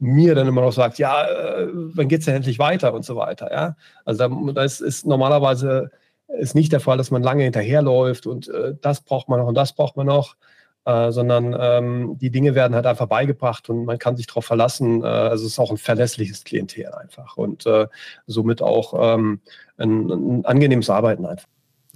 mir 0.00 0.34
dann 0.34 0.48
immer 0.48 0.62
noch 0.62 0.72
sagt, 0.72 0.98
ja, 0.98 1.26
äh, 1.26 1.68
wann 1.72 2.08
geht 2.08 2.20
es 2.20 2.24
denn 2.26 2.36
endlich 2.36 2.58
weiter 2.58 2.94
und 2.94 3.04
so 3.04 3.16
weiter. 3.16 3.52
Ja? 3.52 3.76
Also 4.04 4.28
da, 4.28 4.52
das 4.52 4.80
ist 4.80 5.06
normalerweise 5.06 5.90
ist 6.38 6.54
nicht 6.54 6.72
der 6.72 6.80
Fall, 6.80 6.96
dass 6.96 7.10
man 7.10 7.22
lange 7.22 7.44
hinterherläuft 7.44 8.26
und 8.26 8.48
äh, 8.48 8.74
das 8.80 9.00
braucht 9.00 9.28
man 9.28 9.40
noch 9.40 9.46
und 9.46 9.54
das 9.54 9.74
braucht 9.74 9.96
man 9.96 10.06
noch, 10.06 10.36
äh, 10.84 11.10
sondern 11.10 11.56
ähm, 11.58 12.18
die 12.18 12.30
Dinge 12.30 12.54
werden 12.54 12.74
halt 12.74 12.86
einfach 12.86 13.06
beigebracht 13.06 13.68
und 13.68 13.84
man 13.84 13.98
kann 13.98 14.16
sich 14.16 14.26
darauf 14.26 14.44
verlassen. 14.44 15.02
Äh, 15.02 15.06
also 15.06 15.44
es 15.44 15.52
ist 15.52 15.58
auch 15.58 15.70
ein 15.70 15.76
verlässliches 15.78 16.44
Klientel 16.44 16.92
einfach 16.92 17.36
und 17.36 17.66
äh, 17.66 17.88
somit 18.26 18.62
auch 18.62 19.14
ähm, 19.14 19.40
ein, 19.76 20.10
ein 20.10 20.44
angenehmes 20.44 20.90
Arbeiten 20.90 21.26
einfach. 21.26 21.48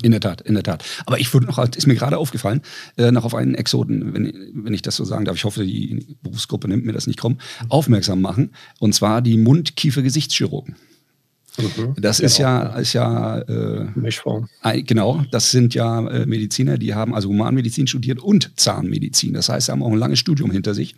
In 0.02 0.10
der 0.10 0.20
Tat, 0.20 0.40
in 0.40 0.54
der 0.54 0.64
Tat. 0.64 0.84
Aber 1.06 1.20
ich 1.20 1.32
würde 1.32 1.46
noch, 1.46 1.58
ist 1.58 1.86
mir 1.86 1.94
gerade 1.94 2.18
aufgefallen, 2.18 2.62
äh, 2.96 3.12
noch 3.12 3.24
auf 3.24 3.34
einen 3.34 3.54
Exoten, 3.54 4.12
wenn, 4.12 4.50
wenn 4.52 4.74
ich 4.74 4.82
das 4.82 4.96
so 4.96 5.04
sagen 5.04 5.24
darf, 5.24 5.36
ich 5.36 5.44
hoffe, 5.44 5.64
die 5.64 6.16
Berufsgruppe 6.22 6.66
nimmt 6.66 6.84
mir 6.84 6.92
das 6.92 7.06
nicht 7.06 7.18
krumm, 7.18 7.38
aufmerksam 7.68 8.20
machen. 8.20 8.50
Und 8.80 8.94
zwar 8.94 9.22
die 9.22 9.36
Mund-Kiefer-Gesichtschirurgen. 9.36 10.74
Mhm, 11.56 11.94
das 11.96 12.18
genau. 12.18 12.26
ist 12.26 12.38
ja, 12.38 12.62
ist 12.78 12.92
ja 12.94 13.38
äh, 13.38 13.86
Mischform. 13.94 14.48
Genau, 14.62 15.24
das 15.30 15.52
sind 15.52 15.74
ja 15.74 16.06
äh, 16.08 16.26
Mediziner, 16.26 16.78
die 16.78 16.94
haben 16.94 17.14
also 17.14 17.28
Humanmedizin 17.28 17.86
studiert 17.86 18.20
und 18.20 18.58
Zahnmedizin. 18.58 19.34
Das 19.34 19.48
heißt, 19.48 19.66
sie 19.66 19.72
haben 19.72 19.82
auch 19.82 19.92
ein 19.92 19.98
langes 19.98 20.18
Studium 20.18 20.50
hinter 20.50 20.74
sich. 20.74 20.96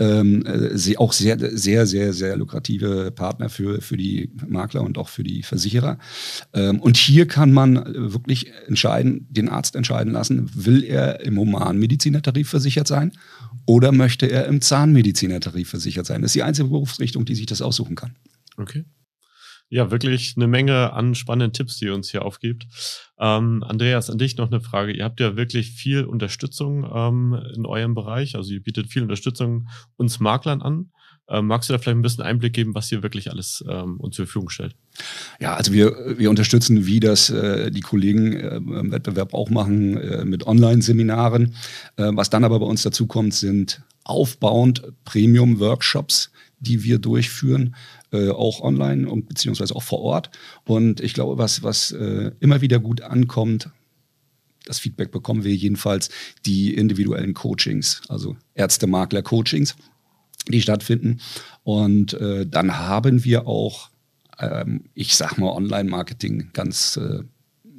Ähm, 0.00 0.44
äh, 0.46 0.76
sie 0.76 0.98
auch 0.98 1.12
sehr, 1.12 1.38
sehr, 1.56 1.86
sehr, 1.86 2.12
sehr 2.12 2.36
lukrative 2.36 3.12
Partner 3.12 3.48
für, 3.48 3.80
für 3.80 3.96
die 3.96 4.32
Makler 4.48 4.82
und 4.82 4.98
auch 4.98 5.08
für 5.08 5.22
die 5.22 5.44
Versicherer. 5.44 5.98
Ähm, 6.52 6.80
und 6.80 6.96
hier 6.96 7.28
kann 7.28 7.52
man 7.52 7.76
wirklich 7.94 8.50
entscheiden, 8.66 9.28
den 9.30 9.48
Arzt 9.48 9.76
entscheiden 9.76 10.12
lassen, 10.12 10.50
will 10.54 10.82
er 10.82 11.20
im 11.20 11.38
Humanmedizinertarif 11.38 12.48
versichert 12.48 12.88
sein 12.88 13.12
oder 13.66 13.92
möchte 13.92 14.26
er 14.26 14.46
im 14.46 14.60
Zahnmedizinertarif 14.60 15.68
versichert 15.70 16.06
sein. 16.06 16.22
Das 16.22 16.30
ist 16.30 16.34
die 16.34 16.42
einzige 16.42 16.68
Berufsrichtung, 16.68 17.24
die 17.24 17.36
sich 17.36 17.46
das 17.46 17.62
aussuchen 17.62 17.94
kann. 17.94 18.16
Okay. 18.56 18.84
Ja, 19.70 19.90
wirklich 19.90 20.34
eine 20.36 20.46
Menge 20.46 20.92
an 20.92 21.14
spannenden 21.14 21.52
Tipps, 21.52 21.78
die 21.78 21.86
ihr 21.86 21.94
uns 21.94 22.10
hier 22.10 22.24
aufgibt. 22.24 22.66
Ähm, 23.18 23.64
Andreas, 23.66 24.10
an 24.10 24.18
dich 24.18 24.36
noch 24.36 24.50
eine 24.50 24.60
Frage. 24.60 24.92
Ihr 24.92 25.04
habt 25.04 25.20
ja 25.20 25.36
wirklich 25.36 25.72
viel 25.72 26.04
Unterstützung 26.04 26.88
ähm, 26.94 27.40
in 27.54 27.66
eurem 27.66 27.94
Bereich. 27.94 28.36
Also 28.36 28.52
ihr 28.52 28.62
bietet 28.62 28.92
viel 28.92 29.02
Unterstützung 29.02 29.68
uns 29.96 30.20
Maklern 30.20 30.62
an. 30.62 30.90
Ähm, 31.28 31.46
magst 31.46 31.68
du 31.68 31.72
da 31.72 31.78
vielleicht 31.78 31.96
ein 31.96 32.02
bisschen 32.02 32.24
Einblick 32.24 32.52
geben, 32.52 32.74
was 32.74 32.92
ihr 32.92 33.02
wirklich 33.02 33.30
alles 33.30 33.64
ähm, 33.68 33.98
uns 33.98 34.16
zur 34.16 34.26
Verfügung 34.26 34.50
stellt? 34.50 34.76
Ja, 35.40 35.54
also 35.54 35.72
wir, 35.72 36.18
wir 36.18 36.28
unterstützen, 36.28 36.84
wie 36.86 37.00
das 37.00 37.30
äh, 37.30 37.70
die 37.70 37.80
Kollegen 37.80 38.34
äh, 38.34 38.56
im 38.56 38.92
Wettbewerb 38.92 39.32
auch 39.32 39.48
machen, 39.48 39.96
äh, 39.96 40.24
mit 40.24 40.46
Online-Seminaren. 40.46 41.54
Äh, 41.96 42.10
was 42.12 42.28
dann 42.28 42.44
aber 42.44 42.60
bei 42.60 42.66
uns 42.66 42.82
dazu 42.82 43.06
kommt, 43.06 43.32
sind 43.32 43.82
aufbauend 44.04 44.82
Premium-Workshops, 45.06 46.30
die 46.64 46.82
wir 46.82 46.98
durchführen, 46.98 47.74
äh, 48.12 48.30
auch 48.30 48.60
online 48.60 49.08
und 49.08 49.28
beziehungsweise 49.28 49.76
auch 49.76 49.82
vor 49.82 50.00
Ort. 50.00 50.30
Und 50.64 51.00
ich 51.00 51.14
glaube, 51.14 51.38
was, 51.38 51.62
was 51.62 51.92
äh, 51.92 52.32
immer 52.40 52.60
wieder 52.60 52.80
gut 52.80 53.02
ankommt, 53.02 53.70
das 54.64 54.78
Feedback 54.78 55.10
bekommen 55.10 55.44
wir 55.44 55.54
jedenfalls, 55.54 56.08
die 56.46 56.74
individuellen 56.74 57.34
Coachings, 57.34 58.02
also 58.08 58.36
Ärzte-Makler-Coachings, 58.54 59.76
die 60.48 60.60
stattfinden. 60.60 61.20
Und 61.62 62.14
äh, 62.14 62.46
dann 62.46 62.78
haben 62.78 63.24
wir 63.24 63.46
auch, 63.46 63.90
ähm, 64.38 64.84
ich 64.94 65.16
sag 65.16 65.38
mal, 65.38 65.50
Online-Marketing 65.50 66.50
ganz 66.52 66.96
äh, 66.96 67.24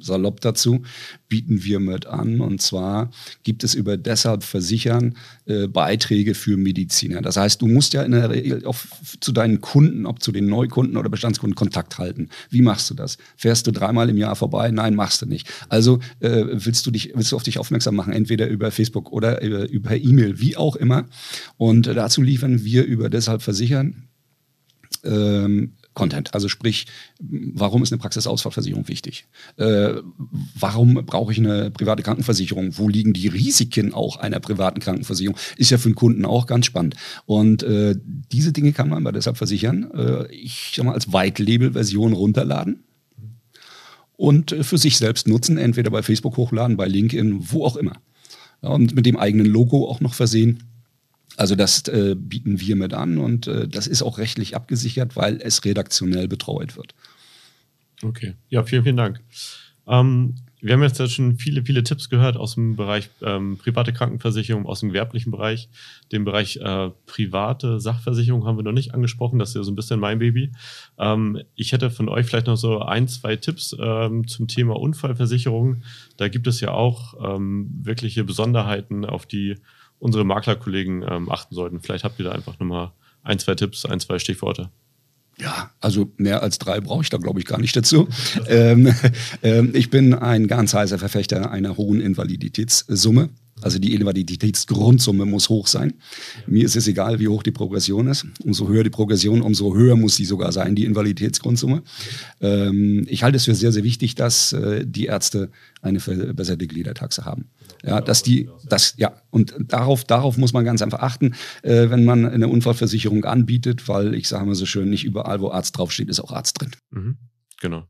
salopp 0.00 0.40
dazu, 0.40 0.82
bieten 1.28 1.64
wir 1.64 1.80
mit 1.80 2.06
an. 2.06 2.40
Und 2.40 2.62
zwar 2.62 3.10
gibt 3.42 3.64
es 3.64 3.74
über 3.74 3.96
deshalb 3.96 4.42
Versichern 4.44 5.16
äh, 5.46 5.66
Beiträge 5.66 6.34
für 6.34 6.56
Mediziner. 6.56 7.22
Das 7.22 7.36
heißt, 7.36 7.60
du 7.62 7.66
musst 7.66 7.94
ja 7.94 8.02
in 8.02 8.12
der 8.12 8.30
Regel 8.30 8.64
auch 8.64 8.76
zu 9.20 9.32
deinen 9.32 9.60
Kunden, 9.60 10.06
ob 10.06 10.22
zu 10.22 10.32
den 10.32 10.46
Neukunden 10.46 10.96
oder 10.96 11.08
Bestandskunden, 11.08 11.54
Kontakt 11.54 11.98
halten. 11.98 12.28
Wie 12.50 12.62
machst 12.62 12.90
du 12.90 12.94
das? 12.94 13.18
Fährst 13.36 13.66
du 13.66 13.70
dreimal 13.70 14.08
im 14.08 14.16
Jahr 14.16 14.36
vorbei? 14.36 14.70
Nein, 14.70 14.94
machst 14.94 15.22
du 15.22 15.26
nicht. 15.26 15.48
Also 15.68 16.00
äh, 16.20 16.44
willst 16.50 16.86
du 16.86 16.90
dich, 16.90 17.12
willst 17.14 17.32
du 17.32 17.36
auf 17.36 17.42
dich 17.42 17.58
aufmerksam 17.58 17.96
machen, 17.96 18.12
entweder 18.12 18.48
über 18.48 18.70
Facebook 18.70 19.12
oder 19.12 19.42
über, 19.42 19.96
E-Mail, 19.96 20.38
wie 20.40 20.56
auch 20.56 20.76
immer. 20.76 21.06
Und 21.56 21.86
dazu 21.86 22.22
liefern 22.22 22.64
wir 22.64 22.84
über 22.84 23.08
deshalb 23.08 23.42
Versichern 23.42 24.08
ähm, 25.04 25.72
Content. 25.96 26.34
Also 26.34 26.48
sprich, 26.48 26.86
warum 27.18 27.82
ist 27.82 27.90
eine 27.90 27.98
Praxisausfallversicherung 27.98 28.86
wichtig? 28.86 29.26
Äh, 29.56 29.94
warum 30.54 30.94
brauche 31.06 31.32
ich 31.32 31.38
eine 31.38 31.72
private 31.72 32.04
Krankenversicherung? 32.04 32.78
Wo 32.78 32.88
liegen 32.88 33.14
die 33.14 33.26
Risiken 33.26 33.92
auch 33.92 34.18
einer 34.18 34.38
privaten 34.38 34.78
Krankenversicherung? 34.78 35.36
Ist 35.56 35.70
ja 35.70 35.78
für 35.78 35.88
den 35.88 35.96
Kunden 35.96 36.24
auch 36.24 36.46
ganz 36.46 36.66
spannend. 36.66 36.94
Und 37.24 37.64
äh, 37.64 37.96
diese 38.30 38.52
Dinge 38.52 38.72
kann 38.72 38.88
man 38.88 39.02
bei 39.02 39.10
deshalb 39.10 39.38
versichern. 39.38 39.90
Äh, 39.92 40.32
ich 40.32 40.74
sag 40.76 40.84
mal, 40.84 40.92
als 40.92 41.12
White-Label-Version 41.12 42.12
runterladen 42.12 42.84
und 44.16 44.52
äh, 44.52 44.62
für 44.62 44.78
sich 44.78 44.98
selbst 44.98 45.26
nutzen, 45.26 45.58
entweder 45.58 45.90
bei 45.90 46.02
Facebook 46.02 46.36
hochladen, 46.36 46.76
bei 46.76 46.86
LinkedIn, 46.86 47.50
wo 47.50 47.64
auch 47.64 47.76
immer. 47.76 47.96
Ja, 48.62 48.68
und 48.68 48.94
mit 48.94 49.06
dem 49.06 49.16
eigenen 49.16 49.46
Logo 49.46 49.88
auch 49.88 50.00
noch 50.00 50.14
versehen. 50.14 50.62
Also 51.36 51.54
das 51.54 51.86
äh, 51.88 52.14
bieten 52.16 52.60
wir 52.60 52.76
mit 52.76 52.94
an 52.94 53.18
und 53.18 53.46
äh, 53.46 53.68
das 53.68 53.86
ist 53.86 54.02
auch 54.02 54.18
rechtlich 54.18 54.56
abgesichert, 54.56 55.16
weil 55.16 55.40
es 55.42 55.64
redaktionell 55.64 56.28
betreut 56.28 56.76
wird. 56.76 56.94
Okay, 58.02 58.34
ja, 58.48 58.62
vielen, 58.62 58.84
vielen 58.84 58.96
Dank. 58.96 59.20
Ähm, 59.86 60.36
wir 60.60 60.72
haben 60.72 60.82
jetzt 60.82 61.12
schon 61.12 61.36
viele, 61.36 61.62
viele 61.62 61.84
Tipps 61.84 62.08
gehört 62.08 62.36
aus 62.36 62.54
dem 62.54 62.76
Bereich 62.76 63.10
ähm, 63.22 63.58
private 63.58 63.92
Krankenversicherung, 63.92 64.66
aus 64.66 64.80
dem 64.80 64.88
gewerblichen 64.88 65.30
Bereich. 65.30 65.68
Den 66.12 66.24
Bereich 66.24 66.56
äh, 66.56 66.90
private 67.06 67.78
Sachversicherung 67.78 68.46
haben 68.46 68.56
wir 68.56 68.64
noch 68.64 68.72
nicht 68.72 68.94
angesprochen. 68.94 69.38
Das 69.38 69.50
ist 69.50 69.54
ja 69.54 69.62
so 69.62 69.70
ein 69.70 69.76
bisschen 69.76 70.00
mein 70.00 70.18
Baby. 70.18 70.52
Ähm, 70.98 71.40
ich 71.54 71.72
hätte 71.72 71.90
von 71.90 72.08
euch 72.08 72.26
vielleicht 72.26 72.46
noch 72.46 72.56
so 72.56 72.80
ein, 72.80 73.06
zwei 73.06 73.36
Tipps 73.36 73.76
ähm, 73.78 74.26
zum 74.26 74.48
Thema 74.48 74.80
Unfallversicherung. 74.80 75.82
Da 76.16 76.28
gibt 76.28 76.46
es 76.46 76.60
ja 76.60 76.72
auch 76.72 77.14
ähm, 77.22 77.70
wirkliche 77.82 78.24
Besonderheiten, 78.24 79.04
auf 79.04 79.26
die 79.26 79.56
unsere 79.98 80.24
Maklerkollegen 80.24 81.04
ähm, 81.08 81.30
achten 81.30 81.54
sollten. 81.54 81.80
Vielleicht 81.80 82.04
habt 82.04 82.18
ihr 82.18 82.24
da 82.24 82.32
einfach 82.32 82.58
nochmal 82.58 82.92
ein, 83.22 83.38
zwei 83.38 83.54
Tipps, 83.54 83.84
ein, 83.84 84.00
zwei 84.00 84.18
Stichworte. 84.18 84.70
Ja, 85.38 85.70
also 85.80 86.10
mehr 86.16 86.42
als 86.42 86.58
drei 86.58 86.80
brauche 86.80 87.02
ich 87.02 87.10
da, 87.10 87.18
glaube 87.18 87.40
ich, 87.40 87.46
gar 87.46 87.60
nicht 87.60 87.76
dazu. 87.76 88.08
ähm, 88.48 88.94
ähm, 89.42 89.70
ich 89.74 89.90
bin 89.90 90.14
ein 90.14 90.46
ganz 90.46 90.74
heißer 90.74 90.98
Verfechter 90.98 91.50
einer 91.50 91.76
hohen 91.76 92.00
Invaliditätssumme. 92.00 93.30
Also 93.62 93.78
die 93.78 93.94
Invaliditätsgrundsumme 93.94 95.24
muss 95.24 95.48
hoch 95.48 95.66
sein. 95.66 95.94
Mir 96.46 96.66
ist 96.66 96.76
es 96.76 96.86
egal, 96.88 97.18
wie 97.20 97.28
hoch 97.28 97.42
die 97.42 97.52
Progression 97.52 98.06
ist. 98.06 98.26
Umso 98.44 98.68
höher 98.68 98.84
die 98.84 98.90
Progression, 98.90 99.40
umso 99.40 99.74
höher 99.74 99.96
muss 99.96 100.16
sie 100.16 100.26
sogar 100.26 100.52
sein, 100.52 100.74
die 100.74 100.84
Invaliditätsgrundsumme. 100.84 101.82
Ähm, 102.40 103.06
ich 103.08 103.22
halte 103.22 103.36
es 103.36 103.46
für 103.46 103.54
sehr, 103.54 103.72
sehr 103.72 103.82
wichtig, 103.82 104.14
dass 104.14 104.52
äh, 104.52 104.84
die 104.86 105.06
Ärzte 105.06 105.50
eine 105.80 106.00
verbesserte 106.00 106.66
Gliedertaxe 106.66 107.24
haben. 107.24 107.46
Ja, 107.82 108.00
dass 108.02 108.22
die, 108.22 108.50
das, 108.68 108.94
ja, 108.98 109.22
und 109.30 109.54
darauf, 109.58 110.04
darauf 110.04 110.36
muss 110.36 110.52
man 110.52 110.64
ganz 110.64 110.82
einfach 110.82 111.00
achten, 111.00 111.34
äh, 111.62 111.88
wenn 111.88 112.04
man 112.04 112.26
eine 112.26 112.48
Unfallversicherung 112.48 113.24
anbietet, 113.24 113.88
weil 113.88 114.14
ich 114.14 114.28
sage 114.28 114.44
mal 114.44 114.54
so 114.54 114.66
schön, 114.66 114.90
nicht 114.90 115.04
überall, 115.04 115.40
wo 115.40 115.50
Arzt 115.50 115.78
draufsteht, 115.78 116.10
ist 116.10 116.20
auch 116.20 116.32
Arzt 116.32 116.60
drin. 116.60 116.72
Mhm. 116.90 117.16
Genau. 117.60 117.86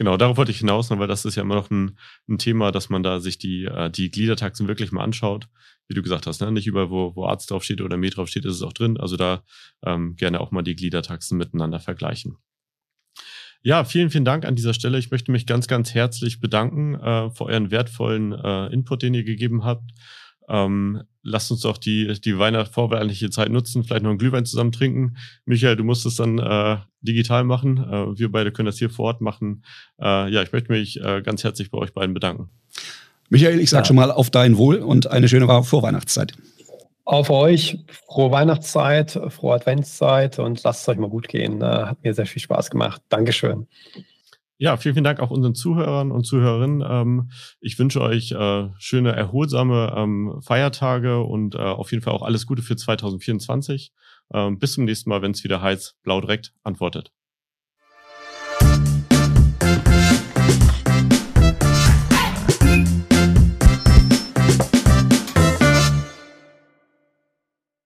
Genau, 0.00 0.16
darauf 0.16 0.38
wollte 0.38 0.50
ich 0.50 0.60
hinaus, 0.60 0.88
ne, 0.88 0.98
weil 0.98 1.08
das 1.08 1.26
ist 1.26 1.34
ja 1.34 1.42
immer 1.42 1.56
noch 1.56 1.70
ein, 1.70 1.98
ein 2.26 2.38
Thema, 2.38 2.72
dass 2.72 2.88
man 2.88 3.02
da 3.02 3.20
sich 3.20 3.36
die, 3.36 3.66
äh, 3.66 3.90
die 3.90 4.10
Gliedertaxen 4.10 4.66
wirklich 4.66 4.92
mal 4.92 5.04
anschaut. 5.04 5.46
Wie 5.88 5.94
du 5.94 6.00
gesagt 6.00 6.26
hast, 6.26 6.40
ne? 6.40 6.50
nicht 6.50 6.66
überall, 6.66 6.88
wo, 6.88 7.14
wo 7.14 7.26
Arzt 7.26 7.50
draufsteht 7.50 7.82
oder 7.82 7.98
Med 7.98 8.16
draufsteht, 8.16 8.46
ist 8.46 8.54
es 8.54 8.62
auch 8.62 8.72
drin. 8.72 8.96
Also 8.98 9.18
da 9.18 9.42
ähm, 9.84 10.16
gerne 10.16 10.40
auch 10.40 10.52
mal 10.52 10.62
die 10.62 10.74
Gliedertaxen 10.74 11.36
miteinander 11.36 11.80
vergleichen. 11.80 12.38
Ja, 13.60 13.84
vielen, 13.84 14.08
vielen 14.08 14.24
Dank 14.24 14.46
an 14.46 14.56
dieser 14.56 14.72
Stelle. 14.72 14.98
Ich 14.98 15.10
möchte 15.10 15.32
mich 15.32 15.44
ganz, 15.44 15.68
ganz 15.68 15.92
herzlich 15.92 16.40
bedanken 16.40 16.94
äh, 16.94 17.30
für 17.32 17.44
euren 17.44 17.70
wertvollen 17.70 18.32
äh, 18.32 18.68
Input, 18.68 19.02
den 19.02 19.12
ihr 19.12 19.24
gegeben 19.24 19.64
habt. 19.64 19.90
Ähm, 20.50 21.02
lasst 21.22 21.50
uns 21.50 21.60
doch 21.60 21.78
die, 21.78 22.20
die 22.20 22.38
Weihnacht 22.38 22.72
vorweihnachtliche 22.72 23.30
Zeit 23.30 23.50
nutzen, 23.50 23.84
vielleicht 23.84 24.02
noch 24.02 24.10
einen 24.10 24.18
Glühwein 24.18 24.44
zusammen 24.44 24.72
trinken. 24.72 25.16
Michael, 25.44 25.76
du 25.76 25.84
musst 25.84 26.04
es 26.06 26.16
dann 26.16 26.38
äh, 26.38 26.78
digital 27.02 27.44
machen. 27.44 27.78
Äh, 27.78 28.18
wir 28.18 28.32
beide 28.32 28.50
können 28.52 28.66
das 28.66 28.78
hier 28.78 28.90
vor 28.90 29.06
Ort 29.06 29.20
machen. 29.20 29.64
Äh, 30.00 30.30
ja, 30.32 30.42
ich 30.42 30.52
möchte 30.52 30.72
mich 30.72 31.00
äh, 31.00 31.22
ganz 31.22 31.44
herzlich 31.44 31.70
bei 31.70 31.78
euch 31.78 31.92
beiden 31.92 32.14
bedanken. 32.14 32.50
Michael, 33.28 33.60
ich 33.60 33.70
sag 33.70 33.80
ja. 33.80 33.84
schon 33.84 33.96
mal 33.96 34.10
auf 34.10 34.30
dein 34.30 34.56
Wohl 34.56 34.78
und 34.78 35.06
eine 35.06 35.28
schöne 35.28 35.46
Vorweihnachtszeit. 35.62 36.32
Auf 37.04 37.30
euch, 37.30 37.78
frohe 38.06 38.30
Weihnachtszeit, 38.30 39.18
frohe 39.28 39.54
Adventszeit 39.54 40.38
und 40.38 40.62
lasst 40.64 40.82
es 40.82 40.88
euch 40.88 40.98
mal 40.98 41.10
gut 41.10 41.28
gehen. 41.28 41.62
Äh, 41.62 41.64
hat 41.64 42.02
mir 42.02 42.12
sehr 42.12 42.26
viel 42.26 42.42
Spaß 42.42 42.70
gemacht. 42.70 43.02
Dankeschön. 43.08 43.66
Ja, 44.62 44.76
vielen, 44.76 44.94
vielen 44.94 45.04
Dank 45.04 45.20
auch 45.20 45.30
unseren 45.30 45.54
Zuhörern 45.54 46.12
und 46.12 46.24
Zuhörerinnen. 46.24 46.84
Ähm, 46.86 47.30
ich 47.60 47.78
wünsche 47.78 48.02
euch 48.02 48.32
äh, 48.32 48.68
schöne, 48.78 49.12
erholsame 49.16 49.94
ähm, 49.96 50.38
Feiertage 50.42 51.22
und 51.22 51.54
äh, 51.54 51.58
auf 51.58 51.90
jeden 51.92 52.02
Fall 52.02 52.12
auch 52.12 52.20
alles 52.22 52.46
Gute 52.46 52.60
für 52.60 52.76
2024. 52.76 53.92
Ähm, 54.34 54.58
bis 54.58 54.74
zum 54.74 54.84
nächsten 54.84 55.08
Mal, 55.08 55.22
wenn 55.22 55.30
es 55.30 55.44
wieder 55.44 55.62
heißt, 55.62 55.96
blau 56.02 56.20
direkt 56.20 56.52
antwortet. 56.62 57.10